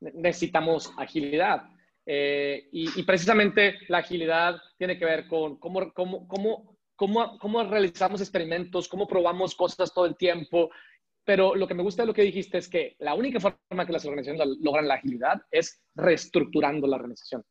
Necesitamos 0.00 0.92
agilidad. 0.96 1.62
Eh, 2.10 2.70
y, 2.72 3.02
precisamente 3.02 3.80
la 3.88 3.98
agilidad 3.98 4.56
tiene 4.78 4.98
que 4.98 5.04
ver 5.04 5.26
con 5.26 5.58
cómo, 5.58 5.92
cómo, 5.92 6.26
cómo, 6.26 6.78
cómo, 6.96 7.38
cómo 7.38 7.64
realizamos 7.64 8.22
experimentos, 8.22 8.88
cómo 8.88 9.06
probamos 9.06 9.54
cosas 9.54 9.92
todo 9.92 10.06
el 10.06 10.16
tiempo. 10.16 10.70
Pero 11.22 11.54
lo 11.54 11.68
que 11.68 11.74
me 11.74 11.82
gusta 11.82 12.02
de 12.02 12.06
lo 12.06 12.14
que 12.14 12.22
dijiste 12.22 12.56
es 12.56 12.68
que 12.70 12.96
la 13.00 13.12
única 13.12 13.40
forma 13.40 13.84
que 13.84 13.92
las 13.92 14.06
organizaciones 14.06 14.56
logran 14.62 14.88
la 14.88 14.94
agilidad 14.94 15.42
es 15.50 15.82
reestructurando 15.94 16.86
la 16.86 16.96
organización. 16.96 17.44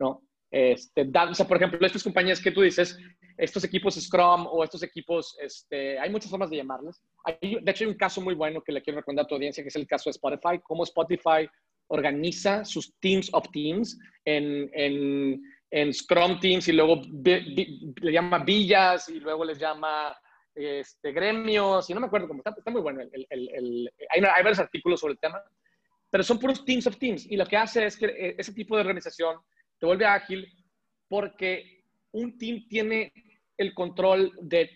¿no? 0.00 0.24
Este, 0.50 1.02
o 1.02 1.34
sea, 1.34 1.46
por 1.46 1.58
ejemplo, 1.58 1.86
estas 1.86 2.02
compañías 2.02 2.42
que 2.42 2.50
tú 2.50 2.62
dices, 2.62 2.98
estos 3.36 3.62
equipos 3.62 3.94
Scrum 3.94 4.48
o 4.50 4.64
estos 4.64 4.82
equipos, 4.82 5.38
este, 5.40 6.00
hay 6.00 6.10
muchas 6.10 6.30
formas 6.30 6.50
de 6.50 6.56
llamarlos. 6.56 7.00
de 7.40 7.70
hecho, 7.70 7.84
hay 7.84 7.90
un 7.90 7.96
caso 7.96 8.20
muy 8.20 8.34
bueno 8.34 8.60
que 8.60 8.72
le 8.72 8.82
quiero 8.82 8.98
recomendar 8.98 9.26
a 9.26 9.28
tu 9.28 9.36
audiencia, 9.36 9.62
que 9.62 9.68
es 9.68 9.76
el 9.76 9.86
caso 9.86 10.10
de 10.10 10.14
Spotify, 10.14 10.60
cómo 10.64 10.82
Spotify 10.82 11.48
organiza 11.90 12.64
sus 12.64 12.94
teams 13.00 13.28
of 13.32 13.48
teams 13.50 13.98
en, 14.24 14.70
en, 14.74 15.42
en 15.70 15.92
Scrum 15.92 16.38
Teams 16.40 16.68
y 16.68 16.72
luego 16.72 17.02
le 17.22 18.12
llama 18.12 18.38
villas 18.44 19.08
y 19.08 19.20
luego 19.20 19.44
les 19.44 19.58
llama 19.58 20.16
este, 20.54 21.12
gremios 21.12 21.90
y 21.90 21.94
no 21.94 22.00
me 22.00 22.06
acuerdo 22.06 22.28
cómo 22.28 22.40
está, 22.40 22.54
está 22.56 22.70
muy 22.70 22.80
bueno. 22.80 23.00
El, 23.00 23.26
el, 23.28 23.92
hay, 24.10 24.20
hay 24.20 24.42
varios 24.42 24.60
artículos 24.60 25.00
sobre 25.00 25.14
el 25.14 25.18
tema, 25.18 25.42
pero 26.08 26.22
son 26.22 26.38
puros 26.38 26.64
teams 26.64 26.86
of 26.86 26.96
teams 26.96 27.26
y 27.30 27.36
lo 27.36 27.46
que 27.46 27.56
hace 27.56 27.86
es 27.86 27.96
que 27.96 28.06
eh, 28.06 28.34
ese 28.38 28.52
tipo 28.52 28.76
de 28.76 28.82
organización 28.82 29.38
te 29.78 29.86
vuelve 29.86 30.06
ágil 30.06 30.46
porque 31.08 31.84
un 32.12 32.38
team 32.38 32.66
tiene 32.68 33.12
el 33.56 33.74
control 33.74 34.32
de, 34.42 34.70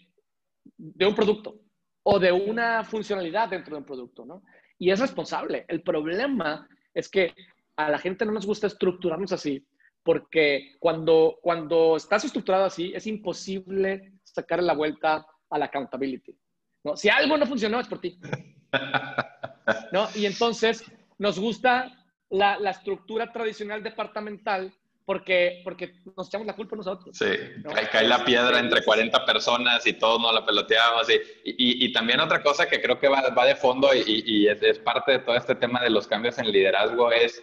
de 0.77 1.07
un 1.07 1.15
producto 1.15 1.61
o 2.03 2.19
de 2.19 2.33
una 2.33 2.83
funcionalidad 2.83 3.49
dentro 3.49 3.77
de 3.77 3.79
un 3.79 3.87
producto, 3.87 4.27
¿no? 4.27 4.43
Y 4.79 4.91
es 4.91 4.99
responsable. 4.99 5.65
El 5.69 5.83
problema 5.83 6.69
es 6.95 7.09
que 7.09 7.35
a 7.77 7.91
la 7.91 7.99
gente 7.99 8.25
no 8.25 8.33
nos 8.33 8.47
gusta 8.47 8.69
estructurarnos 8.69 9.33
así, 9.33 9.67
porque 10.03 10.77
cuando, 10.79 11.39
cuando 11.43 11.97
estás 11.97 12.25
estructurado 12.25 12.65
así, 12.65 12.93
es 12.95 13.07
imposible 13.07 14.13
sacar 14.23 14.63
la 14.63 14.75
vuelta 14.75 15.27
a 15.51 15.59
la 15.59 15.67
accountability. 15.67 16.37
¿no? 16.85 16.97
Si 16.97 17.09
algo 17.09 17.37
no 17.37 17.47
funcionó, 17.47 17.81
es 17.81 17.89
por 17.89 18.01
ti. 18.01 18.19
¿no? 19.93 20.09
Y 20.15 20.27
entonces 20.27 20.85
nos 21.19 21.39
gusta 21.39 22.07
la, 22.31 22.59
la 22.59 22.71
estructura 22.71 23.33
tradicional 23.33 23.83
departamental 23.83 24.73
porque, 25.05 25.61
porque 25.65 25.95
nos 26.17 26.29
echamos 26.29 26.47
la 26.47 26.57
culpa 26.57 26.77
nosotros. 26.77 27.17
Sí, 27.17 27.27
cae, 27.91 28.09
la 28.09 28.25
piedra 28.25 28.59
entre 28.59 28.83
40 28.83 29.25
personas 29.27 29.87
y 29.87 29.93
todos 29.95 30.21
nos 30.21 30.33
la 30.33 30.47
peloteamos. 30.47 31.09
Y, 31.11 31.15
y, 31.45 31.85
y, 31.85 31.93
también 31.93 32.21
otra 32.21 32.43
cosa 32.43 32.67
que 32.67 32.81
creo 32.81 32.99
que 32.99 33.09
va, 33.09 33.29
va 33.31 33.45
de 33.45 33.57
fondo 33.57 33.91
y, 33.95 34.47
es, 34.49 34.63
es, 34.63 34.79
parte 34.79 35.13
de 35.13 35.19
todo 35.21 35.37
este 35.37 35.55
tema 35.55 35.83
de 35.83 35.91
los 35.91 36.07
cambios 36.07 36.39
en 36.39 36.51
liderazgo 36.51 37.13
es 37.13 37.43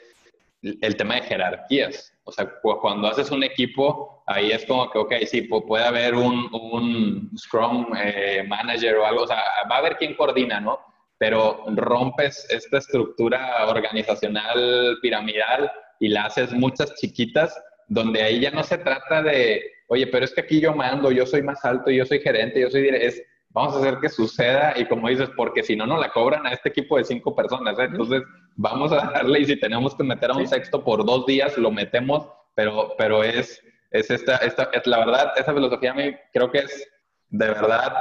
el 0.62 0.96
tema 0.96 1.16
de 1.16 1.22
jerarquías. 1.22 2.14
O 2.24 2.32
sea, 2.32 2.52
cuando 2.62 3.08
haces 3.08 3.30
un 3.32 3.44
equipo, 3.44 4.24
ahí 4.26 4.52
es 4.52 4.66
como 4.66 4.90
que, 4.90 4.98
ok, 4.98 5.14
sí, 5.28 5.44
puede 5.44 5.86
haber 5.86 6.16
un, 6.16 6.50
un 6.54 7.32
Scrum 7.38 7.88
eh, 7.98 8.44
Manager 8.48 8.96
o 8.98 9.06
algo, 9.06 9.24
o 9.24 9.28
sea, 9.28 9.44
va 9.70 9.76
a 9.76 9.80
haber 9.80 9.98
quien 9.98 10.16
coordina, 10.16 10.60
¿no? 10.60 10.80
Pero 11.18 11.64
rompes 11.68 12.48
esta 12.50 12.80
estructura 12.80 13.68
organizacional 13.68 14.98
piramidal 15.02 15.72
y 16.02 16.10
la 16.10 16.26
haces 16.26 16.52
muchas 16.52 16.94
chiquitas, 16.96 17.56
donde 17.88 18.22
ahí 18.22 18.42
ya 18.42 18.52
no 18.52 18.64
se 18.64 18.78
trata 18.78 19.22
de, 19.24 19.62
oye, 19.88 20.08
pero 20.08 20.26
es 20.26 20.34
que 20.34 20.42
aquí 20.42 20.60
yo 20.60 20.74
mando, 20.74 21.12
yo 21.12 21.26
soy 21.26 21.44
más 21.44 21.64
alto, 21.64 21.92
yo 21.92 22.06
soy 22.06 22.20
gerente, 22.20 22.60
yo 22.60 22.70
soy 22.70 22.90
es 22.90 23.24
vamos 23.54 23.76
a 23.76 23.80
hacer 23.80 24.00
que 24.00 24.10
suceda 24.10 24.74
y 24.78 24.86
como 24.86 25.10
dices, 25.10 25.30
porque 25.36 25.64
si 25.64 25.76
no, 25.76 25.86
no 25.86 25.98
la 25.98 26.12
cobran 26.12 26.46
a 26.48 26.54
este 26.54 26.70
equipo 26.70 26.98
de 26.98 27.04
cinco 27.04 27.36
personas. 27.36 27.78
¿eh? 27.80 27.84
Entonces, 27.84 28.24
vamos 28.56 28.92
a 28.92 29.12
darle 29.12 29.42
y 29.42 29.46
si 29.46 29.60
tenemos 29.60 29.96
que 29.96 30.04
meter 30.04 30.32
a 30.32 30.36
un 30.36 30.48
sexto 30.48 30.84
por 30.84 31.06
dos 31.06 31.26
días, 31.26 31.58
lo 31.58 31.72
metemos, 31.72 32.28
pero, 32.56 32.96
pero 32.98 33.24
es, 33.24 33.62
es 33.92 34.10
esta, 34.10 34.38
esta, 34.38 34.70
es 34.74 34.88
la 34.88 35.00
verdad, 35.00 35.34
esa 35.38 35.54
filosofía 35.54 35.92
a 35.92 35.96
mí 35.96 36.16
creo 36.34 36.52
que 36.52 36.60
es 36.60 36.90
de 37.32 37.48
verdad 37.48 37.94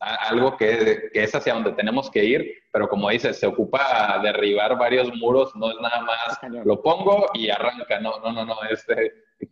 algo 0.00 0.56
que, 0.56 1.10
que, 1.12 1.24
es 1.24 1.34
hacia 1.34 1.54
donde 1.54 1.72
tenemos 1.72 2.10
que 2.10 2.24
ir, 2.24 2.54
pero 2.72 2.88
como 2.88 3.10
dices, 3.10 3.38
se 3.38 3.46
ocupa 3.46 4.20
derribar 4.22 4.78
varios 4.78 5.14
muros, 5.16 5.54
no 5.56 5.70
es 5.70 5.76
nada 5.80 6.02
más 6.02 6.40
lo 6.64 6.82
pongo 6.82 7.26
y 7.34 7.50
arranca, 7.50 8.00
no, 8.00 8.18
no, 8.20 8.32
no, 8.32 8.44
no, 8.44 8.56
es 8.70 8.86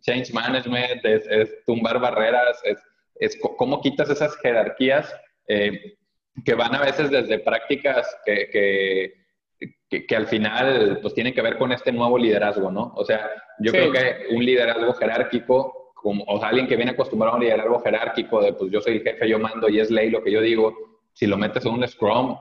change 0.01 0.33
management, 0.33 1.05
es, 1.05 1.27
es 1.27 1.65
tumbar 1.65 1.99
barreras, 1.99 2.61
es, 2.63 2.79
es, 3.15 3.39
cómo 3.57 3.81
quitas 3.81 4.09
esas 4.09 4.35
jerarquías 4.37 5.13
eh, 5.47 5.97
que 6.45 6.53
van 6.53 6.75
a 6.75 6.81
veces 6.81 7.09
desde 7.09 7.39
prácticas 7.39 8.07
que, 8.25 8.49
que, 8.49 10.05
que, 10.05 10.15
al 10.15 10.27
final 10.27 10.99
pues 11.01 11.13
tienen 11.13 11.33
que 11.33 11.41
ver 11.41 11.57
con 11.57 11.73
este 11.73 11.91
nuevo 11.91 12.17
liderazgo, 12.17 12.71
¿no? 12.71 12.93
O 12.95 13.03
sea, 13.03 13.29
yo 13.59 13.71
creo 13.73 13.91
que 13.91 14.27
un 14.31 14.45
liderazgo 14.45 14.93
jerárquico 14.93 15.78
como, 16.01 16.23
o 16.27 16.39
sea, 16.39 16.49
alguien 16.49 16.67
que 16.67 16.75
viene 16.75 16.91
acostumbrado 16.91 17.33
a 17.33 17.37
un 17.37 17.43
liderazgo 17.43 17.81
jerárquico 17.81 18.41
de, 18.41 18.53
pues 18.53 18.71
yo 18.71 18.79
soy 18.79 18.97
el 18.97 19.03
jefe, 19.03 19.27
yo 19.27 19.37
mando 19.37 19.67
y 19.67 19.79
es 19.79 19.91
ley 19.91 20.09
lo 20.09 20.23
que 20.23 20.31
yo 20.31 20.41
digo, 20.41 20.99
si 21.13 21.27
lo 21.27 21.37
metes 21.37 21.65
en 21.65 21.73
un 21.73 21.87
Scrum, 21.87 22.37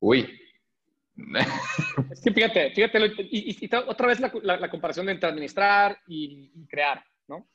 uy. 0.00 0.40
Es 2.10 2.20
que 2.20 2.32
fíjate, 2.32 2.70
fíjate, 2.72 2.98
y, 3.30 3.70
otra 3.86 4.08
vez 4.08 4.20
la, 4.20 4.30
la, 4.42 4.68
comparación 4.68 5.08
entre 5.08 5.28
administrar 5.28 5.98
y, 6.06 6.66
crear, 6.68 7.02
¿no? 7.28 7.46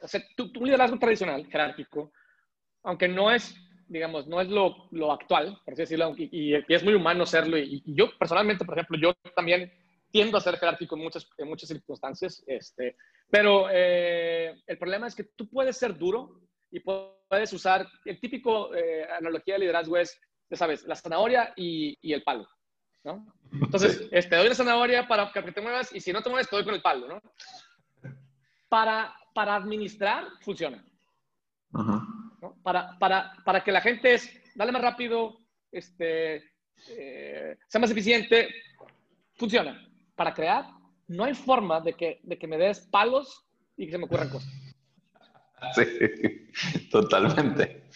O 0.00 0.08
sea, 0.08 0.20
tu, 0.36 0.52
tu, 0.52 0.64
liderazgo 0.64 0.98
tradicional, 0.98 1.46
jerárquico, 1.46 2.12
aunque 2.82 3.08
no 3.08 3.30
es, 3.30 3.54
digamos, 3.88 4.26
no 4.26 4.40
es 4.40 4.48
lo, 4.48 4.88
lo 4.90 5.12
actual, 5.12 5.58
por 5.64 5.72
así 5.72 5.82
decirlo, 5.82 6.14
y, 6.18 6.54
es 6.68 6.84
muy 6.84 6.94
humano 6.94 7.24
serlo, 7.24 7.56
y, 7.56 7.82
yo 7.86 8.10
personalmente, 8.18 8.64
por 8.64 8.76
ejemplo, 8.76 8.98
yo 8.98 9.14
también 9.34 9.72
tiendo 10.12 10.36
a 10.36 10.40
ser 10.40 10.58
jerárquico 10.58 10.94
en 10.94 11.02
muchas, 11.02 11.26
en 11.38 11.48
muchas 11.48 11.68
circunstancias, 11.68 12.44
este, 12.46 12.96
pero 13.30 13.66
eh, 13.70 14.54
el 14.66 14.78
problema 14.78 15.06
es 15.06 15.14
que 15.16 15.24
tú 15.24 15.48
puedes 15.48 15.78
ser 15.78 15.96
duro 15.96 16.42
y 16.70 16.80
puedes 16.80 17.52
usar, 17.52 17.88
el 18.04 18.20
típico 18.20 18.74
eh, 18.74 19.06
analogía 19.10 19.54
de 19.54 19.60
liderazgo 19.60 19.96
es, 19.96 20.20
ya 20.50 20.56
sabes, 20.58 20.84
la 20.84 20.96
zanahoria 20.96 21.54
y, 21.56 21.96
y 22.02 22.12
el 22.12 22.22
palo, 22.22 22.46
¿no? 23.04 23.26
Entonces, 23.52 24.06
este, 24.10 24.36
doy 24.36 24.48
la 24.48 24.54
zanahoria 24.54 25.08
para 25.08 25.32
que 25.32 25.52
te 25.52 25.60
muevas 25.62 25.94
y 25.94 26.00
si 26.00 26.12
no 26.12 26.22
te 26.22 26.28
mueves, 26.28 26.48
te 26.48 26.56
doy 26.56 26.64
con 26.64 26.74
el 26.74 26.82
palo, 26.82 27.08
¿no? 27.08 27.22
Para, 28.68 29.14
para 29.34 29.56
administrar, 29.56 30.26
funciona. 30.42 30.84
¿no? 31.72 32.56
Para, 32.62 32.98
para, 32.98 33.32
para, 33.44 33.64
que 33.64 33.72
la 33.72 33.80
gente 33.80 34.14
es, 34.14 34.30
dale 34.54 34.72
más 34.72 34.82
rápido, 34.82 35.38
este, 35.70 36.36
eh, 36.88 37.56
sea 37.66 37.80
más 37.80 37.90
eficiente, 37.90 38.48
funciona. 39.36 39.88
Para 40.22 40.34
crear, 40.34 40.66
no 41.08 41.24
hay 41.24 41.34
forma 41.34 41.80
de 41.80 41.94
que, 41.94 42.20
de 42.22 42.38
que 42.38 42.46
me 42.46 42.56
des 42.56 42.86
palos 42.92 43.44
y 43.76 43.86
que 43.86 43.90
se 43.90 43.98
me 43.98 44.04
ocurran 44.04 44.30
cosas. 44.30 44.48
Sí, 45.74 46.88
totalmente. 46.90 47.88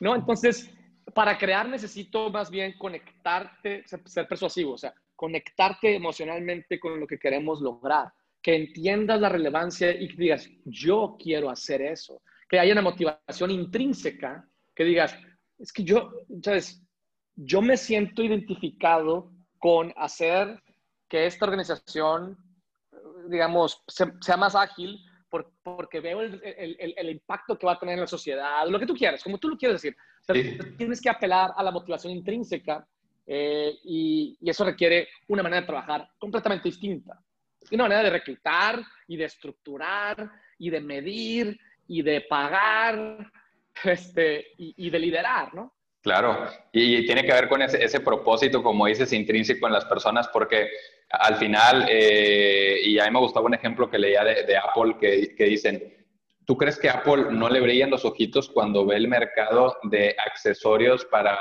¿No? 0.00 0.14
Entonces, 0.14 0.70
para 1.14 1.38
crear 1.38 1.66
necesito 1.66 2.28
más 2.28 2.50
bien 2.50 2.76
conectarte, 2.76 3.84
ser 3.86 4.28
persuasivo, 4.28 4.72
o 4.72 4.78
sea, 4.78 4.92
conectarte 5.16 5.94
emocionalmente 5.94 6.78
con 6.78 7.00
lo 7.00 7.06
que 7.06 7.18
queremos 7.18 7.62
lograr, 7.62 8.12
que 8.42 8.54
entiendas 8.54 9.18
la 9.18 9.30
relevancia 9.30 9.98
y 9.98 10.08
que 10.08 10.16
digas, 10.24 10.50
yo 10.66 11.16
quiero 11.18 11.48
hacer 11.48 11.80
eso, 11.80 12.20
que 12.50 12.58
haya 12.58 12.72
una 12.72 12.82
motivación 12.82 13.50
intrínseca, 13.50 14.46
que 14.74 14.84
digas, 14.84 15.18
es 15.58 15.72
que 15.72 15.84
yo, 15.84 16.12
¿sabes? 16.42 16.86
Yo 17.34 17.62
me 17.62 17.78
siento 17.78 18.22
identificado 18.22 19.32
con 19.58 19.90
hacer 19.96 20.60
que 21.12 21.26
esta 21.26 21.44
organización 21.44 22.38
digamos, 23.28 23.82
sea, 23.86 24.36
más 24.38 24.54
ágil 24.54 24.98
porque 25.28 26.00
veo 26.00 26.22
el, 26.22 26.40
el, 26.42 26.94
el, 26.96 27.10
impacto 27.10 27.58
que 27.58 27.66
va 27.66 27.72
a 27.72 27.78
tener 27.78 27.94
en 27.94 28.00
la 28.00 28.06
sociedad, 28.06 28.66
lo 28.66 28.78
que 28.78 28.86
tú 28.86 28.94
quieras, 28.94 29.22
como 29.22 29.36
tú 29.36 29.50
lo 29.50 29.58
quieres 29.58 29.80
decir. 29.80 29.96
Tienes 30.78 31.00
que 31.02 31.10
apelar 31.10 31.52
a 31.54 31.62
la 31.62 31.70
motivación 31.70 32.14
intrínseca 32.14 32.86
eh, 33.26 33.74
y, 33.84 34.38
y, 34.40 34.50
eso 34.50 34.64
requiere 34.64 35.08
una 35.28 35.42
manera 35.42 35.60
de 35.60 35.66
trabajar 35.66 36.08
completamente 36.18 36.68
distinta. 36.68 37.18
Una 37.70 37.84
manera 37.84 38.02
de 38.04 38.10
reclutar 38.10 38.82
y 39.06 39.16
de 39.16 39.24
estructurar 39.24 40.30
y 40.58 40.70
de 40.70 40.80
medir 40.80 41.58
y 41.88 42.02
de 42.02 42.22
pagar 42.22 43.30
este, 43.84 44.52
y, 44.56 44.88
de 44.88 44.98
liderar, 44.98 45.54
¿no? 45.54 45.74
Claro, 46.02 46.46
y 46.72 47.06
tiene 47.06 47.24
que 47.24 47.32
ver 47.32 47.48
con 47.48 47.62
ese, 47.62 48.00
propósito, 48.00 48.60
como 48.60 48.86
dices, 48.86 49.12
intrínseco 49.12 49.68
en 49.68 49.72
las 49.72 49.84
personas, 49.84 50.26
porque 50.28 50.68
al 51.12 51.36
final, 51.36 51.86
eh, 51.88 52.80
y 52.84 52.98
a 52.98 53.04
mí 53.04 53.10
me 53.10 53.18
gustaba 53.18 53.46
un 53.46 53.54
ejemplo 53.54 53.90
que 53.90 53.98
leía 53.98 54.24
de, 54.24 54.56
Apple, 54.56 54.96
que, 54.98 55.34
que, 55.36 55.44
dicen, 55.44 55.94
¿tú 56.46 56.56
crees 56.56 56.78
que 56.78 56.88
Apple 56.88 57.26
no 57.30 57.48
le 57.48 57.60
brillan 57.60 57.90
los 57.90 58.04
ojitos 58.04 58.48
cuando 58.48 58.86
ve 58.86 58.96
el 58.96 59.08
mercado 59.08 59.76
de 59.84 60.16
accesorios 60.26 61.04
para, 61.04 61.38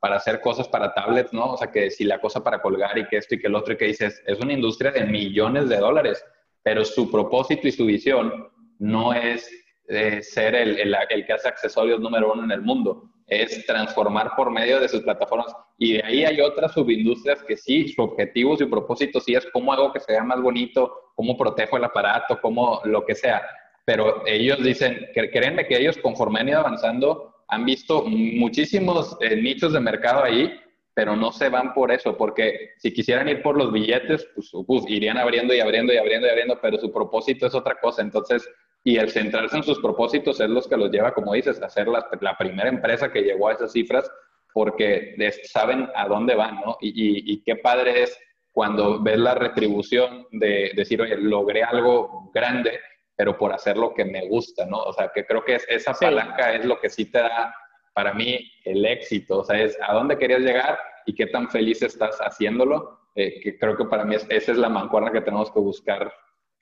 para 0.00 0.16
hacer 0.16 0.40
cosas 0.40 0.68
para 0.68 0.94
tablets, 0.94 1.32
¿no? 1.32 1.52
O 1.52 1.56
sea, 1.56 1.70
que 1.70 1.90
si 1.90 2.04
la 2.04 2.20
cosa 2.20 2.42
para 2.42 2.62
colgar 2.62 2.96
y 2.98 3.06
que 3.06 3.18
esto 3.18 3.34
y 3.34 3.40
que 3.40 3.48
el 3.48 3.54
otro 3.54 3.74
y 3.74 3.76
que 3.76 3.86
dices, 3.86 4.22
es 4.26 4.40
una 4.40 4.52
industria 4.52 4.90
de 4.90 5.04
millones 5.04 5.68
de 5.68 5.76
dólares, 5.76 6.24
pero 6.62 6.84
su 6.84 7.10
propósito 7.10 7.68
y 7.68 7.72
su 7.72 7.84
visión 7.86 8.48
no 8.78 9.12
es 9.12 9.50
eh, 9.88 10.22
ser 10.22 10.54
el, 10.54 10.78
el, 10.78 10.96
el, 11.10 11.26
que 11.26 11.32
hace 11.32 11.48
accesorios 11.48 12.00
número 12.00 12.32
uno 12.32 12.44
en 12.44 12.50
el 12.50 12.62
mundo, 12.62 13.10
es 13.30 13.64
transformar 13.64 14.32
por 14.36 14.50
medio 14.50 14.80
de 14.80 14.88
sus 14.88 15.02
plataformas. 15.02 15.54
Y 15.78 15.94
de 15.94 16.04
ahí 16.04 16.24
hay 16.24 16.40
otras 16.40 16.72
subindustrias 16.72 17.42
que 17.44 17.56
sí, 17.56 17.88
su 17.88 18.02
objetivo, 18.02 18.56
su 18.56 18.68
propósito 18.68 19.20
sí 19.20 19.34
es 19.34 19.46
cómo 19.52 19.72
hago 19.72 19.92
que 19.92 20.00
se 20.00 20.12
vea 20.12 20.24
más 20.24 20.42
bonito, 20.42 21.12
cómo 21.14 21.36
protejo 21.38 21.76
el 21.76 21.84
aparato, 21.84 22.40
cómo 22.42 22.80
lo 22.84 23.06
que 23.06 23.14
sea. 23.14 23.40
Pero 23.84 24.26
ellos 24.26 24.62
dicen, 24.62 25.08
créanme 25.14 25.66
que 25.66 25.78
ellos 25.78 25.96
conforme 25.98 26.40
han 26.40 26.48
ido 26.48 26.58
avanzando, 26.58 27.44
han 27.48 27.64
visto 27.64 28.02
muchísimos 28.04 29.16
eh, 29.20 29.36
nichos 29.36 29.72
de 29.72 29.80
mercado 29.80 30.24
ahí, 30.24 30.52
pero 30.92 31.14
no 31.14 31.30
se 31.32 31.48
van 31.48 31.72
por 31.72 31.92
eso, 31.92 32.16
porque 32.16 32.70
si 32.78 32.92
quisieran 32.92 33.28
ir 33.28 33.42
por 33.42 33.56
los 33.56 33.72
billetes, 33.72 34.28
pues, 34.34 34.84
irían 34.88 35.18
abriendo 35.18 35.54
y 35.54 35.60
abriendo 35.60 35.92
y 35.92 35.96
abriendo 35.96 36.26
y 36.26 36.30
abriendo, 36.30 36.58
pero 36.60 36.78
su 36.78 36.92
propósito 36.92 37.46
es 37.46 37.54
otra 37.54 37.76
cosa. 37.80 38.02
Entonces, 38.02 38.46
y 38.82 38.96
el 38.96 39.10
centrarse 39.10 39.56
en 39.56 39.62
sus 39.62 39.78
propósitos 39.80 40.40
es 40.40 40.48
los 40.48 40.66
que 40.66 40.76
los 40.76 40.90
lleva, 40.90 41.12
como 41.12 41.34
dices, 41.34 41.60
a 41.62 41.68
ser 41.68 41.88
la, 41.88 42.36
primera 42.38 42.68
empresa 42.68 43.12
que 43.12 43.22
llegó 43.22 43.48
a 43.48 43.52
esas 43.52 43.72
cifras 43.72 44.10
porque 44.52 45.14
saben 45.44 45.88
a 45.94 46.08
dónde 46.08 46.34
van, 46.34 46.56
¿no? 46.64 46.76
Y, 46.80 47.32
y, 47.32 47.42
qué 47.42 47.56
padre 47.56 48.02
es 48.02 48.18
cuando 48.52 49.00
ves 49.00 49.18
la 49.18 49.34
retribución 49.34 50.26
de 50.32 50.72
decir, 50.74 51.00
oye, 51.00 51.16
logré 51.16 51.62
algo 51.62 52.30
grande, 52.34 52.80
pero 53.14 53.38
por 53.38 53.52
hacer 53.52 53.76
lo 53.76 53.94
que 53.94 54.04
me 54.04 54.26
gusta, 54.26 54.66
¿no? 54.66 54.78
O 54.78 54.92
sea, 54.92 55.12
que 55.14 55.24
creo 55.24 55.44
que 55.44 55.58
esa 55.68 55.92
palanca 55.92 56.54
es 56.54 56.64
lo 56.64 56.80
que 56.80 56.88
sí 56.88 57.04
te 57.04 57.18
da, 57.18 57.54
para 57.92 58.14
mí, 58.14 58.50
el 58.64 58.84
éxito. 58.84 59.40
O 59.40 59.44
sea, 59.44 59.60
es 59.60 59.78
a 59.86 59.92
dónde 59.92 60.18
querías 60.18 60.40
llegar 60.40 60.78
y 61.06 61.14
qué 61.14 61.26
tan 61.26 61.48
feliz 61.50 61.82
estás 61.82 62.18
haciéndolo. 62.18 62.98
Eh, 63.14 63.40
que 63.40 63.58
creo 63.58 63.76
que 63.76 63.84
para 63.84 64.04
mí 64.04 64.14
esa 64.14 64.52
es 64.52 64.56
la 64.56 64.68
mancuerna 64.68 65.12
que 65.12 65.20
tenemos 65.20 65.50
que 65.50 65.60
buscar. 65.60 66.12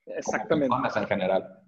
Exactamente. 0.07 0.75
en 0.97 1.07
general. 1.07 1.68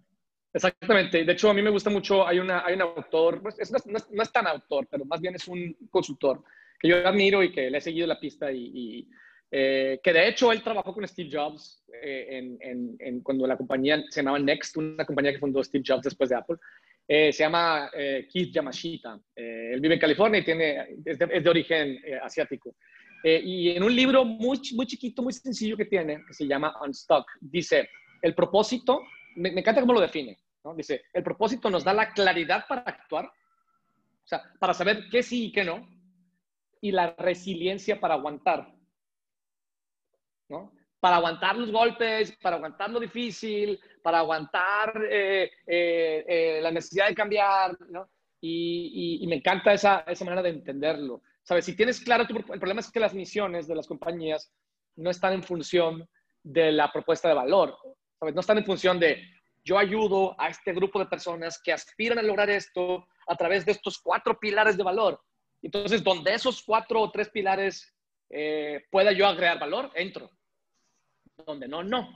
Exactamente. 0.53 1.25
De 1.25 1.33
hecho, 1.33 1.51
a 1.51 1.55
mí 1.55 1.63
me 1.63 1.71
gusta 1.71 1.91
mucho, 1.91 2.27
hay, 2.27 2.39
una, 2.39 2.65
hay 2.65 2.75
un 2.75 2.83
autor, 2.83 3.43
no 3.43 3.51
es, 3.51 4.33
tan 4.33 4.47
autor, 4.47 4.89
pero 4.91 5.05
más 5.05 5.21
bien 5.21 5.35
es 5.35 5.47
un 5.47 5.77
consultor 5.91 6.43
que 6.79 6.89
yo 6.89 7.07
admiro 7.07 7.43
y 7.43 7.53
que 7.53 7.71
le 7.71 7.79
he 7.79 7.81
seguido 7.81 8.07
la 8.07 8.19
pista 8.19 8.51
y, 8.51 9.07
eh, 9.53 10.01
que 10.03 10.13
de 10.13 10.29
hecho 10.29 10.51
él 10.53 10.63
trabajó 10.63 10.95
con 10.95 11.07
Steve 11.07 11.29
Jobs 11.31 11.85
eh, 12.03 12.57
en, 12.61 13.21
cuando 13.21 13.47
la 13.47 13.57
compañía 13.57 14.03
se 14.09 14.21
llamaba 14.21 14.39
Next, 14.39 14.77
una 14.77 15.05
compañía 15.05 15.33
que 15.33 15.39
fundó 15.39 15.63
Steve 15.63 15.85
Jobs 15.87 16.03
después 16.03 16.31
de 16.31 16.37
Apple. 16.37 16.57
Eh, 17.07 17.33
se 17.33 17.43
llama 17.43 17.91
Keith 18.33 18.53
Yamashita. 18.53 19.21
él 19.35 19.81
vive 19.81 19.95
en 19.95 20.01
California 20.01 20.41
y 20.41 20.45
tiene, 20.45 20.97
es, 21.05 21.19
de, 21.19 21.51
origen 21.51 21.99
asiático. 22.23 22.75
y 23.25 23.71
en 23.71 23.83
un 23.83 23.95
libro 23.95 24.25
muy, 24.25 24.61
muy 24.75 24.87
chiquito, 24.87 25.23
muy 25.23 25.33
sencillo 25.33 25.77
que 25.77 25.87
tiene, 25.87 26.25
que 26.27 26.35
se 26.35 26.47
llama 26.47 26.75
Unstuck, 26.85 27.27
dice, 27.41 27.89
el 28.23 28.35
propósito 28.35 29.03
me, 29.41 29.61
encanta 29.61 29.81
cómo 29.81 29.95
lo 29.95 30.01
define. 30.01 30.39
¿no? 30.65 30.75
Dice, 30.75 31.05
el 31.13 31.23
propósito 31.23 31.71
nos 31.71 31.85
da 31.85 31.95
la 31.95 32.13
claridad 32.13 32.67
para 32.69 32.83
actuar, 32.83 33.27
o 33.27 34.27
sea, 34.27 34.43
para 34.59 34.75
saber 34.75 35.09
qué 35.11 35.23
sí 35.23 35.47
y 35.47 35.53
qué 35.53 35.65
no, 35.65 35.89
y 36.81 36.93
la 36.93 37.15
resiliencia 37.17 37.99
para 37.99 38.15
aguantar. 38.15 38.73
¿no? 40.49 40.73
Para 40.99 41.17
aguantar 41.17 41.57
los 41.57 41.71
golpes, 41.71 42.37
para 42.43 42.57
aguantar 42.57 42.91
lo 42.91 43.01
difícil, 43.01 43.81
para 44.03 44.19
aguantar 44.19 45.03
eh, 45.11 45.51
eh, 45.67 46.25
eh, 46.29 46.61
la 46.63 46.71
necesidad 46.71 47.09
de 47.09 47.15
cambiar, 47.15 47.79
¿no? 47.89 48.11
Y, 48.43 49.19
y, 49.21 49.27
me 49.27 49.37
encanta 49.37 49.75
esa, 49.75 50.01
esa, 50.07 50.25
manera 50.25 50.43
de 50.43 50.49
entenderlo. 50.49 51.23
¿Sabes? 51.43 51.67
Si 51.67 51.77
tienes 51.77 52.01
claro, 52.01 52.27
tu, 52.27 52.39
el 52.39 52.59
problema 52.59 52.81
es 52.81 52.91
que 52.91 52.99
las 52.99 53.13
misiones 53.13 53.69
de 53.69 53.75
las 53.75 53.87
compañías 53.87 54.51
no 54.97 55.11
están 55.11 55.35
en 55.35 55.43
función 55.43 56.09
de 56.43 56.73
la 56.73 56.91
propuesta 56.91 57.29
de 57.29 57.35
valor. 57.35 57.77
No 58.21 58.41
están 58.41 58.59
en 58.59 58.67
función 58.67 59.01
de 59.01 59.23
yo 59.65 59.79
ayudo 59.79 60.35
a 60.39 60.49
este 60.49 60.73
grupo 60.73 60.99
de 60.99 61.07
personas 61.07 61.61
que 61.63 61.73
aspiran 61.73 62.19
a 62.19 62.23
lograr 62.23 62.51
esto 62.51 63.07
a 63.27 63.37
través 63.37 63.65
de 63.65 63.73
estos 63.73 63.99
cuatro 63.99 64.39
pilares 64.39 64.77
de 64.77 64.83
valor. 64.83 65.21
Entonces, 65.63 66.03
donde 66.03 66.35
esos 66.35 66.63
cuatro 66.63 67.01
o 67.01 67.11
tres 67.11 67.29
pilares 67.29 67.95
eh, 68.31 68.85
pueda 68.91 69.13
yo 69.13 69.27
agregar 69.27 69.59
valor, 69.59 69.91
entro. 69.95 70.31
Donde 71.47 71.69
no, 71.69 71.83
no. 71.83 72.09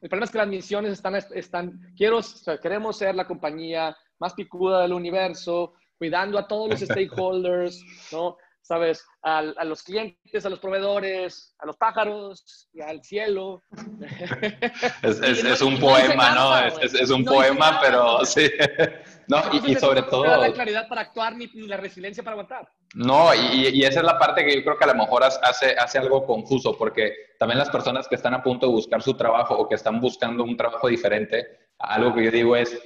El 0.00 0.08
problema 0.08 0.24
es 0.24 0.30
que 0.30 0.38
las 0.38 0.48
misiones 0.48 0.92
están, 0.92 1.14
están 1.16 1.94
quiero, 1.96 2.20
queremos 2.62 2.96
ser 2.96 3.14
la 3.14 3.26
compañía 3.26 3.96
más 4.18 4.34
picuda 4.34 4.82
del 4.82 4.92
universo, 4.92 5.74
cuidando 5.98 6.38
a 6.38 6.46
todos 6.46 6.70
los 6.70 6.80
stakeholders, 6.88 7.82
¿no? 8.12 8.36
¿Sabes? 8.62 9.04
A, 9.22 9.42
los 9.64 9.82
clientes, 9.82 10.44
a 10.44 10.50
los 10.50 10.58
proveedores, 10.58 11.54
a 11.58 11.66
los 11.66 11.76
pájaros 11.76 12.68
y 12.72 12.80
al 12.80 13.02
cielo. 13.02 13.62
Es, 15.02 15.62
un 15.62 15.78
poema, 15.80 16.34
¿no? 16.34 16.58
Es, 16.80 17.10
un 17.10 17.24
poema, 17.24 17.80
pero 17.80 18.24
sí. 18.24 18.50
No, 19.28 19.42
y, 19.52 19.74
sobre 19.74 20.02
todo... 20.02 20.24
No 20.24 20.38
la 20.38 20.52
claridad 20.52 20.88
para 20.88 21.02
actuar 21.02 21.36
ni, 21.36 21.46
la 21.66 21.76
resiliencia 21.76 22.22
para 22.22 22.32
aguantar. 22.32 22.66
No, 22.94 23.34
y, 23.34 23.84
esa 23.84 24.00
es 24.00 24.06
la 24.06 24.18
parte 24.18 24.42
que 24.42 24.56
yo 24.56 24.62
creo 24.62 24.78
que 24.78 24.84
a 24.84 24.94
lo 24.94 24.94
mejor 24.94 25.22
hace, 25.22 25.74
hace 25.78 25.98
algo 25.98 26.24
confuso, 26.24 26.76
porque 26.78 27.12
también 27.38 27.58
las 27.58 27.68
personas 27.68 28.08
que 28.08 28.14
están 28.14 28.32
a 28.32 28.42
punto 28.42 28.66
de 28.66 28.72
buscar 28.72 29.02
su 29.02 29.14
trabajo 29.14 29.54
o 29.54 29.68
que 29.68 29.74
están 29.74 30.00
buscando 30.00 30.44
un 30.44 30.56
trabajo 30.56 30.88
diferente, 30.88 31.46
algo 31.78 32.14
que 32.14 32.24
yo 32.24 32.30
digo 32.30 32.56
es, 32.56 32.78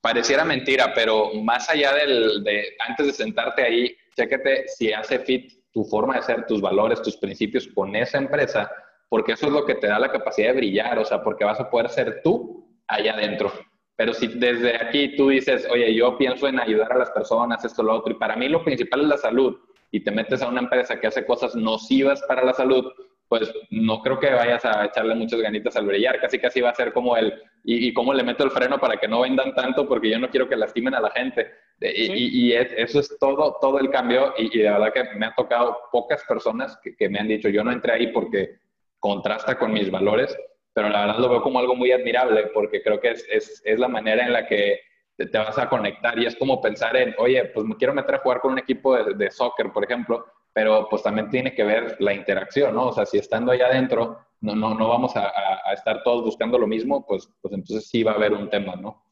pareciera 0.00 0.44
mentira, 0.44 0.92
pero 0.94 1.32
más 1.34 1.68
allá 1.70 1.94
del, 1.94 2.42
de, 2.44 2.76
antes 2.86 3.06
de 3.06 3.12
sentarte 3.12 3.62
ahí, 3.62 3.96
chéquete 4.14 4.68
si 4.68 4.92
hace 4.92 5.18
fit 5.20 5.52
tu 5.72 5.84
forma 5.84 6.16
de 6.16 6.22
ser, 6.22 6.46
tus 6.46 6.60
valores, 6.60 7.02
tus 7.02 7.16
principios 7.16 7.66
con 7.68 7.94
esa 7.96 8.18
empresa, 8.18 8.70
porque 9.08 9.32
eso 9.32 9.46
es 9.46 9.52
lo 9.52 9.64
que 9.66 9.74
te 9.74 9.88
da 9.88 9.98
la 9.98 10.10
capacidad 10.10 10.48
de 10.48 10.56
brillar, 10.56 10.98
o 10.98 11.04
sea, 11.04 11.22
porque 11.22 11.44
vas 11.44 11.60
a 11.60 11.68
poder 11.68 11.88
ser 11.90 12.20
tú 12.22 12.68
allá 12.86 13.14
adentro. 13.14 13.52
Pero 13.96 14.12
si 14.12 14.26
desde 14.26 14.76
aquí 14.76 15.16
tú 15.16 15.28
dices, 15.28 15.68
oye, 15.70 15.94
yo 15.94 16.16
pienso 16.16 16.48
en 16.48 16.58
ayudar 16.58 16.92
a 16.92 16.98
las 16.98 17.10
personas, 17.10 17.64
esto, 17.64 17.82
lo 17.82 17.94
otro, 17.94 18.12
y 18.12 18.18
para 18.18 18.36
mí 18.36 18.48
lo 18.48 18.64
principal 18.64 19.02
es 19.02 19.08
la 19.08 19.18
salud, 19.18 19.56
y 19.90 20.00
te 20.00 20.10
metes 20.10 20.42
a 20.42 20.48
una 20.48 20.60
empresa 20.60 20.98
que 20.98 21.06
hace 21.06 21.24
cosas 21.24 21.54
nocivas 21.54 22.22
para 22.26 22.44
la 22.44 22.52
salud, 22.52 22.90
pues 23.36 23.52
no 23.70 24.00
creo 24.00 24.20
que 24.20 24.30
vayas 24.30 24.64
a 24.64 24.84
echarle 24.84 25.12
muchas 25.16 25.40
ganitas 25.40 25.74
al 25.74 25.86
brillar. 25.86 26.20
Casi 26.20 26.38
casi 26.38 26.60
va 26.60 26.70
a 26.70 26.74
ser 26.74 26.92
como 26.92 27.16
el, 27.16 27.34
y, 27.64 27.92
cómo 27.92 28.14
le 28.14 28.22
meto 28.22 28.44
el 28.44 28.52
freno 28.52 28.78
para 28.78 28.96
que 28.96 29.08
no 29.08 29.22
vendan 29.22 29.52
tanto, 29.56 29.88
porque 29.88 30.08
yo 30.08 30.20
no 30.20 30.30
quiero 30.30 30.48
que 30.48 30.54
lastimen 30.54 30.94
a 30.94 31.00
la 31.00 31.10
gente. 31.10 31.50
Y, 31.80 32.52
eso 32.52 33.00
es 33.00 33.18
todo, 33.18 33.56
todo 33.60 33.80
el 33.80 33.90
cambio. 33.90 34.34
Y, 34.38 34.56
de 34.56 34.70
verdad 34.70 34.92
que 34.92 35.02
me 35.16 35.26
ha 35.26 35.34
tocado 35.34 35.76
pocas 35.90 36.22
personas 36.28 36.78
que, 36.96 37.08
me 37.08 37.18
han 37.18 37.26
dicho, 37.26 37.48
yo 37.48 37.64
no 37.64 37.72
entré 37.72 37.94
ahí 37.94 38.12
porque 38.12 38.60
contrasta 39.00 39.58
con 39.58 39.72
mis 39.72 39.90
valores, 39.90 40.38
pero 40.72 40.88
la 40.88 41.06
verdad 41.06 41.18
lo 41.18 41.28
veo 41.28 41.42
como 41.42 41.58
algo 41.58 41.74
muy 41.74 41.90
admirable, 41.90 42.52
porque 42.54 42.82
creo 42.82 43.00
que 43.00 43.10
es, 43.10 43.26
es, 43.28 43.62
es 43.64 43.80
la 43.80 43.88
manera 43.88 44.24
en 44.24 44.32
la 44.32 44.46
que 44.46 44.78
te, 45.16 45.26
vas 45.26 45.58
a 45.58 45.68
conectar 45.68 46.16
y 46.20 46.26
es 46.26 46.36
como 46.36 46.60
pensar 46.60 46.96
en, 46.96 47.16
oye, 47.18 47.46
pues 47.46 47.66
me 47.66 47.74
quiero 47.74 47.94
meter 47.94 48.14
a 48.14 48.18
jugar 48.18 48.40
con 48.40 48.52
un 48.52 48.60
equipo 48.60 48.96
de, 48.96 49.14
de 49.14 49.30
soccer, 49.32 49.72
por 49.72 49.82
ejemplo, 49.82 50.24
pero 50.54 50.86
pues 50.88 51.02
también 51.02 51.28
tiene 51.28 51.52
que 51.52 51.64
ver 51.64 51.96
la 51.98 52.14
interacción, 52.14 52.74
¿no? 52.74 52.86
O 52.86 52.92
sea, 52.92 53.04
si 53.04 53.18
estando 53.18 53.52
allá 53.52 53.66
adentro 53.66 54.24
no, 54.40 54.54
no, 54.54 54.74
no 54.74 54.88
vamos 54.88 55.16
a, 55.16 55.32
a, 55.68 55.72
estar 55.72 56.02
todos 56.02 56.22
buscando 56.22 56.58
lo 56.58 56.66
mismo, 56.66 57.04
pues, 57.06 57.28
pues 57.40 57.52
entonces 57.54 57.88
sí 57.88 58.02
va 58.02 58.12
a 58.12 58.16
haber 58.16 58.32
un 58.32 58.48
tema, 58.50 58.76
¿no? 58.76 59.02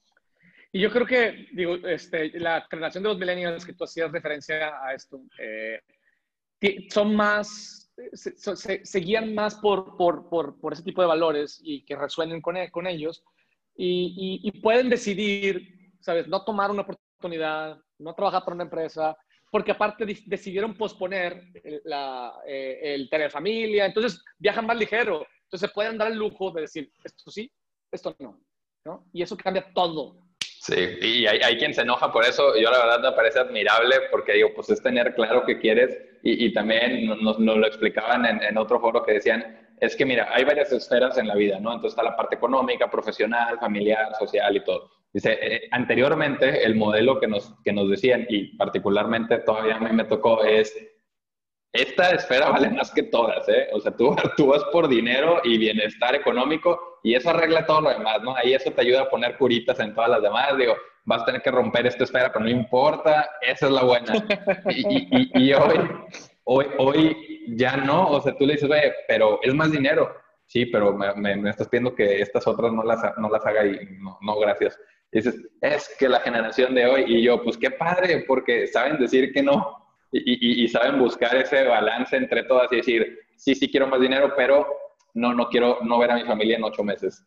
Y 0.71 0.81
yo 0.81 0.91
creo 0.91 1.07
que, 1.07 1.49
digo, 1.53 1.75
este, 1.87 2.39
la 2.39 2.67
generación 2.71 3.03
de 3.03 3.09
los 3.11 3.19
millennials 3.19 3.67
que 3.67 3.73
tú 3.73 3.85
hacías 3.85 4.13
referencia 4.13 4.73
a 4.83 4.95
esto, 4.95 5.21
eh, 5.39 5.81
son 6.91 7.17
más, 7.17 7.93
se, 8.13 8.85
se, 8.85 8.99
guían 9.01 9.35
más 9.35 9.57
por, 9.57 9.97
por, 9.97 10.29
por, 10.29 10.61
por, 10.61 10.73
ese 10.73 10.83
tipo 10.83 11.03
de 11.03 11.09
valores 11.09 11.61
y 11.63 11.85
que 11.85 11.97
resuenen 11.97 12.41
con, 12.41 12.57
e, 12.57 12.71
con 12.71 12.87
ellos 12.87 13.25
y, 13.75 14.41
y, 14.45 14.49
y 14.49 14.61
pueden 14.61 14.89
decidir, 14.89 15.93
¿sabes? 16.01 16.29
No 16.29 16.45
tomar 16.45 16.71
una 16.71 16.83
oportunidad, 16.83 17.79
no 17.99 18.15
trabajar 18.15 18.45
para 18.45 18.55
una 18.55 18.65
empresa, 18.65 19.17
porque 19.53 19.73
aparte 19.73 20.07
decidieron 20.25 20.75
posponer 20.75 21.43
la, 21.85 22.33
eh, 22.47 22.95
el 22.95 23.11
tener 23.11 23.31
familia, 23.31 23.85
entonces 23.85 24.25
viajan 24.39 24.65
más 24.65 24.79
ligero, 24.79 25.27
entonces 25.43 25.71
pueden 25.75 25.99
dar 25.99 26.11
el 26.11 26.17
lujo 26.17 26.51
de 26.53 26.63
decir, 26.63 26.91
esto 27.05 27.31
sí, 27.31 27.53
esto 27.93 28.17
no, 28.19 28.41
¿no? 28.87 29.05
Y 29.13 29.21
eso 29.21 29.37
cambia 29.37 29.71
todo. 29.75 30.17
Sí, 30.41 30.97
y 31.03 31.27
hay, 31.27 31.41
hay, 31.41 31.59
quien 31.59 31.75
se 31.75 31.83
enoja 31.83 32.11
por 32.11 32.25
eso, 32.25 32.57
yo 32.57 32.71
la 32.71 32.79
verdad 32.79 33.11
me 33.11 33.13
parece 33.13 33.41
admirable 33.41 33.97
porque 34.11 34.33
digo, 34.33 34.55
pues 34.55 34.71
es 34.71 34.83
tener 34.83 35.15
claro 35.15 35.45
qué 35.45 35.59
quieres 35.59 35.99
y, 36.23 36.47
y 36.47 36.55
también 36.55 37.07
nos, 37.07 37.39
nos, 37.39 37.57
lo 37.59 37.67
explicaban 37.67 38.25
en, 38.25 38.43
en 38.43 38.57
otro 38.57 38.81
foro 38.81 39.05
que 39.05 39.13
decían, 39.13 39.69
es 39.83 39.95
que 39.95 40.07
mira, 40.07 40.31
hay 40.33 40.45
varias 40.45 40.73
esferas 40.73 41.19
en 41.19 41.29
la 41.29 41.35
vida, 41.35 41.61
¿no? 41.61 41.75
Entonces 41.75 41.93
está 41.93 42.03
la 42.03 42.17
parte 42.17 42.37
económica, 42.37 42.91
profesional, 42.91 43.59
familiar, 43.59 44.15
social 44.19 44.57
y 44.57 44.65
todo. 44.65 45.02
Dice, 45.13 45.39
eh, 45.43 45.69
anteriormente 45.71 46.65
el 46.65 46.75
modelo 46.75 47.21
que 47.21 47.29
nos, 47.29 47.55
que 47.65 47.73
nos 47.73 47.91
decían, 47.91 48.27
y 48.29 48.57
particularmente 48.57 49.39
todavía 49.39 49.77
a 49.77 49.81
mí 49.81 49.93
me 49.93 50.05
tocó, 50.05 50.43
es, 50.43 50.75
esta 51.73 52.11
esfera 52.11 52.51
vale 52.51 52.71
más 52.71 52.91
que 52.93 53.05
todas, 53.05 53.49
¿eh? 53.49 53.69
O 53.73 53.81
sea, 53.81 53.97
tú, 53.97 54.15
tú 54.37 54.47
vas 54.49 54.65
por 54.73 54.89
dinero 54.89 55.41
y 55.45 55.59
bienestar 55.59 56.15
económico 56.15 56.99
y 57.03 57.15
eso 57.15 57.31
arregla 57.31 57.67
todo 57.67 57.83
lo 57.83 57.91
demás, 57.91 58.23
¿no? 58.23 58.37
Ahí 58.37 58.55
eso 58.55 58.71
te 58.71 58.83
ayuda 58.83 59.03
a 59.03 59.11
poner 59.11 59.37
curitas 59.37 59.79
en 59.81 59.95
todas 59.95 60.11
las 60.11 60.23
demás. 60.23 60.57
Digo, 60.57 60.77
vas 61.05 61.23
a 61.23 61.25
tener 61.27 61.43
que 61.43 61.51
romper 61.51 61.87
esta 61.87 62.05
esfera, 62.05 62.33
pero 62.33 62.45
no 62.45 62.51
importa, 62.51 63.29
esa 63.41 63.67
es 63.67 63.73
la 63.73 63.85
buena. 63.85 64.13
Y, 64.71 65.45
y, 65.47 65.53
hoy, 65.53 65.91
hoy, 66.45 66.67
hoy 66.79 67.45
ya 67.57 67.77
no, 67.77 68.09
o 68.09 68.21
sea, 68.21 68.37
tú 68.37 68.47
le 68.47 68.55
dices, 68.55 68.71
oye, 68.71 68.93
pero 69.09 69.41
es 69.43 69.55
más 69.55 69.73
dinero. 69.73 70.15
Sí, 70.47 70.67
pero 70.67 70.93
me, 70.93 71.15
me, 71.37 71.51
estás 71.51 71.69
pidiendo 71.69 71.95
que 71.95 72.21
estas 72.21 72.47
otras 72.47 72.73
no 72.73 72.83
las, 72.83 73.01
no 73.17 73.31
las 73.31 73.45
haga 73.47 73.65
y 73.65 73.97
no, 73.99 74.19
no 74.21 74.39
gracias. 74.39 74.79
Dices, 75.13 75.37
es 75.61 75.95
que 75.99 76.09
la 76.09 76.21
generación 76.21 76.75
de 76.75 76.87
hoy 76.87 77.05
y 77.07 77.23
yo, 77.23 77.43
pues 77.43 77.57
qué 77.57 77.71
padre, 77.71 78.25
porque 78.27 78.67
saben 78.67 78.99
decir 78.99 79.33
que 79.33 79.43
no 79.43 79.79
y, 80.13 80.65
y, 80.65 80.69
saben 80.69 80.99
buscar 80.99 81.35
ese 81.37 81.65
balance 81.65 82.15
entre 82.17 82.45
todas 82.45 82.71
y 82.73 82.77
decir, 82.77 83.19
sí, 83.37 83.55
sí 83.55 83.71
quiero 83.71 83.87
más 83.87 84.01
dinero, 84.01 84.35
pero 84.37 84.67
no, 85.15 85.33
no 85.33 85.49
quiero 85.49 85.79
no 85.83 85.99
ver 85.99 86.11
a 86.11 86.17
mi 86.17 86.25
familia 86.25 86.57
en 86.57 86.65
ocho 86.65 86.85
meses. 86.85 87.25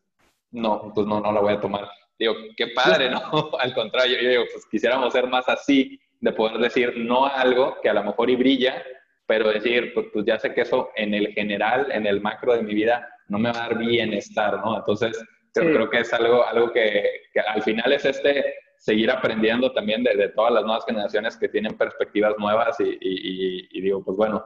No, 0.51 0.91
pues 0.93 1.07
no, 1.07 1.19
no 1.19 1.31
la 1.31 1.41
voy 1.41 1.53
a 1.53 1.59
tomar. 1.59 1.89
Digo, 2.19 2.35
qué 2.55 2.67
padre, 2.67 3.09
¿no? 3.09 3.19
Al 3.59 3.73
contrario, 3.73 4.21
yo 4.21 4.29
digo, 4.29 4.43
pues 4.51 4.65
quisiéramos 4.67 5.11
ser 5.13 5.27
más 5.27 5.49
así, 5.49 5.99
de 6.21 6.31
poder 6.31 6.57
decir 6.59 6.93
no 6.97 7.25
a 7.25 7.41
algo 7.41 7.77
que 7.81 7.89
a 7.89 7.93
lo 7.93 8.03
mejor 8.03 8.29
y 8.29 8.35
brilla, 8.35 8.83
pero 9.27 9.49
decir, 9.49 9.91
pues, 9.93 10.07
pues, 10.13 10.25
ya 10.25 10.39
sé 10.39 10.53
que 10.53 10.61
eso 10.61 10.91
en 10.95 11.13
el 11.13 11.33
general, 11.33 11.91
en 11.91 12.05
el 12.05 12.21
macro 12.21 12.53
de 12.55 12.61
mi 12.61 12.73
vida, 12.73 13.07
no 13.27 13.39
me 13.39 13.51
va 13.51 13.57
a 13.57 13.69
dar 13.69 13.77
bienestar, 13.79 14.59
¿no? 14.59 14.77
Entonces, 14.77 15.19
creo, 15.61 15.89
que 15.89 15.99
es 15.99 16.13
algo, 16.13 16.45
algo 16.45 16.71
que, 16.71 17.21
al 17.47 17.61
final 17.63 17.91
es 17.93 18.05
este 18.05 18.55
seguir 18.77 19.09
aprendiendo 19.09 19.71
también 19.71 20.03
de, 20.03 20.29
todas 20.29 20.53
las 20.53 20.63
nuevas 20.63 20.85
generaciones 20.85 21.37
que 21.37 21.49
tienen 21.49 21.77
perspectivas 21.77 22.35
nuevas 22.37 22.79
y, 22.79 22.97
y 22.99 23.81
digo, 23.81 24.03
pues 24.03 24.17
bueno, 24.17 24.43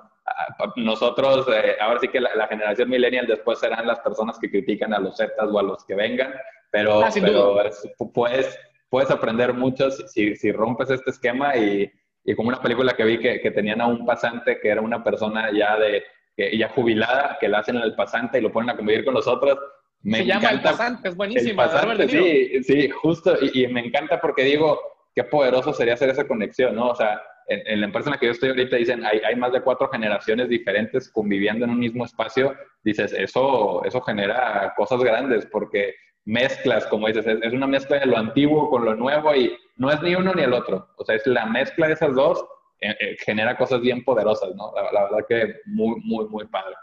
nosotros, 0.76 1.48
eh, 1.54 1.76
ahora 1.80 2.00
sí 2.00 2.08
que 2.08 2.20
la, 2.20 2.48
generación 2.48 2.90
millennial 2.90 3.28
después 3.28 3.60
serán 3.60 3.88
las 3.88 4.00
personas 4.00 4.38
que 4.40 4.50
critican 4.50 4.94
a 4.94 5.00
los 5.00 5.18
Zetas 5.18 5.50
o 5.52 5.60
a 5.60 5.64
los 5.64 5.86
que 5.86 5.96
vengan, 5.96 6.34
pero, 6.72 7.04
ah, 7.04 7.10
puedes, 8.14 8.60
puedes 8.90 9.10
aprender 9.12 9.54
mucho 9.54 9.90
si, 9.92 10.36
si, 10.36 10.52
rompes 10.52 10.90
este 10.92 11.12
esquema 11.12 11.56
y, 11.56 11.92
y, 12.24 12.36
como 12.36 12.50
una 12.50 12.62
película 12.62 12.94
que 12.94 13.04
vi 13.04 13.20
que, 13.20 13.42
que, 13.42 13.52
tenían 13.52 13.82
a 13.82 13.88
un 13.88 14.06
pasante 14.06 14.60
que 14.60 14.70
era 14.70 14.82
una 14.82 15.04
persona 15.04 15.50
ya 15.52 15.78
de 15.78 16.04
que, 16.36 16.56
ya 16.58 16.70
jubilada, 16.70 17.38
que 17.40 17.48
la 17.48 17.60
hacen 17.60 17.78
en 17.78 17.84
el 17.84 17.96
pasante 17.96 18.38
y 18.38 18.42
lo 18.42 18.52
ponen 18.52 18.72
a 18.72 18.78
convivir 18.78 19.04
con 19.04 19.16
nosotros. 19.16 19.58
Me 20.02 20.20
Se 20.20 20.26
llama 20.26 20.50
El 20.50 20.62
Pasante, 20.62 21.10
es 21.10 21.16
buenísima. 21.16 21.70
sí, 22.08 22.64
sí, 22.64 22.90
justo, 22.90 23.36
y, 23.42 23.64
y 23.64 23.68
me 23.68 23.86
encanta 23.86 24.20
porque 24.20 24.44
digo, 24.44 24.80
qué 25.14 25.24
poderoso 25.24 25.74
sería 25.74 25.96
hacer 25.96 26.10
esa 26.10 26.28
conexión, 26.28 26.76
¿no? 26.76 26.90
O 26.90 26.96
sea, 26.96 27.22
en, 27.50 27.80
la 27.82 27.88
empresa 27.88 28.10
en 28.10 28.14
la 28.14 28.20
que 28.20 28.28
yo 28.28 28.32
estoy 28.32 28.50
ahorita 28.50 28.76
dicen, 28.78 29.06
hay, 29.06 29.20
hay, 29.20 29.36
más 29.36 29.52
de 29.52 29.62
cuatro 29.62 29.90
generaciones 29.90 30.50
diferentes 30.50 31.10
conviviendo 31.10 31.66
en 31.66 31.72
un 31.72 31.80
mismo 31.80 32.06
espacio, 32.06 32.56
dices, 32.84 33.12
eso, 33.14 33.84
eso 33.86 34.02
genera 34.02 34.74
cosas 34.78 35.02
grandes 35.02 35.46
porque 35.48 35.96
mezclas, 36.26 36.86
como 36.88 37.08
dices, 37.08 37.26
es, 37.26 37.54
una 37.54 37.68
mezcla 37.68 38.00
de 38.00 38.06
lo 38.06 38.18
antiguo 38.18 38.70
con 38.70 38.86
lo 38.86 38.96
nuevo 38.96 39.36
y 39.36 39.58
no 39.78 39.90
es 39.92 40.02
ni 40.02 40.16
uno 40.16 40.34
ni 40.34 40.44
el 40.44 40.54
otro. 40.54 40.90
O 40.98 41.04
sea, 41.04 41.16
es 41.16 41.26
la 41.26 41.46
mezcla 41.46 41.88
de 41.88 41.94
esas 41.94 42.14
dos, 42.14 42.46
eh, 42.82 42.96
eh, 43.00 43.18
genera 43.26 43.58
cosas 43.58 43.82
bien 43.82 44.04
poderosas, 44.04 44.56
¿no? 44.56 44.72
La, 44.94 45.04
verdad 45.04 45.26
que 45.28 45.56
muy, 45.66 46.00
muy, 46.02 46.28
muy 46.30 46.46
padre. 46.46 46.76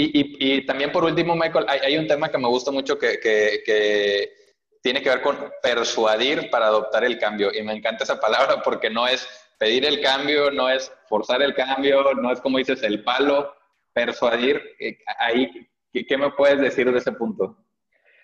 Y, 0.00 0.20
y, 0.20 0.36
y, 0.38 0.64
también 0.64 0.92
por 0.92 1.04
último, 1.04 1.34
Michael, 1.34 1.66
hay, 1.68 1.80
hay, 1.80 1.98
un 1.98 2.06
tema 2.06 2.28
que 2.28 2.38
me 2.38 2.46
gusta 2.46 2.70
mucho 2.70 2.96
que, 2.96 3.18
que, 3.18 3.62
que 3.66 4.32
tiene 4.80 5.02
que 5.02 5.08
ver 5.08 5.22
con 5.22 5.36
persuadir 5.60 6.50
para 6.50 6.66
adoptar 6.66 7.02
el 7.02 7.18
cambio. 7.18 7.50
Y 7.52 7.62
me 7.64 7.72
encanta 7.72 8.04
esa 8.04 8.20
palabra 8.20 8.62
porque 8.62 8.90
no 8.90 9.08
es 9.08 9.28
pedir 9.58 9.84
el 9.84 10.00
cambio, 10.00 10.52
no 10.52 10.70
es 10.70 10.92
forzar 11.08 11.42
el 11.42 11.52
cambio, 11.52 12.14
no 12.14 12.30
es 12.30 12.40
como 12.40 12.58
dices 12.58 12.80
el 12.84 13.02
palo, 13.02 13.52
persuadir. 13.92 14.62
Eh, 14.78 14.98
ahí, 15.18 15.50
¿qué, 15.92 16.16
me 16.16 16.30
puedes 16.30 16.60
decir 16.60 16.90
de 16.92 16.98
ese 16.98 17.10
punto? 17.10 17.58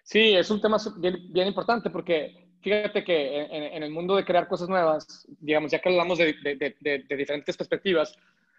Sí, 0.05 0.35
es 0.37 0.51
un 0.53 0.61
tema 0.61 0.77
bien, 0.99 1.49
importante 1.49 1.91
porque 1.91 2.53
fíjate 2.62 3.03
que 3.03 3.41
en, 3.41 3.83
el 3.83 3.91
mundo 3.91 4.14
de 4.14 4.25
crear 4.25 4.47
cosas 4.47 4.68
nuevas, 4.68 5.27
digamos, 5.41 5.72
ya 5.72 5.81
que 5.81 5.89
hablamos 5.89 6.18
de, 6.18 6.35
de, 6.81 7.16
diferentes 7.16 7.57
perspectivas, 7.57 8.16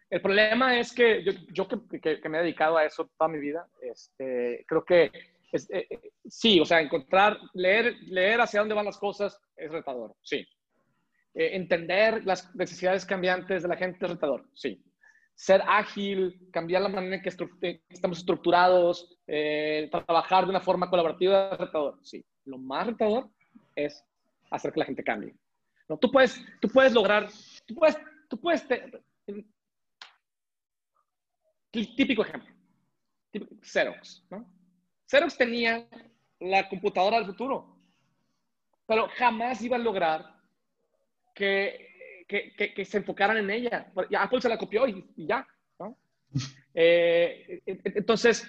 el 0.10 0.22
problema 0.22 0.80
es 0.80 0.93
que 0.93 1.24
yo, 1.51 1.68
que, 1.68 2.30
me 2.30 2.38
he 2.38 2.41
dedicado 2.41 2.78
a 2.78 2.86
eso 2.86 3.10
toda 3.18 3.28
mi 3.28 3.39
vida, 3.39 3.68
este, 3.82 4.64
creo 4.68 4.86
que 4.86 5.12
es, 5.51 5.70
eh, 5.72 5.88
eh, 5.89 6.12
sí, 6.26 6.60
o 6.60 6.66
sea, 6.66 6.82
encontrar, 6.82 7.39
leer, 7.53 7.95
leer 8.08 8.41
hacia 8.41 8.60
dónde 8.60 8.76
van 8.76 8.86
las 8.86 8.97
cosas 8.97 9.39
es 9.56 9.72
retador, 9.72 10.16
sí. 10.22 10.45
Eh, 11.34 11.56
entender 11.56 12.24
las 12.26 12.53
necesidades 12.56 13.06
cambiantes 13.06 13.64
de 13.64 13.70
la 13.70 13.78
gente 13.78 14.06
es 14.06 14.12
retador, 14.12 14.47
sí. 14.53 14.84
Ser 15.34 15.62
ágil, 15.68 16.49
cambiar 16.51 16.84
la 16.84 16.89
manera 16.89 17.16
en 17.16 17.22
que 17.22 17.34
eh, 17.62 17.82
estamos 17.89 18.20
estructurados, 18.20 19.20
trabajar 19.91 20.45
de 20.45 20.51
una 20.51 20.62
forma 20.62 20.89
colaborativa 20.89 21.49
es 21.51 21.60
retador, 21.60 21.99
sí. 22.03 22.24
Lo 22.45 22.58
más 22.58 22.88
retador 22.88 23.30
es 23.76 24.03
hacer 24.51 24.72
que 24.72 24.80
la 24.80 24.86
gente 24.86 25.03
cambie. 25.03 25.36
¿No? 25.89 25.97
Tú, 25.97 26.12
puedes, 26.12 26.41
tú 26.62 26.70
puedes 26.70 26.93
lograr, 26.93 27.28
tú 27.66 27.76
puedes, 27.76 27.97
tú 28.30 28.39
puedes, 28.39 28.66
típico 31.95 32.23
ejemplo, 32.23 32.53
Xerox, 33.61 34.26
¿no? 34.30 34.49
Xerox 35.07 35.38
tenía 35.38 35.88
la 36.39 36.67
computadora 36.67 37.17
del 37.17 37.28
futuro, 37.28 37.78
pero 38.86 39.07
jamás 39.15 39.61
iba 39.61 39.76
a 39.76 39.80
lograr 39.80 40.36
que, 41.34 42.26
que, 42.28 42.73
que, 42.73 42.86
se 42.86 42.97
enfocaran 42.97 43.38
en 43.38 43.49
ella. 43.49 43.91
Apple 44.17 44.41
se 44.41 44.49
la 44.49 44.57
copió 44.57 44.88
y, 44.88 45.05
ya. 45.17 45.47
¿no? 45.80 45.97
Eh, 46.78 47.61
entonces, 47.65 48.45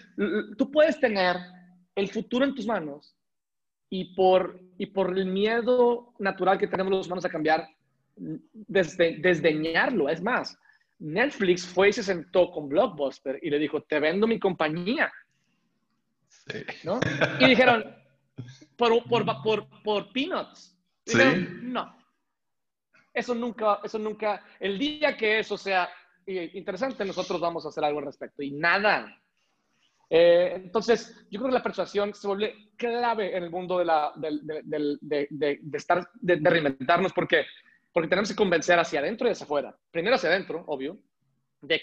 tú 0.58 0.68
puedes 0.72 0.98
tener 0.98 1.36
el 1.94 2.08
futuro 2.08 2.44
en 2.44 2.56
tus 2.56 2.66
manos 2.66 3.16
y 3.88 4.16
por, 4.16 4.60
y 4.78 4.86
por 4.86 5.16
el 5.16 5.26
miedo 5.26 6.12
natural 6.18 6.58
que 6.58 6.66
tenemos 6.66 6.90
los 6.90 7.06
humanos 7.06 7.24
a 7.24 7.28
cambiar, 7.28 7.68
desde, 8.16 9.18
desdeñarlo. 9.18 10.08
Es 10.08 10.20
más, 10.20 10.58
Netflix 10.98 11.66
fue 11.66 11.90
y 11.90 11.92
se 11.92 12.02
sentó 12.02 12.50
con 12.50 12.68
Blockbuster 12.68 13.38
y 13.42 13.50
le 13.50 13.58
dijo, 13.58 13.82
te 13.82 14.00
vendo 14.00 14.26
mi 14.26 14.38
compañía. 14.38 15.12
Sí. 16.28 16.64
¿No? 16.84 17.00
Y 17.40 17.46
dijeron, 17.46 17.94
por, 18.76 19.04
por, 19.04 19.24
por, 19.42 19.82
por 19.82 20.12
peanuts. 20.12 20.76
¿Sí? 21.04 21.18
no, 21.62 21.96
eso 23.16 23.34
nunca, 23.34 23.80
eso 23.82 23.98
nunca, 23.98 24.44
el 24.60 24.78
día 24.78 25.16
que 25.16 25.38
eso 25.38 25.56
sea 25.56 25.88
interesante, 26.26 27.02
nosotros 27.02 27.40
vamos 27.40 27.64
a 27.64 27.70
hacer 27.70 27.82
algo 27.82 28.00
al 28.00 28.04
respecto. 28.04 28.42
Y 28.42 28.50
nada. 28.50 29.18
Eh, 30.10 30.52
entonces, 30.56 31.26
yo 31.30 31.40
creo 31.40 31.48
que 31.48 31.54
la 31.54 31.62
persuasión 31.62 32.12
se 32.12 32.26
vuelve 32.26 32.72
clave 32.76 33.34
en 33.34 33.44
el 33.44 33.50
mundo 33.50 33.78
de, 33.78 33.86
la, 33.86 34.12
de, 34.16 34.98
de, 35.00 35.60
estar, 35.72 36.06
de, 36.14 36.38
reinventarnos, 36.42 37.14
porque, 37.14 37.46
porque 37.96 38.10
tenemos 38.10 38.28
que 38.28 38.36
convencer 38.36 38.78
hacia 38.78 39.00
adentro 39.00 39.26
y 39.26 39.30
hacia 39.30 39.44
afuera. 39.44 39.74
Primero 39.90 40.16
hacia 40.16 40.28
adentro, 40.28 40.62
obvio, 40.66 40.98
de, 41.62 41.80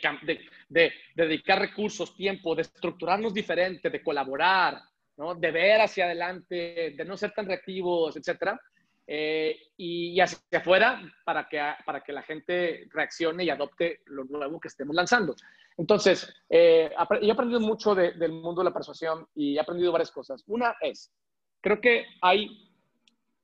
de, 0.69 0.93
dedicar 1.15 1.57
recursos, 1.57 2.15
tiempo, 2.15 2.53
de 2.53 2.61
estructurarnos 2.61 3.33
diferente, 3.33 3.89
de 3.89 4.03
colaborar, 4.03 4.79
¿no? 5.17 5.33
de 5.33 5.49
ver 5.49 5.81
hacia 5.81 6.05
adelante, 6.05 6.93
de 6.95 7.03
no 7.05 7.17
ser 7.17 7.31
tan 7.31 7.47
reactivos, 7.47 8.15
etcétera. 8.15 8.61
Eh, 9.07 9.57
y, 9.75 10.19
hacia 10.19 10.59
afuera 10.59 11.01
para 11.25 11.49
que, 11.49 11.59
para 11.83 12.03
que 12.03 12.13
la 12.13 12.21
gente 12.21 12.85
reaccione 12.91 13.45
y 13.45 13.49
adopte 13.49 14.01
lo 14.05 14.23
nuevo 14.25 14.59
que 14.59 14.67
estemos 14.67 14.95
lanzando. 14.95 15.35
Entonces, 15.77 16.31
eh, 16.47 16.91
yo 17.23 17.27
he 17.27 17.31
aprendido 17.31 17.59
mucho 17.59 17.95
del 17.95 18.33
mundo 18.33 18.61
de 18.61 18.65
la 18.65 18.73
persuasión 18.73 19.25
y 19.33 19.57
he 19.57 19.59
aprendido 19.59 19.91
varias 19.91 20.11
cosas. 20.11 20.43
Una 20.45 20.75
es, 20.79 21.11
creo 21.59 21.81
que 21.81 22.05
hay, 22.21 22.71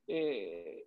eh, 0.06 0.86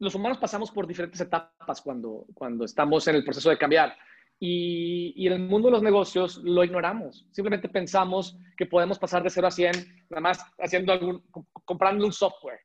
los 0.00 0.14
humanos 0.14 0.38
pasamos 0.38 0.70
por 0.70 0.86
diferentes 0.86 1.20
etapas 1.20 1.80
cuando, 1.80 2.26
cuando 2.34 2.64
estamos 2.64 3.06
en 3.06 3.16
el 3.16 3.24
proceso 3.24 3.50
de 3.50 3.58
cambiar. 3.58 3.96
Y, 4.42 5.12
y, 5.16 5.26
en 5.26 5.34
el 5.34 5.40
mundo 5.40 5.68
de 5.68 5.72
los 5.72 5.82
negocios 5.82 6.38
lo 6.38 6.64
ignoramos. 6.64 7.28
Simplemente 7.30 7.68
pensamos 7.68 8.38
que 8.56 8.64
podemos 8.64 8.98
pasar 8.98 9.22
de 9.22 9.28
0 9.28 9.46
a 9.46 9.50
100 9.50 10.06
nada 10.08 10.20
más 10.22 10.42
haciendo 10.58 10.94
algún, 10.94 11.22
comprando 11.64 12.06
un 12.06 12.12
software 12.12 12.60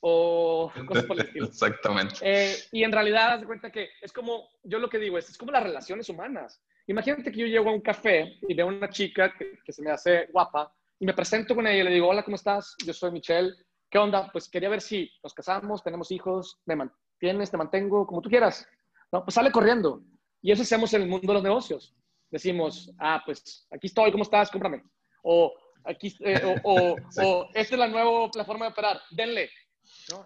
o 0.00 0.72
cosas 0.86 1.04
por 1.04 1.18
el 1.18 1.26
estilo. 1.26 1.46
Exactamente. 1.46 2.14
Eh, 2.20 2.56
y 2.72 2.84
en 2.84 2.92
realidad, 2.92 3.34
haz 3.34 3.40
de 3.40 3.46
cuenta 3.46 3.70
que 3.70 3.88
es 4.00 4.12
como, 4.12 4.48
yo 4.62 4.78
lo 4.78 4.88
que 4.88 4.98
digo 4.98 5.18
es, 5.18 5.28
es 5.28 5.36
como 5.38 5.52
las 5.52 5.62
relaciones 5.62 6.08
humanas. 6.08 6.62
Imagínate 6.86 7.32
que 7.32 7.40
yo 7.40 7.46
llego 7.46 7.70
a 7.70 7.72
un 7.72 7.80
café 7.80 8.38
y 8.48 8.54
veo 8.54 8.66
a 8.66 8.72
una 8.72 8.88
chica 8.88 9.34
que, 9.36 9.72
se 9.72 9.82
me 9.82 9.90
hace 9.90 10.26
guapa 10.26 10.72
y 11.00 11.06
me 11.06 11.14
presento 11.14 11.54
con 11.54 11.66
ella 11.66 11.80
y 11.80 11.84
le 11.84 11.94
digo, 11.94 12.08
hola, 12.08 12.22
¿cómo 12.22 12.36
estás? 12.36 12.76
Yo 12.84 12.92
soy 12.92 13.10
Michelle. 13.10 13.52
¿Qué 13.90 13.98
onda? 13.98 14.30
Pues 14.32 14.48
quería 14.48 14.68
ver 14.68 14.80
si 14.80 15.10
nos 15.22 15.32
casamos, 15.32 15.82
tenemos 15.82 16.10
hijos, 16.10 16.58
me 16.66 16.76
mantienes, 16.76 17.50
te 17.50 17.56
mantengo, 17.56 18.06
como 18.06 18.20
tú 18.20 18.28
quieras. 18.28 18.66
No, 19.12 19.24
pues 19.24 19.34
sale 19.34 19.52
corriendo. 19.52 20.02
Y 20.42 20.52
eso 20.52 20.62
hacemos 20.62 20.92
en 20.94 21.02
el 21.02 21.08
mundo 21.08 21.26
de 21.26 21.34
los 21.34 21.42
negocios. 21.42 21.94
Decimos, 22.30 22.92
ah, 22.98 23.22
pues 23.24 23.66
aquí 23.70 23.86
estoy, 23.86 24.10
¿cómo 24.10 24.24
estás? 24.24 24.50
Cómprame. 24.50 24.82
O 25.22 25.54
aquí, 25.84 26.14
eh, 26.20 26.40
o, 26.44 26.70
o, 26.70 26.96
o, 27.22 27.48
esta 27.54 27.74
es 27.74 27.78
la 27.78 27.88
nueva 27.88 28.30
plataforma 28.30 28.66
de 28.66 28.72
operar, 28.72 29.00
denle 29.10 29.50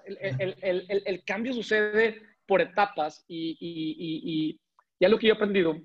El, 0.05 1.25
cambio 1.25 1.53
sucede 1.53 2.23
por 2.47 2.61
etapas 2.61 3.25
y, 3.29 3.57
y, 3.61 4.59
y, 4.99 5.05
algo 5.05 5.19
que 5.19 5.29
yo 5.29 5.35
he 5.35 5.37
aprendido 5.37 5.77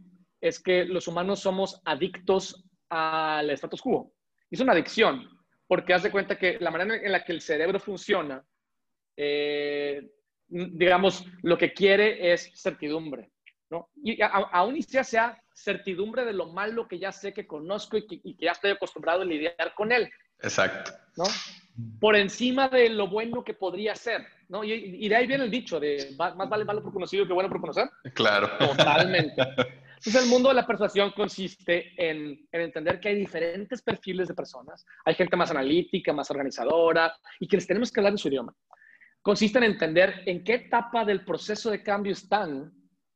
es 0.41 0.59
que 0.59 0.85
los 0.85 1.07
humanos 1.07 1.39
somos 1.39 1.81
adictos 1.85 2.65
al 2.89 3.49
status 3.51 3.81
quo. 3.81 4.13
Es 4.49 4.59
una 4.59 4.73
adicción, 4.73 5.27
porque 5.67 5.93
haz 5.93 6.03
de 6.03 6.11
cuenta 6.11 6.37
que 6.37 6.57
la 6.59 6.71
manera 6.71 6.95
en 6.95 7.11
la 7.11 7.23
que 7.23 7.33
el 7.33 7.41
cerebro 7.41 7.79
funciona, 7.79 8.43
eh, 9.17 10.01
digamos, 10.47 11.25
lo 11.41 11.57
que 11.57 11.73
quiere 11.73 12.33
es 12.33 12.51
certidumbre. 12.55 13.31
¿no? 13.69 13.89
Y 13.95 14.19
aún 14.21 14.77
y 14.77 14.83
sea, 14.83 15.03
sea 15.03 15.41
certidumbre 15.55 16.23
de 16.23 16.33
lo 16.33 16.47
malo 16.47 16.87
que 16.87 16.99
ya 16.99 17.11
sé 17.11 17.33
que 17.33 17.47
conozco 17.47 17.97
y 17.97 18.05
que, 18.05 18.19
y 18.23 18.35
que 18.35 18.45
ya 18.45 18.51
estoy 18.51 18.71
acostumbrado 18.71 19.21
a 19.21 19.25
lidiar 19.25 19.73
con 19.75 19.91
él. 19.91 20.09
Exacto. 20.41 20.91
¿no? 21.17 21.23
Por 21.99 22.15
encima 22.15 22.69
de 22.69 22.89
lo 22.89 23.07
bueno 23.07 23.43
que 23.43 23.53
podría 23.53 23.95
ser, 23.95 24.25
¿no? 24.49 24.63
Y, 24.63 25.07
de 25.07 25.15
ahí 25.15 25.27
viene 25.27 25.45
el 25.45 25.51
dicho 25.51 25.79
de 25.79 26.13
más 26.17 26.49
vale 26.49 26.63
malo 26.63 26.81
por 26.81 26.93
conocido 26.93 27.27
que 27.27 27.33
bueno 27.33 27.49
por 27.49 27.59
conocer. 27.59 27.89
Claro. 28.13 28.49
Totalmente. 28.57 29.41
Entonces, 30.05 30.23
el 30.23 30.29
mundo 30.29 30.49
de 30.49 30.55
la 30.55 30.67
persuasión 30.67 31.11
consiste 31.15 31.93
en, 31.97 32.47
en, 32.51 32.61
entender 32.61 32.99
que 32.99 33.09
hay 33.09 33.15
diferentes 33.15 33.81
perfiles 33.81 34.27
de 34.27 34.35
personas. 34.35 34.85
Hay 35.03 35.15
gente 35.15 35.35
más 35.35 35.49
analítica, 35.49 36.13
más 36.13 36.29
organizadora, 36.29 37.11
y 37.39 37.47
que 37.47 37.57
les 37.57 37.65
tenemos 37.65 37.91
que 37.91 38.01
hablar 38.01 38.13
en 38.13 38.19
su 38.19 38.27
idioma. 38.27 38.53
Consiste 39.23 39.57
en 39.57 39.63
entender 39.63 40.21
en 40.27 40.43
qué 40.43 40.53
etapa 40.53 41.05
del 41.05 41.25
proceso 41.25 41.71
de 41.71 41.81
cambio 41.81 42.13
están 42.13 42.71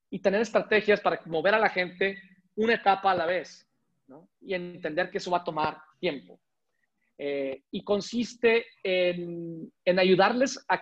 y 0.09 0.19
tener 0.19 0.41
estrategias 0.41 0.99
para 0.99 1.21
mover 1.27 1.53
a 1.53 1.59
la 1.59 1.69
gente 1.69 2.17
una 2.55 2.73
etapa 2.73 3.11
a 3.11 3.15
la 3.15 3.27
vez, 3.27 3.69
¿no? 4.07 4.27
Y 4.41 4.55
entender 4.55 5.11
que 5.11 5.19
eso 5.19 5.29
va 5.29 5.37
a 5.37 5.43
tomar 5.43 5.79
tiempo. 5.99 6.41
Eh, 7.19 7.65
y 7.69 7.83
consiste 7.83 8.65
en, 8.81 9.71
en 9.85 9.99
ayudarles 9.99 10.65
a, 10.67 10.81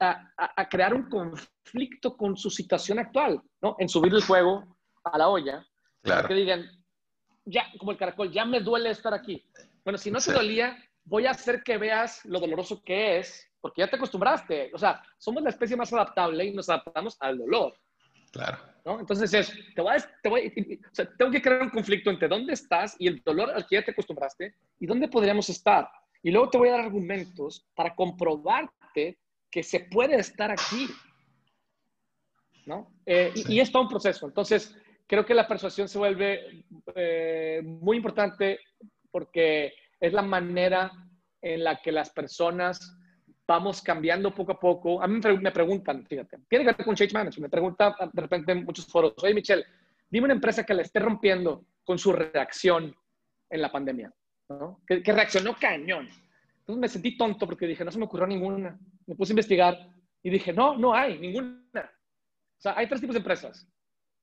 a, 0.00 0.32
a, 0.36 0.68
crear 0.68 0.94
un 0.94 1.08
conflicto 1.08 2.16
con 2.16 2.36
su 2.36 2.50
situación 2.50 2.98
actual, 2.98 3.40
¿no? 3.62 3.76
En 3.78 3.88
subir 3.88 4.12
el 4.12 4.22
fuego 4.22 4.73
a 5.04 5.18
la 5.18 5.28
olla. 5.28 5.66
Claro. 6.02 6.28
Que 6.28 6.34
digan, 6.34 6.70
ya, 7.44 7.66
como 7.78 7.92
el 7.92 7.98
caracol, 7.98 8.32
ya 8.32 8.44
me 8.44 8.60
duele 8.60 8.90
estar 8.90 9.14
aquí. 9.14 9.44
Bueno, 9.84 9.98
si 9.98 10.10
no 10.10 10.18
te 10.18 10.32
dolía, 10.32 10.76
voy 11.04 11.26
a 11.26 11.32
hacer 11.32 11.62
que 11.62 11.78
veas 11.78 12.24
lo 12.24 12.40
doloroso 12.40 12.82
que 12.82 13.18
es, 13.18 13.50
porque 13.60 13.82
ya 13.82 13.88
te 13.88 13.96
acostumbraste. 13.96 14.70
O 14.74 14.78
sea, 14.78 15.02
somos 15.18 15.42
la 15.42 15.50
especie 15.50 15.76
más 15.76 15.92
adaptable 15.92 16.44
y 16.44 16.54
nos 16.54 16.68
adaptamos 16.68 17.16
al 17.20 17.38
dolor. 17.38 17.74
Claro. 18.32 18.58
¿no? 18.84 19.00
Entonces 19.00 19.32
es, 19.32 19.52
te 19.74 19.80
voy, 19.80 19.94
a, 19.94 20.20
te 20.22 20.28
voy 20.28 20.80
o 20.90 20.94
sea, 20.94 21.08
tengo 21.16 21.30
que 21.30 21.40
crear 21.40 21.62
un 21.62 21.70
conflicto 21.70 22.10
entre 22.10 22.28
dónde 22.28 22.52
estás 22.52 22.96
y 22.98 23.06
el 23.06 23.22
dolor 23.22 23.50
al 23.50 23.66
que 23.66 23.76
ya 23.76 23.84
te 23.84 23.92
acostumbraste 23.92 24.54
y 24.80 24.86
dónde 24.86 25.08
podríamos 25.08 25.48
estar. 25.48 25.88
Y 26.22 26.30
luego 26.30 26.50
te 26.50 26.58
voy 26.58 26.68
a 26.68 26.72
dar 26.72 26.80
argumentos 26.80 27.66
para 27.74 27.94
comprobarte 27.94 29.18
que 29.50 29.62
se 29.62 29.80
puede 29.80 30.16
estar 30.16 30.50
aquí. 30.50 30.88
¿no? 32.66 32.90
Eh, 33.04 33.30
y, 33.34 33.54
y, 33.54 33.60
es 33.60 33.70
todo 33.70 33.82
un 33.82 33.88
proceso. 33.88 34.26
Entonces, 34.26 34.74
creo 35.06 35.24
que 35.24 35.34
la 35.34 35.46
persuasión 35.46 35.88
se 35.88 35.98
vuelve 35.98 36.64
eh, 36.94 37.62
muy 37.64 37.96
importante 37.96 38.60
porque 39.10 39.74
es 40.00 40.12
la 40.12 40.22
manera 40.22 40.90
en 41.40 41.64
la 41.64 41.80
que 41.80 41.92
las 41.92 42.10
personas 42.10 42.98
vamos 43.46 43.82
cambiando 43.82 44.34
poco 44.34 44.52
a 44.52 44.60
poco. 44.60 45.02
A 45.02 45.06
mí 45.06 45.20
me 45.40 45.52
preguntan, 45.52 46.06
fíjate, 46.06 46.38
tiene 46.48 46.64
que 46.64 46.72
ver 46.72 46.84
con 46.84 46.94
change 46.94 47.12
management. 47.12 47.42
Me 47.42 47.50
preguntan 47.50 47.94
de 48.12 48.22
repente 48.22 48.52
en 48.52 48.64
muchos 48.64 48.86
foros, 48.86 49.14
oye 49.22 49.34
Michelle, 49.34 49.64
dime 50.08 50.24
una 50.24 50.34
empresa 50.34 50.64
que 50.64 50.74
le 50.74 50.82
esté 50.82 51.00
rompiendo 51.00 51.66
con 51.84 51.98
su 51.98 52.12
reacción 52.12 52.94
en 53.50 53.62
la 53.62 53.70
pandemia, 53.70 54.12
¿no? 54.48 54.80
que, 54.86 55.02
que 55.02 55.12
reaccionó 55.12 55.54
cañón. 55.54 56.08
Entonces 56.60 56.80
me 56.80 56.88
sentí 56.88 57.16
tonto 57.16 57.46
porque 57.46 57.66
dije, 57.66 57.84
no 57.84 57.90
se 57.90 57.98
me 57.98 58.06
ocurrió 58.06 58.26
ninguna. 58.26 58.78
Me 59.06 59.14
puse 59.14 59.32
a 59.32 59.34
investigar 59.34 59.76
y 60.22 60.30
dije, 60.30 60.52
no, 60.52 60.78
no 60.78 60.94
hay 60.94 61.18
ninguna. 61.18 61.60
O 61.74 62.60
sea, 62.60 62.74
hay 62.76 62.88
tres 62.88 63.02
tipos 63.02 63.14
de 63.14 63.18
empresas. 63.18 63.68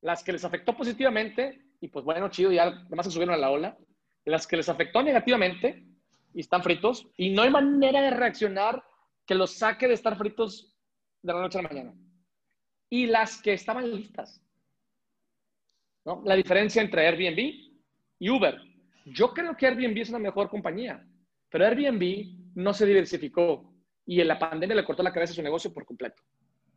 Las 0.02 0.24
que 0.24 0.34
les 0.34 0.44
afectó 0.44 0.76
positivamente 0.76 1.62
y 1.80 1.88
pues 1.88 2.06
bueno, 2.06 2.30
chido, 2.30 2.52
ya 2.52 2.64
además 2.64 3.08
se 3.08 3.12
subieron 3.12 3.36
a 3.36 3.38
la 3.38 3.50
ola. 3.50 3.78
Las 4.26 4.46
que 4.46 4.58
les 4.58 4.70
afectó 4.70 5.02
negativamente 5.02 5.84
y 6.34 6.42
están 6.42 6.62
fritos 6.62 7.08
y 7.18 7.32
no 7.32 7.42
hay 7.42 7.50
manera 7.50 8.02
de 8.02 8.12
reaccionar 8.12 8.84
que 9.26 9.36
los 9.36 9.54
saque 9.54 9.88
de 9.88 9.96
estar 9.96 10.16
fritos 10.18 10.76
de 11.22 11.34
la 11.34 11.42
noche 11.42 11.60
a 11.60 11.64
la 11.64 11.70
mañana. 11.70 11.94
Y 12.90 13.08
las 13.08 13.42
que 13.42 13.54
estaban 13.54 13.90
listas. 13.90 14.42
¿no? 16.06 16.22
La 16.26 16.36
diferencia 16.36 16.82
entre 16.82 17.08
Airbnb 17.08 17.40
y 18.20 18.30
Uber. 18.30 18.60
Yo 19.06 19.34
creo 19.34 19.58
que 19.58 19.66
Airbnb 19.66 19.98
es 19.98 20.10
una 20.10 20.20
mejor 20.20 20.50
compañía, 20.50 21.04
pero 21.50 21.66
Airbnb 21.66 22.54
no 22.56 22.74
se 22.74 22.86
diversificó 22.86 23.74
y 24.06 24.22
en 24.22 24.28
la 24.28 24.38
pandemia 24.38 24.76
le 24.76 24.86
cortó 24.86 25.02
la 25.02 25.12
cabeza 25.12 25.34
a 25.34 25.36
su 25.36 25.42
negocio 25.42 25.74
por 25.74 25.86
completo. 25.86 26.22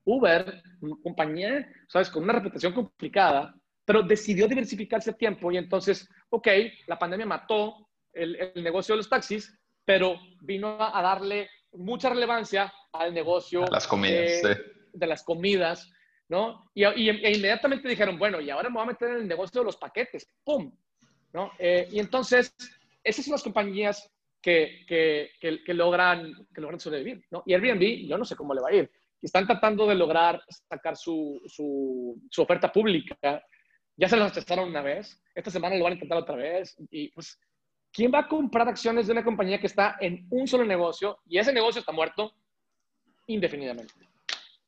Uber, 0.04 0.62
una 0.80 0.96
compañía, 1.02 1.68
sabes, 1.88 2.10
con 2.10 2.22
una 2.24 2.34
reputación 2.34 2.72
complicada, 2.72 3.54
pero 3.84 4.02
decidió 4.02 4.48
diversificarse 4.48 5.10
a 5.10 5.16
tiempo 5.16 5.50
y 5.50 5.56
entonces, 5.56 6.08
ok, 6.30 6.48
la 6.86 6.98
pandemia 6.98 7.26
mató 7.26 7.88
el, 8.12 8.36
el 8.36 8.62
negocio 8.62 8.94
de 8.94 8.98
los 8.98 9.08
taxis, 9.08 9.58
pero 9.84 10.18
vino 10.40 10.76
a 10.80 11.02
darle 11.02 11.48
mucha 11.72 12.08
relevancia 12.10 12.72
al 12.92 13.12
negocio 13.12 13.64
las 13.70 13.86
comidas, 13.86 14.42
de, 14.92 15.06
las 15.06 15.22
comidas, 15.22 15.92
¿no? 16.28 16.70
Y, 16.74 16.84
e 16.84 17.36
inmediatamente 17.36 17.88
dijeron, 17.88 18.18
bueno, 18.18 18.40
y 18.40 18.50
ahora 18.50 18.68
me 18.68 18.76
voy 18.76 18.84
a 18.84 18.92
meter 18.92 19.10
en 19.10 19.16
el 19.16 19.28
negocio 19.28 19.60
de 19.60 19.66
los 19.66 19.76
paquetes, 19.76 20.28
¡pum! 20.44 20.72
¿No? 21.32 21.50
Eh, 21.58 21.88
y 21.90 21.98
entonces, 21.98 22.54
esas 23.02 23.24
son 23.24 23.32
las 23.32 23.42
compañías 23.42 24.08
que, 24.40 24.84
que, 24.86 25.30
que, 25.40 25.74
logran, 25.74 26.46
que 26.54 26.60
logran 26.60 26.78
sobrevivir, 26.78 27.24
¿no? 27.30 27.42
Y 27.46 27.54
Airbnb, 27.54 28.06
yo 28.06 28.16
no 28.16 28.24
sé 28.24 28.36
cómo 28.36 28.54
le 28.54 28.60
va 28.60 28.68
a 28.68 28.74
ir. 28.74 28.90
Están 29.24 29.46
tratando 29.46 29.86
de 29.86 29.94
lograr 29.94 30.42
sacar 30.68 30.96
su, 30.96 31.40
su, 31.46 32.20
su 32.30 32.42
oferta 32.42 32.70
pública. 32.70 33.16
Ya 33.96 34.08
se 34.08 34.16
las 34.16 34.32
testaron 34.32 34.68
una 34.68 34.82
vez. 34.82 35.22
Esta 35.34 35.50
semana 35.50 35.76
lo 35.76 35.84
van 35.84 35.92
a 35.92 35.94
intentar 35.94 36.18
otra 36.18 36.36
vez. 36.36 36.76
Y 36.90 37.08
pues 37.10 37.38
¿Quién 37.94 38.12
va 38.12 38.18
a 38.18 38.28
comprar 38.28 38.68
acciones 38.68 39.06
de 39.06 39.12
una 39.12 39.22
compañía 39.22 39.60
que 39.60 39.68
está 39.68 39.96
en 40.00 40.26
un 40.30 40.48
solo 40.48 40.64
negocio 40.64 41.20
y 41.26 41.38
ese 41.38 41.52
negocio 41.52 41.78
está 41.78 41.92
muerto 41.92 42.34
indefinidamente? 43.28 43.94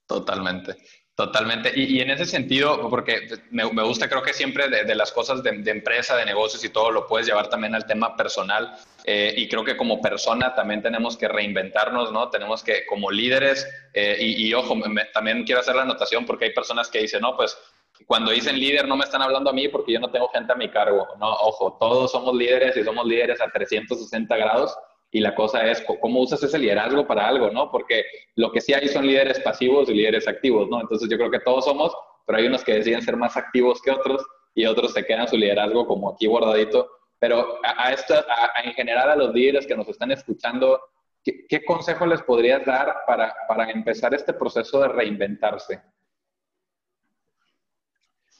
Totalmente, 0.07 0.77
totalmente. 1.17 1.73
Y, 1.75 1.99
en 2.01 2.11
ese 2.11 2.27
sentido, 2.27 2.89
porque 2.89 3.27
me, 3.51 3.65
gusta, 3.65 4.09
creo 4.09 4.23
que 4.23 4.35
siempre 4.35 4.69
de, 4.69 4.95
las 4.95 5.11
cosas 5.11 5.43
de, 5.43 5.51
empresa, 5.51 6.17
de 6.17 6.27
negocios 6.27 6.63
y 6.65 6.69
todo, 6.69 6.91
lo 6.91 7.07
puedes 7.07 7.27
llevar 7.27 7.49
también 7.49 7.75
al 7.75 7.87
tema 7.87 8.15
personal. 8.17 8.77
Eh, 9.05 9.35
y 9.37 9.49
creo 9.49 9.65
que 9.65 9.77
como 9.77 10.01
persona 10.01 10.55
también 10.55 10.83
tenemos 10.83 11.17
que 11.17 11.27
reinventarnos, 11.27 12.13
¿no? 12.13 12.29
Tenemos 12.29 12.63
que, 12.63 12.85
como 12.87 13.11
líderes, 13.11 13.67
eh, 13.95 14.17
y, 14.21 14.53
ojo, 14.53 14.77
también 15.15 15.45
quiero 15.45 15.63
hacer 15.63 15.75
la 15.75 15.83
anotación 15.83 16.27
porque 16.27 16.45
hay 16.45 16.53
personas 16.53 16.89
que 16.89 17.01
dicen, 17.01 17.23
no, 17.23 17.35
pues 17.35 17.57
cuando 18.07 18.31
dicen 18.31 18.61
líder 18.61 18.87
no 18.87 18.97
me 18.97 19.05
están 19.05 19.23
hablando 19.23 19.49
a 19.49 19.53
mí 19.55 19.69
porque 19.69 19.93
yo 19.93 20.01
no 20.01 20.11
tengo 20.11 20.29
gente 20.29 20.53
a 20.53 20.57
mi 20.57 20.69
cargo. 20.69 21.09
No, 21.19 21.31
ojo, 21.31 21.79
todos 21.81 22.13
somos 22.13 22.37
líderes 22.37 22.77
y 22.77 22.85
somos 22.85 23.07
líderes 23.07 23.41
a 23.41 23.51
360 23.51 24.37
grados 24.37 24.77
y 25.11 25.21
la 25.21 25.35
cosa 25.35 25.71
es 25.71 25.85
cómo 26.01 26.21
usas 26.21 26.43
ese 26.43 26.59
liderazgo 26.59 27.07
para 27.07 27.27
algo, 27.27 27.51
¿no? 27.51 27.71
Porque 27.71 28.05
lo 28.35 28.51
que 28.51 28.61
sí 28.61 28.75
hay 28.75 28.89
son 28.89 29.07
líderes 29.07 29.41
pasivos 29.41 29.89
y 29.89 29.95
líderes 29.95 30.29
activos, 30.29 30.69
¿no? 30.69 30.81
Entonces 30.81 31.09
yo 31.09 31.17
creo 31.17 31.31
que 31.31 31.41
todos 31.41 31.65
somos, 31.65 31.93
pero 32.27 32.39
hay 32.39 32.47
unos 32.47 32.65
que 32.65 32.75
deciden 32.75 33.03
ser 33.03 33.17
más 33.17 33.37
activos 33.37 33.81
que 33.81 33.91
otros 33.91 34.27
y 34.55 34.67
otros 34.67 34.93
se 34.93 35.05
quedan 35.05 35.29
su 35.29 35.37
liderazgo 35.37 35.87
como 35.87 36.11
aquí 36.11 36.27
bordadito. 36.27 36.91
Pero 37.19 37.59
a, 37.65 37.93
esto, 37.93 38.15
en 38.63 38.73
general 38.73 39.11
a 39.11 39.17
los 39.17 39.33
líderes 39.33 39.67
que 39.67 39.77
nos 39.77 39.89
están 39.89 40.11
escuchando, 40.11 40.81
¿qué, 41.25 41.47
qué 41.49 41.65
consejo 41.65 42.05
les 42.07 42.23
podrías 42.23 42.65
dar 42.67 42.95
para, 43.07 43.35
para 43.49 43.71
empezar 43.71 44.13
este 44.13 44.35
proceso 44.35 44.81
de 44.81 44.89
reinventarse? 44.89 45.81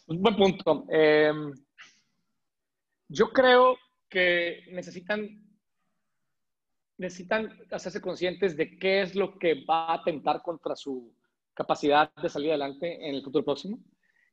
Un 0.09 0.23
buen 0.23 0.37
punto. 0.37 0.85
Em, 0.89 1.53
yo 3.09 3.29
creo 3.33 3.77
que 4.09 4.63
necesitan, 4.71 5.29
necesitan 6.99 7.53
hacerse 7.71 8.01
conscientes 8.01 8.57
de 8.57 8.79
qué 8.79 9.03
es 9.03 9.15
lo 9.15 9.39
que 9.39 9.65
va 9.65 9.91
a 9.91 9.95
atentar 9.95 10.43
contra 10.43 10.75
su 10.75 11.15
capacidad 11.55 12.13
de 12.15 12.29
salir 12.29 12.51
adelante 12.51 13.09
en 13.09 13.15
el 13.15 13.23
futuro 13.23 13.45
próximo. 13.45 13.79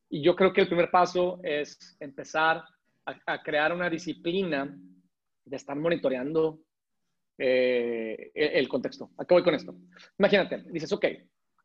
Y 0.10 0.22
yo 0.22 0.36
creo 0.36 0.54
que 0.54 0.62
el 0.62 0.68
primer 0.68 0.92
paso 0.92 1.40
es 1.44 1.98
empezar 2.00 2.64
a, 3.06 3.44
crear 3.44 3.74
una 3.74 3.90
disciplina 3.90 4.78
de 5.46 5.56
estar 5.56 5.76
monitoreando 5.76 6.60
eh, 7.38 8.32
el, 8.34 8.68
contexto. 8.70 9.12
¿A 9.18 9.26
qué 9.26 9.34
voy 9.34 9.44
con 9.44 9.56
esto? 9.56 9.76
Imagínate, 10.18 10.64
dices, 10.72 10.92
ok, 10.94 11.06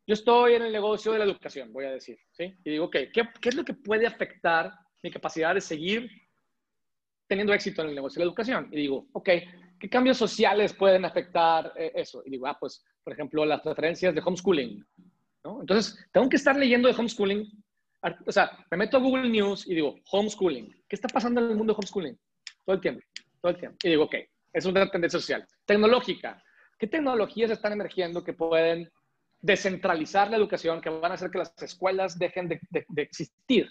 yo 0.06 0.14
estoy 0.14 0.54
en 0.54 0.62
el 0.62 0.72
negocio 0.72 1.12
de 1.12 1.18
la 1.18 1.24
educación, 1.26 1.72
voy 1.72 1.84
a 1.84 1.90
decir, 1.90 2.18
¿sí? 2.32 2.56
Y 2.64 2.70
digo, 2.70 2.86
ok, 2.86 2.96
¿qué, 3.12 3.28
¿qué, 3.40 3.48
es 3.50 3.54
lo 3.54 3.64
que 3.64 3.74
puede 3.74 4.06
afectar 4.06 4.72
mi 5.02 5.10
capacidad 5.10 5.54
de 5.54 5.60
seguir 5.60 6.10
teniendo 7.28 7.52
éxito 7.52 7.82
en 7.82 7.90
el 7.90 7.94
negocio 7.94 8.18
de 8.18 8.24
la 8.24 8.30
educación? 8.30 8.68
Y 8.72 8.76
digo, 8.76 9.06
ok, 9.12 9.28
¿qué 9.78 9.88
cambios 9.88 10.16
sociales 10.16 10.72
pueden 10.72 11.04
afectar 11.04 11.72
eh, 11.76 11.92
eso? 11.94 12.22
Y 12.24 12.30
digo, 12.30 12.46
ah, 12.46 12.56
pues, 12.58 12.84
por 13.02 13.12
ejemplo, 13.12 13.44
las 13.44 13.60
preferencias 13.60 14.14
de 14.14 14.22
homeschooling, 14.24 14.84
¿no? 15.44 15.60
Entonces, 15.60 15.98
tengo 16.12 16.28
que 16.28 16.36
estar 16.36 16.56
leyendo 16.56 16.88
de 16.88 16.94
homeschooling. 16.94 17.50
O 18.26 18.32
sea, 18.32 18.50
me 18.70 18.76
meto 18.76 18.96
a 18.96 19.00
Google 19.00 19.28
News 19.28 19.66
y 19.66 19.74
digo, 19.74 19.96
homeschooling. 20.10 20.84
¿Qué 20.88 20.96
está 20.96 21.08
pasando 21.08 21.40
en 21.40 21.50
el 21.50 21.56
mundo 21.56 21.72
de 21.72 21.78
homeschooling? 21.78 22.18
Todo 22.64 22.76
el 22.76 22.80
tiempo, 22.80 23.02
todo 23.40 23.52
el 23.52 23.58
tiempo. 23.58 23.76
Y 23.82 23.88
digo, 23.88 24.04
ok, 24.04 24.14
es 24.52 24.64
una 24.66 24.88
tendencia 24.90 25.18
social. 25.18 25.46
Tecnológica. 25.64 26.42
¿Qué 26.78 26.86
tecnologías 26.86 27.50
están 27.50 27.72
emergiendo 27.72 28.22
que 28.22 28.34
pueden 28.34 28.88
descentralizar 29.40 30.30
la 30.30 30.36
educación, 30.36 30.80
que 30.80 30.90
van 30.90 31.12
a 31.12 31.14
hacer 31.14 31.30
que 31.30 31.38
las 31.38 31.52
escuelas 31.62 32.18
dejen 32.18 32.48
de, 32.48 32.60
existir, 32.96 33.68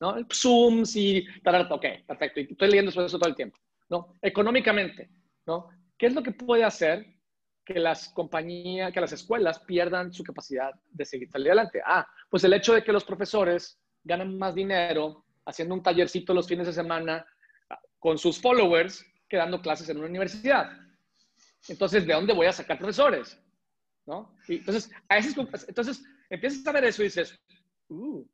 ¿no? 0.00 0.16
Zooms 0.32 0.94
y 0.96 1.26
tal, 1.42 1.66
ok, 1.70 1.84
perfecto, 2.06 2.40
y 2.40 2.48
estoy 2.50 2.68
leyendo 2.68 2.90
sobre 2.90 3.06
eso 3.06 3.18
todo 3.18 3.30
el 3.30 3.36
tiempo, 3.36 3.58
¿no? 3.88 4.14
Económicamente, 4.20 5.08
¿no? 5.46 5.68
¿Qué 5.98 6.06
es 6.06 6.14
lo 6.14 6.22
que 6.22 6.32
puede 6.32 6.64
hacer 6.64 7.06
que 7.64 7.78
las 7.80 8.08
compañías, 8.10 8.92
que 8.92 9.00
las 9.00 9.12
escuelas 9.12 9.60
pierdan 9.60 10.12
su 10.12 10.22
capacidad 10.22 10.70
de 10.90 11.04
seguir 11.04 11.30
salir 11.30 11.48
adelante? 11.48 11.80
Ah, 11.84 12.06
pues 12.30 12.44
el 12.44 12.52
hecho 12.52 12.74
de 12.74 12.84
que 12.84 12.92
los 12.92 13.04
profesores 13.04 13.80
ganan 14.04 14.36
más 14.38 14.54
dinero 14.54 15.24
haciendo 15.44 15.74
un 15.74 15.82
tallercito 15.82 16.34
los 16.34 16.46
fines 16.46 16.66
de 16.66 16.72
semana 16.72 17.26
con 17.98 18.18
sus 18.18 18.40
followers 18.40 19.04
que 19.28 19.36
dando 19.36 19.60
clases 19.60 19.88
en 19.88 19.98
una 19.98 20.06
universidad. 20.08 20.70
Entonces, 21.68 22.06
¿de 22.06 22.12
dónde 22.12 22.32
voy 22.32 22.46
a 22.46 22.52
sacar 22.52 22.78
profesores? 22.78 23.40
¿no? 24.06 24.36
Y 24.46 24.56
entonces, 24.56 24.90
a 25.08 25.18
entonces 25.18 26.04
empiezas 26.30 26.66
a 26.66 26.72
ver 26.72 26.84
eso 26.84 27.02
y 27.02 27.06
dices, 27.06 27.38
uh, 27.88 28.24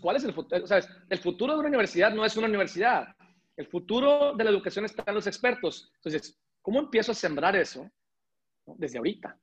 ¿cuál 0.00 0.16
es 0.16 0.24
el 0.24 0.32
futuro? 0.32 0.66
Sea, 0.66 0.80
el 1.10 1.18
futuro 1.18 1.52
de 1.52 1.60
una 1.60 1.68
universidad 1.68 2.12
no 2.12 2.24
es 2.24 2.36
una 2.36 2.46
universidad. 2.46 3.14
El 3.56 3.66
futuro 3.66 4.34
de 4.34 4.44
la 4.44 4.50
educación 4.50 4.84
está 4.84 5.04
en 5.06 5.14
los 5.14 5.26
expertos. 5.26 5.90
Entonces, 5.96 6.38
¿cómo 6.60 6.80
empiezo 6.80 7.12
a 7.12 7.14
sembrar 7.14 7.56
eso? 7.56 7.90
Desde 8.66 8.98
ahorita. 8.98 9.38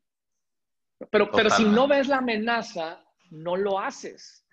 Pero, 1.09 1.31
pero 1.31 1.49
si 1.49 1.65
no 1.65 1.87
ves 1.87 2.07
la 2.07 2.17
amenaza, 2.17 3.03
no 3.31 3.55
lo 3.55 3.79
haces. 3.79 4.45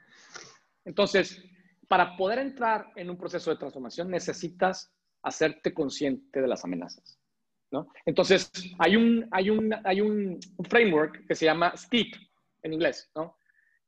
Entonces, 0.85 1.43
para 1.89 2.17
poder 2.17 2.39
entrar 2.39 2.91
en 2.97 3.11
un 3.11 3.19
proceso 3.19 3.51
de 3.51 3.57
transformación, 3.57 4.11
necesitas 4.11 4.93
hacerte 5.23 5.75
consciente 5.75 6.41
de 6.41 6.49
las 6.49 6.65
amenazas. 6.65 7.21
Entonces, 8.05 8.51
hay 8.79 8.97
un, 8.97 9.29
hay, 9.31 9.51
un, 9.51 9.75
hay 9.85 10.01
un, 10.01 10.41
framework 10.69 11.27
que 11.27 11.35
se 11.35 11.45
llama 11.45 11.77
STEEP 11.77 12.15
en 12.63 12.73
inglés, 12.73 13.11
¿no? 13.15 13.37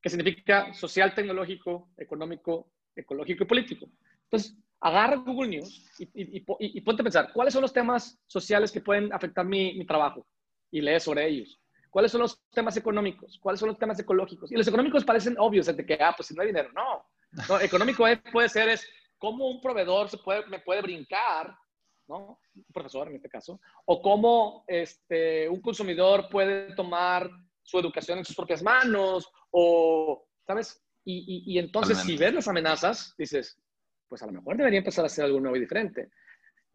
Que 0.00 0.08
significa 0.08 0.72
social, 0.72 1.14
tecnológico, 1.14 1.90
económico, 1.96 2.72
ecológico 2.94 3.44
y 3.44 3.46
político. 3.46 3.86
Entonces, 4.24 4.56
agarra 4.82 5.16
Google 5.16 5.48
News 5.48 5.88
y, 5.98 6.04
y, 6.04 6.44
y, 6.58 6.80
ponte 6.80 7.02
a 7.02 7.04
pensar, 7.04 7.32
¿cuáles 7.32 7.54
son 7.54 7.62
los 7.62 7.72
temas 7.72 8.20
sociales 8.26 8.70
que 8.72 8.80
pueden 8.80 9.12
afectar 9.12 9.46
mi, 9.46 9.74
mi 9.74 9.86
trabajo? 9.86 10.26
Y 10.70 10.80
lee 10.80 10.98
sobre 10.98 11.26
ellos. 11.28 11.60
¿Cuáles 11.88 12.10
son 12.10 12.22
los 12.22 12.42
temas 12.50 12.76
económicos? 12.76 13.38
¿Cuáles 13.40 13.60
son 13.60 13.68
los 13.68 13.78
temas 13.78 13.98
ecológicos? 13.98 14.50
Y 14.50 14.56
los 14.56 14.66
económicos 14.66 15.04
parecen 15.04 15.36
obvios, 15.38 15.66
de 15.66 15.86
que, 15.86 15.98
ah, 16.00 16.14
pues 16.16 16.28
si 16.28 16.34
no 16.34 16.42
hay 16.42 16.48
dinero. 16.48 16.70
No. 16.72 17.06
no 17.48 17.60
económico 17.60 18.06
es, 18.06 18.18
puede 18.32 18.48
ser 18.48 18.68
es 18.70 18.86
cómo 19.18 19.48
un 19.48 19.60
proveedor 19.60 20.08
se 20.08 20.18
puede, 20.18 20.46
me 20.46 20.58
puede 20.58 20.82
brincar 20.82 21.54
un 22.08 22.36
profesor 22.72 23.08
en 23.08 23.16
este 23.16 23.28
caso, 23.28 23.60
o 23.86 24.02
cómo 24.02 24.64
este, 24.66 25.48
un 25.48 25.60
consumidor 25.60 26.28
puede 26.28 26.74
tomar 26.74 27.30
su 27.62 27.78
educación 27.78 28.18
en 28.18 28.24
sus 28.24 28.36
propias 28.36 28.62
manos, 28.62 29.30
o, 29.50 30.26
¿sabes? 30.46 30.82
Y, 31.04 31.44
y, 31.46 31.58
entonces, 31.58 31.98
si 31.98 32.16
ves 32.16 32.32
las 32.32 32.48
amenazas, 32.48 33.14
dices, 33.18 33.60
pues 34.12 34.22
a 34.22 34.26
lo 34.26 34.32
mejor 34.32 34.58
debería 34.58 34.76
empezar 34.76 35.04
a 35.04 35.06
hacer 35.06 35.24
algo 35.24 35.40
nuevo 35.40 35.56
y 35.56 35.60
diferente. 35.60 36.10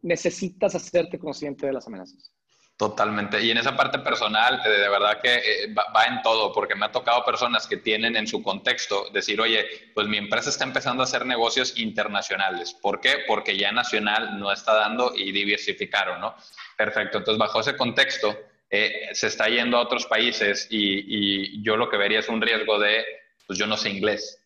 Necesitas 0.02 0.74
hacerte 0.74 1.20
consciente 1.20 1.68
de 1.68 1.72
las 1.72 1.86
amenazas. 1.86 2.32
Totalmente. 2.76 3.40
Y 3.40 3.52
en 3.52 3.58
esa 3.58 3.76
parte 3.76 4.00
personal, 4.00 4.60
eh, 4.66 4.68
de 4.68 4.88
verdad 4.88 5.20
que 5.22 5.34
eh, 5.36 5.72
va, 5.72 6.04
en 6.06 6.20
todo, 6.22 6.52
porque 6.52 6.74
me 6.74 6.86
ha 6.86 6.90
tocado 6.90 7.24
personas 7.24 7.68
que 7.68 7.76
tienen 7.76 8.16
en 8.16 8.26
su 8.26 8.42
contexto 8.42 9.08
decir, 9.12 9.40
oye, 9.40 9.64
pues 9.94 10.08
mi 10.08 10.16
empresa 10.16 10.50
está 10.50 10.64
empezando 10.64 11.04
a 11.04 11.06
hacer 11.06 11.24
negocios 11.26 11.78
internacionales. 11.78 12.74
¿Por 12.74 13.00
qué? 13.00 13.18
Porque 13.24 13.56
ya 13.56 13.70
nacional 13.70 14.40
no 14.40 14.50
está 14.50 14.74
dando 14.74 15.12
y 15.14 15.30
diversificaron, 15.30 16.20
¿no? 16.20 16.34
Perfecto. 16.76 17.18
Entonces, 17.18 17.38
bajo 17.38 17.60
ese 17.60 17.76
contexto, 17.76 18.36
eh, 18.68 19.10
se 19.12 19.28
está 19.28 19.46
yendo 19.48 19.76
a 19.76 19.82
otros 19.82 20.06
países 20.06 20.66
y, 20.70 21.62
yo 21.62 21.76
lo 21.76 21.88
que 21.88 21.98
vería 21.98 22.18
es 22.18 22.28
un 22.28 22.42
riesgo 22.42 22.80
de, 22.80 23.04
pues 23.46 23.56
yo 23.60 23.68
no 23.68 23.76
sé 23.76 23.90
inglés. 23.90 24.42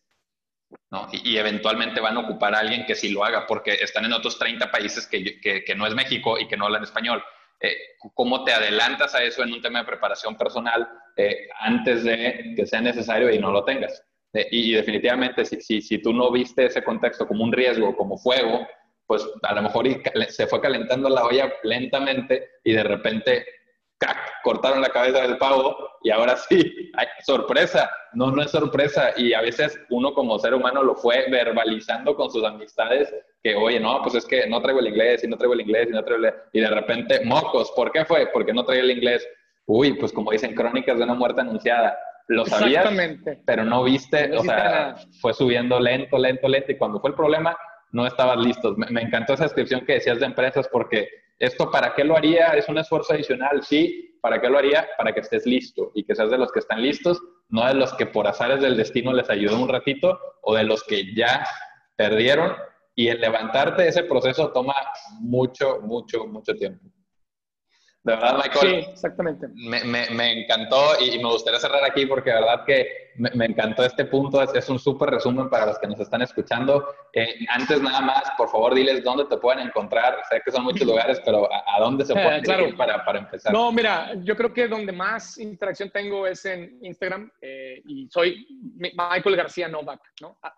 Y, 1.11 1.37
eventualmente 1.37 1.99
van 1.99 2.17
a 2.17 2.21
ocupar 2.21 2.53
a 2.53 2.59
alguien 2.59 2.85
que 2.85 2.95
sí 2.95 3.09
lo 3.09 3.25
haga, 3.25 3.47
porque 3.47 3.73
están 3.73 4.05
en 4.05 4.13
otros 4.13 4.37
30 4.37 4.71
países 4.71 5.07
que, 5.07 5.39
que, 5.41 5.63
que 5.63 5.75
no 5.75 5.87
es 5.87 5.95
México 5.95 6.37
y 6.39 6.47
que 6.47 6.55
no 6.55 6.65
hablan 6.65 6.83
español. 6.83 7.23
Eh, 7.59 7.77
cómo 8.13 8.43
te 8.43 8.51
adelantas 8.51 9.15
a 9.15 9.23
eso 9.23 9.41
en 9.41 9.53
un 9.53 9.61
tema 9.61 9.79
de 9.79 9.85
preparación 9.85 10.35
personal 10.35 10.85
eh, 11.15 11.47
antes 11.61 12.03
de 12.03 12.53
que 12.57 12.65
sea 12.65 12.81
necesario 12.81 13.31
y 13.31 13.39
no 13.39 13.51
lo 13.51 13.63
tengas. 13.63 14.03
Eh, 14.33 14.47
y, 14.51 14.73
definitivamente, 14.73 15.45
si, 15.45 15.61
si, 15.61 15.81
si, 15.81 15.99
tú 15.99 16.11
no 16.11 16.29
viste 16.29 16.65
ese 16.65 16.83
contexto 16.83 17.25
como 17.25 17.43
un 17.43 17.53
riesgo, 17.53 17.95
como 17.95 18.17
fuego, 18.17 18.67
pues 19.07 19.25
a 19.43 19.55
lo 19.55 19.61
mejor 19.61 19.87
se 20.27 20.47
fue 20.47 20.59
calentando 20.59 21.07
la 21.07 21.23
olla 21.23 21.53
lentamente 21.63 22.49
y 22.63 22.73
de 22.73 22.83
repente 22.83 23.45
cortaron 24.43 24.81
la 24.81 24.89
cabeza 24.89 25.21
del 25.21 25.37
pavo 25.37 25.75
y 26.03 26.09
ahora 26.09 26.35
sí, 26.35 26.91
hay 26.95 27.07
sorpresa, 27.25 27.89
no, 28.13 28.31
no 28.31 28.41
es 28.41 28.51
sorpresa 28.51 29.11
y 29.17 29.33
a 29.33 29.41
veces 29.41 29.79
uno 29.89 30.13
como 30.13 30.39
ser 30.39 30.53
humano 30.53 30.83
lo 30.83 30.95
fue 30.95 31.25
verbalizando 31.29 32.15
con 32.15 32.29
sus 32.29 32.43
amistades 32.43 33.13
que, 33.41 33.55
oye, 33.55 33.79
no, 33.79 34.01
pues 34.01 34.15
es 34.15 34.25
que 34.25 34.47
no 34.47 34.61
traigo 34.61 34.79
el 34.79 34.87
inglés 34.87 35.23
y 35.23 35.27
no 35.27 35.37
traigo 35.37 35.53
el 35.53 35.61
inglés 35.61 35.87
y 35.89 35.93
no 35.93 36.03
traigo 36.03 36.23
el 36.23 36.29
inglés 36.29 36.43
y 36.53 36.59
de 36.61 36.69
repente, 36.69 37.25
mocos, 37.25 37.71
¿por 37.71 37.91
qué 37.91 38.05
fue? 38.05 38.27
Porque 38.27 38.53
no 38.53 38.63
traigo 38.63 38.83
el 38.83 38.91
inglés. 38.91 39.27
Uy, 39.65 39.93
pues 39.93 40.11
como 40.11 40.31
dicen, 40.31 40.55
crónicas 40.55 40.97
de 40.97 41.03
una 41.03 41.13
muerte 41.13 41.41
anunciada. 41.41 41.97
Lo 42.27 42.45
sabías, 42.45 42.89
pero 43.45 43.65
no 43.65 43.83
viste, 43.83 44.31
o 44.37 44.43
sea, 44.43 44.95
fue 45.19 45.33
subiendo 45.33 45.79
lento, 45.79 46.17
lento, 46.17 46.47
lento 46.47 46.71
y 46.71 46.77
cuando 46.77 47.01
fue 47.01 47.09
el 47.09 47.15
problema, 47.17 47.57
no 47.91 48.07
estabas 48.07 48.37
listos. 48.37 48.77
Me, 48.77 48.87
me 48.87 49.01
encantó 49.01 49.33
esa 49.33 49.43
descripción 49.43 49.85
que 49.85 49.95
decías 49.95 50.19
de 50.19 50.25
empresas 50.25 50.69
porque 50.69 51.09
¿Esto 51.43 51.69
para 51.69 51.93
qué 51.93 52.05
lo 52.05 52.15
haría? 52.15 52.51
¿Es 52.51 52.69
un 52.69 52.77
esfuerzo 52.77 53.11
adicional? 53.11 53.63
Sí. 53.63 54.17
¿Para 54.21 54.39
qué 54.39 54.49
lo 54.49 54.57
haría? 54.57 54.87
Para 54.97 55.13
que 55.13 55.19
estés 55.19 55.45
listo 55.45 55.91
y 55.93 56.05
que 56.05 56.15
seas 56.15 56.31
de 56.31 56.37
los 56.37 56.49
que 56.53 56.59
están 56.59 56.81
listos, 56.81 57.21
no 57.49 57.67
de 57.67 57.73
los 57.73 57.93
que 57.95 58.05
por 58.05 58.25
azares 58.27 58.61
del 58.61 58.77
destino 58.77 59.11
les 59.11 59.29
ayudó 59.29 59.61
un 59.61 59.67
ratito 59.67 60.17
o 60.41 60.55
de 60.55 60.63
los 60.63 60.85
que 60.85 61.13
ya 61.13 61.45
perdieron. 61.97 62.53
Y 62.95 63.09
el 63.09 63.19
levantarte 63.19 63.85
ese 63.85 64.05
proceso 64.05 64.53
toma 64.53 64.73
mucho, 65.19 65.81
mucho, 65.81 66.25
mucho 66.27 66.53
tiempo. 66.53 66.85
De 68.03 68.13
verdad, 68.13 68.37
Michael. 68.37 68.83
Sí, 68.83 68.91
exactamente. 68.91 69.47
Me, 69.55 69.81
me, 69.85 70.09
me 70.09 70.41
encantó 70.43 70.99
y, 70.99 71.17
me 71.19 71.29
gustaría 71.29 71.57
cerrar 71.57 71.85
aquí 71.85 72.05
porque 72.05 72.31
de 72.31 72.35
verdad 72.35 72.65
que 72.65 73.11
me, 73.15 73.29
me 73.33 73.45
encantó 73.45 73.85
este 73.85 74.03
punto. 74.03 74.41
Es, 74.41 74.53
es 74.53 74.67
un 74.69 74.77
súper 74.77 75.09
resumen 75.09 75.49
para 75.49 75.67
los 75.67 75.79
que 75.79 75.87
nos 75.87 75.97
están 76.01 76.21
escuchando. 76.21 76.85
Eh, 77.13 77.45
antes, 77.47 77.81
nada 77.81 78.01
más, 78.01 78.23
por 78.37 78.49
favor, 78.49 78.75
diles 78.75 79.05
dónde 79.05 79.23
te 79.25 79.37
pueden 79.37 79.67
encontrar. 79.67 80.21
Sé 80.29 80.41
que 80.43 80.51
son 80.51 80.65
muchos 80.65 80.85
lugares, 80.87 81.21
pero 81.23 81.47
¿a, 81.49 81.79
dónde 81.79 82.03
se 82.03 82.13
pueden 82.13 82.43
claro. 82.43 82.75
para, 82.75 83.05
para, 83.05 83.19
empezar? 83.19 83.53
No, 83.53 83.71
mira, 83.71 84.13
yo 84.21 84.35
creo 84.35 84.53
que 84.53 84.67
donde 84.67 84.91
más 84.91 85.37
interacción 85.37 85.89
tengo 85.89 86.27
es 86.27 86.43
en 86.43 86.79
Instagram 86.81 87.31
eh, 87.39 87.81
y 87.85 88.09
soy 88.09 88.45
Michael 88.75 89.37
García 89.37 89.69
Novak, 89.69 90.01
¿no? 90.19 90.37
Ah, 90.43 90.53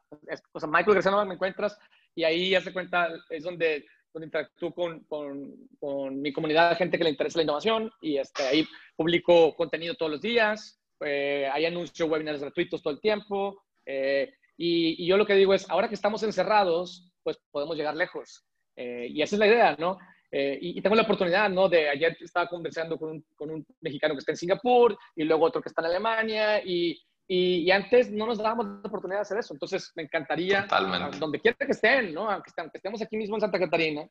o 0.52 0.60
sea, 0.60 0.68
Michael 0.68 0.96
García 0.96 1.12
Novak 1.12 1.28
me 1.28 1.36
encuentras 1.36 1.78
y 2.16 2.24
ahí, 2.24 2.50
ya 2.50 2.62
se 2.62 2.74
cuenta, 2.74 3.10
es 3.30 3.44
donde 3.44 3.86
donde 4.16 4.28
interactúo 4.28 4.74
con, 4.74 5.02
con, 5.02 5.54
con, 5.78 6.22
mi 6.22 6.32
comunidad 6.32 6.70
de 6.70 6.78
gente 6.78 6.98
que 6.98 7.04
le 7.04 7.10
interesa 7.10 7.40
la 7.40 7.44
innovación 7.44 7.92
y 8.02 8.18
este, 8.18 8.44
ahí 8.44 8.66
publico 8.96 9.54
contenido 9.58 9.96
todos 9.96 10.14
los 10.14 10.22
días, 10.22 10.80
eh, 11.02 11.50
hay 11.52 11.66
anuncio 11.66 12.06
webinars 12.06 12.40
gratuitos 12.40 12.82
todo 12.82 12.94
el 12.94 13.02
tiempo 13.02 13.62
eh, 13.86 14.34
y, 14.56 15.04
y, 15.04 15.06
yo 15.06 15.18
lo 15.18 15.26
que 15.26 15.36
digo 15.36 15.54
es, 15.54 15.70
ahora 15.70 15.90
que 15.90 15.96
estamos 15.96 16.24
encerrados, 16.24 17.12
pues 17.24 17.38
podemos 17.52 17.76
llegar 17.76 17.98
lejos 17.98 18.46
eh, 18.78 19.08
y 19.10 19.22
esa 19.22 19.36
es 19.36 19.40
la 19.40 19.48
idea, 19.48 19.76
¿no? 19.78 19.98
Y, 20.32 20.78
y, 20.78 20.82
tengo 20.82 20.98
la 20.98 21.04
oportunidad, 21.04 21.50
¿no? 21.50 21.70
De 21.70 21.88
ayer 21.88 22.18
estaba 22.20 22.48
conversando 22.48 22.98
con 22.98 23.10
un, 23.12 23.26
con 23.36 23.52
un 23.52 23.66
mexicano 23.80 24.16
que 24.16 24.20
está 24.20 24.34
en 24.34 24.38
Singapur 24.38 24.98
y 25.16 25.24
luego 25.24 25.46
otro 25.46 25.62
que 25.62 25.70
está 25.70 25.82
en 25.82 25.88
Alemania 25.88 26.62
y, 26.62 27.02
y, 27.28 27.72
antes 27.72 28.12
no 28.12 28.28
nos 28.28 28.38
dábamos 28.38 28.68
la 28.68 28.88
oportunidad 28.88 29.18
de 29.20 29.24
hacer 29.24 29.40
eso. 29.40 29.54
Entonces, 29.54 29.92
me 29.96 30.04
encantaría, 30.04 30.68
donde 31.20 31.40
quiera 31.40 31.58
que 31.58 31.72
estén, 31.72 32.14
¿no? 32.14 32.30
Aunque, 32.30 32.52
estemos 32.74 33.02
aquí 33.02 33.18
mismo 33.18 33.36
en 33.36 33.42
Santa 33.42 33.58
Catarina, 33.58 34.08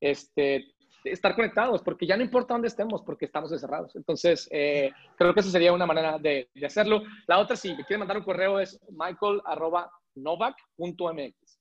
este, 0.00 0.66
estar 1.04 1.34
conectados, 1.34 1.80
porque 1.82 2.06
ya 2.06 2.14
no 2.16 2.22
importa 2.22 2.54
dónde 2.54 2.68
estemos, 2.68 3.02
porque 3.02 3.24
estamos 3.24 3.50
encerrados. 3.52 3.96
Entonces, 3.96 4.46
eh, 4.50 4.92
creo 5.16 5.32
que 5.32 5.40
esa 5.40 5.50
sería 5.50 5.72
una 5.72 5.86
manera 5.86 6.18
de, 6.18 6.50
de, 6.54 6.66
hacerlo. 6.66 7.02
La 7.26 7.38
otra, 7.38 7.56
si 7.56 7.70
me 7.70 7.84
quieren 7.84 8.00
mandar 8.00 8.18
un 8.18 8.24
correo, 8.24 8.60
es 8.60 8.78
michael.novak.mx. 8.90 11.58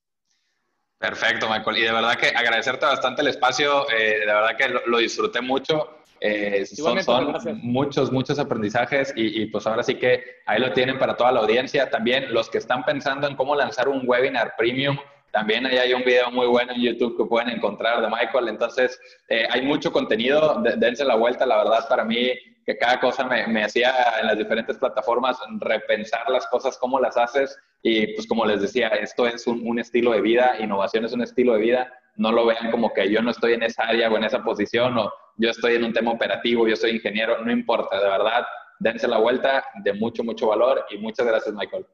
Perfecto, 0.97 1.47
Michael. 1.47 1.77
Y 1.77 1.83
de 1.83 1.93
verdad 1.93 2.17
que 2.17 2.27
agradecerte 2.29 2.85
bastante 2.85 3.21
el 3.21 3.27
espacio. 3.27 3.89
Eh, 3.91 4.19
de 4.19 4.25
verdad 4.25 4.57
que 4.57 4.67
lo 4.87 4.97
disfruté 4.97 5.39
mucho. 5.41 5.97
Eh, 6.19 6.65
son, 6.65 7.01
son 7.03 7.35
muchos, 7.61 8.11
muchos 8.11 8.39
aprendizajes 8.39 9.13
y, 9.15 9.45
pues 9.47 9.67
ahora 9.67 9.83
sí 9.83 9.95
que 9.95 10.23
ahí 10.45 10.59
lo 10.59 10.73
tienen 10.73 10.97
para 10.97 11.15
toda 11.15 11.31
la 11.31 11.41
audiencia. 11.41 11.89
También 11.89 12.33
los 12.33 12.49
que 12.49 12.57
están 12.57 12.83
pensando 12.83 13.27
en 13.27 13.35
cómo 13.35 13.55
lanzar 13.55 13.87
un 13.87 14.01
webinar 14.05 14.55
premium, 14.57 14.97
también 15.31 15.65
ahí 15.65 15.77
hay 15.77 15.93
un 15.93 16.03
video 16.03 16.31
muy 16.31 16.47
bueno 16.47 16.73
en 16.73 16.81
YouTube 16.81 17.17
que 17.17 17.25
pueden 17.25 17.49
encontrar 17.49 18.01
de 18.01 18.07
Michael. 18.07 18.47
Entonces, 18.47 18.99
eh, 19.29 19.47
hay 19.49 19.61
mucho 19.61 19.91
contenido, 19.91 20.61
dense 20.77 21.05
la 21.05 21.15
vuelta, 21.15 21.45
la 21.45 21.57
verdad, 21.57 21.87
para 21.87 22.03
mí 22.03 22.31
que 22.65 22.77
cada 22.77 22.99
cosa 22.99 23.23
me, 23.23 23.47
me, 23.47 23.63
hacía 23.63 23.93
en 24.19 24.27
las 24.27 24.37
diferentes 24.37 24.77
plataformas 24.77 25.37
repensar 25.61 26.29
las 26.29 26.45
cosas, 26.47 26.77
cómo 26.77 26.99
las 26.99 27.15
haces. 27.15 27.57
Y 27.81 28.07
pues 28.07 28.27
como 28.27 28.45
les 28.45 28.61
decía, 28.61 28.89
esto 28.89 29.25
es 29.25 29.47
un, 29.47 29.65
un 29.65 29.79
estilo 29.79 30.11
de 30.11 30.21
vida, 30.21 30.55
innovación 30.59 31.05
es 31.05 31.13
un 31.13 31.21
estilo 31.21 31.53
de 31.53 31.59
vida 31.59 31.93
no 32.17 32.31
lo 32.31 32.45
vean 32.45 32.71
como 32.71 32.93
que 32.93 33.09
yo 33.11 33.21
no 33.21 33.31
estoy 33.31 33.53
en 33.53 33.63
esa 33.63 33.83
área 33.83 34.09
o 34.09 34.17
en 34.17 34.23
esa 34.23 34.43
posición 34.43 34.97
o 34.97 35.11
yo 35.37 35.49
estoy 35.49 35.75
en 35.75 35.85
un 35.85 35.93
tema 35.93 36.11
operativo, 36.11 36.67
yo 36.67 36.75
soy 36.75 36.91
ingeniero, 36.91 37.43
no 37.43 37.51
importa, 37.51 37.99
de 37.99 38.09
verdad, 38.09 38.45
dense 38.79 39.07
la 39.07 39.19
vuelta 39.19 39.63
de 39.83 39.93
mucho, 39.93 40.23
mucho 40.23 40.47
valor 40.47 40.85
y 40.89 40.97
muchas 40.97 41.25
gracias, 41.25 41.53
Michael. 41.53 41.85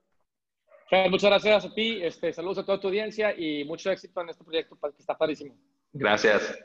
Muchas 1.09 1.29
gracias 1.29 1.65
a 1.65 1.73
ti, 1.73 2.03
este, 2.03 2.31
saludos 2.31 2.59
a 2.59 2.65
toda 2.65 2.79
tu 2.79 2.87
audiencia 2.87 3.33
y 3.35 3.65
mucho 3.65 3.89
éxito 3.91 4.21
en 4.21 4.29
este 4.29 4.43
proyecto 4.43 4.77
que 4.79 4.89
está 4.99 5.17
padrísimo. 5.17 5.55
Gracias. 5.91 6.59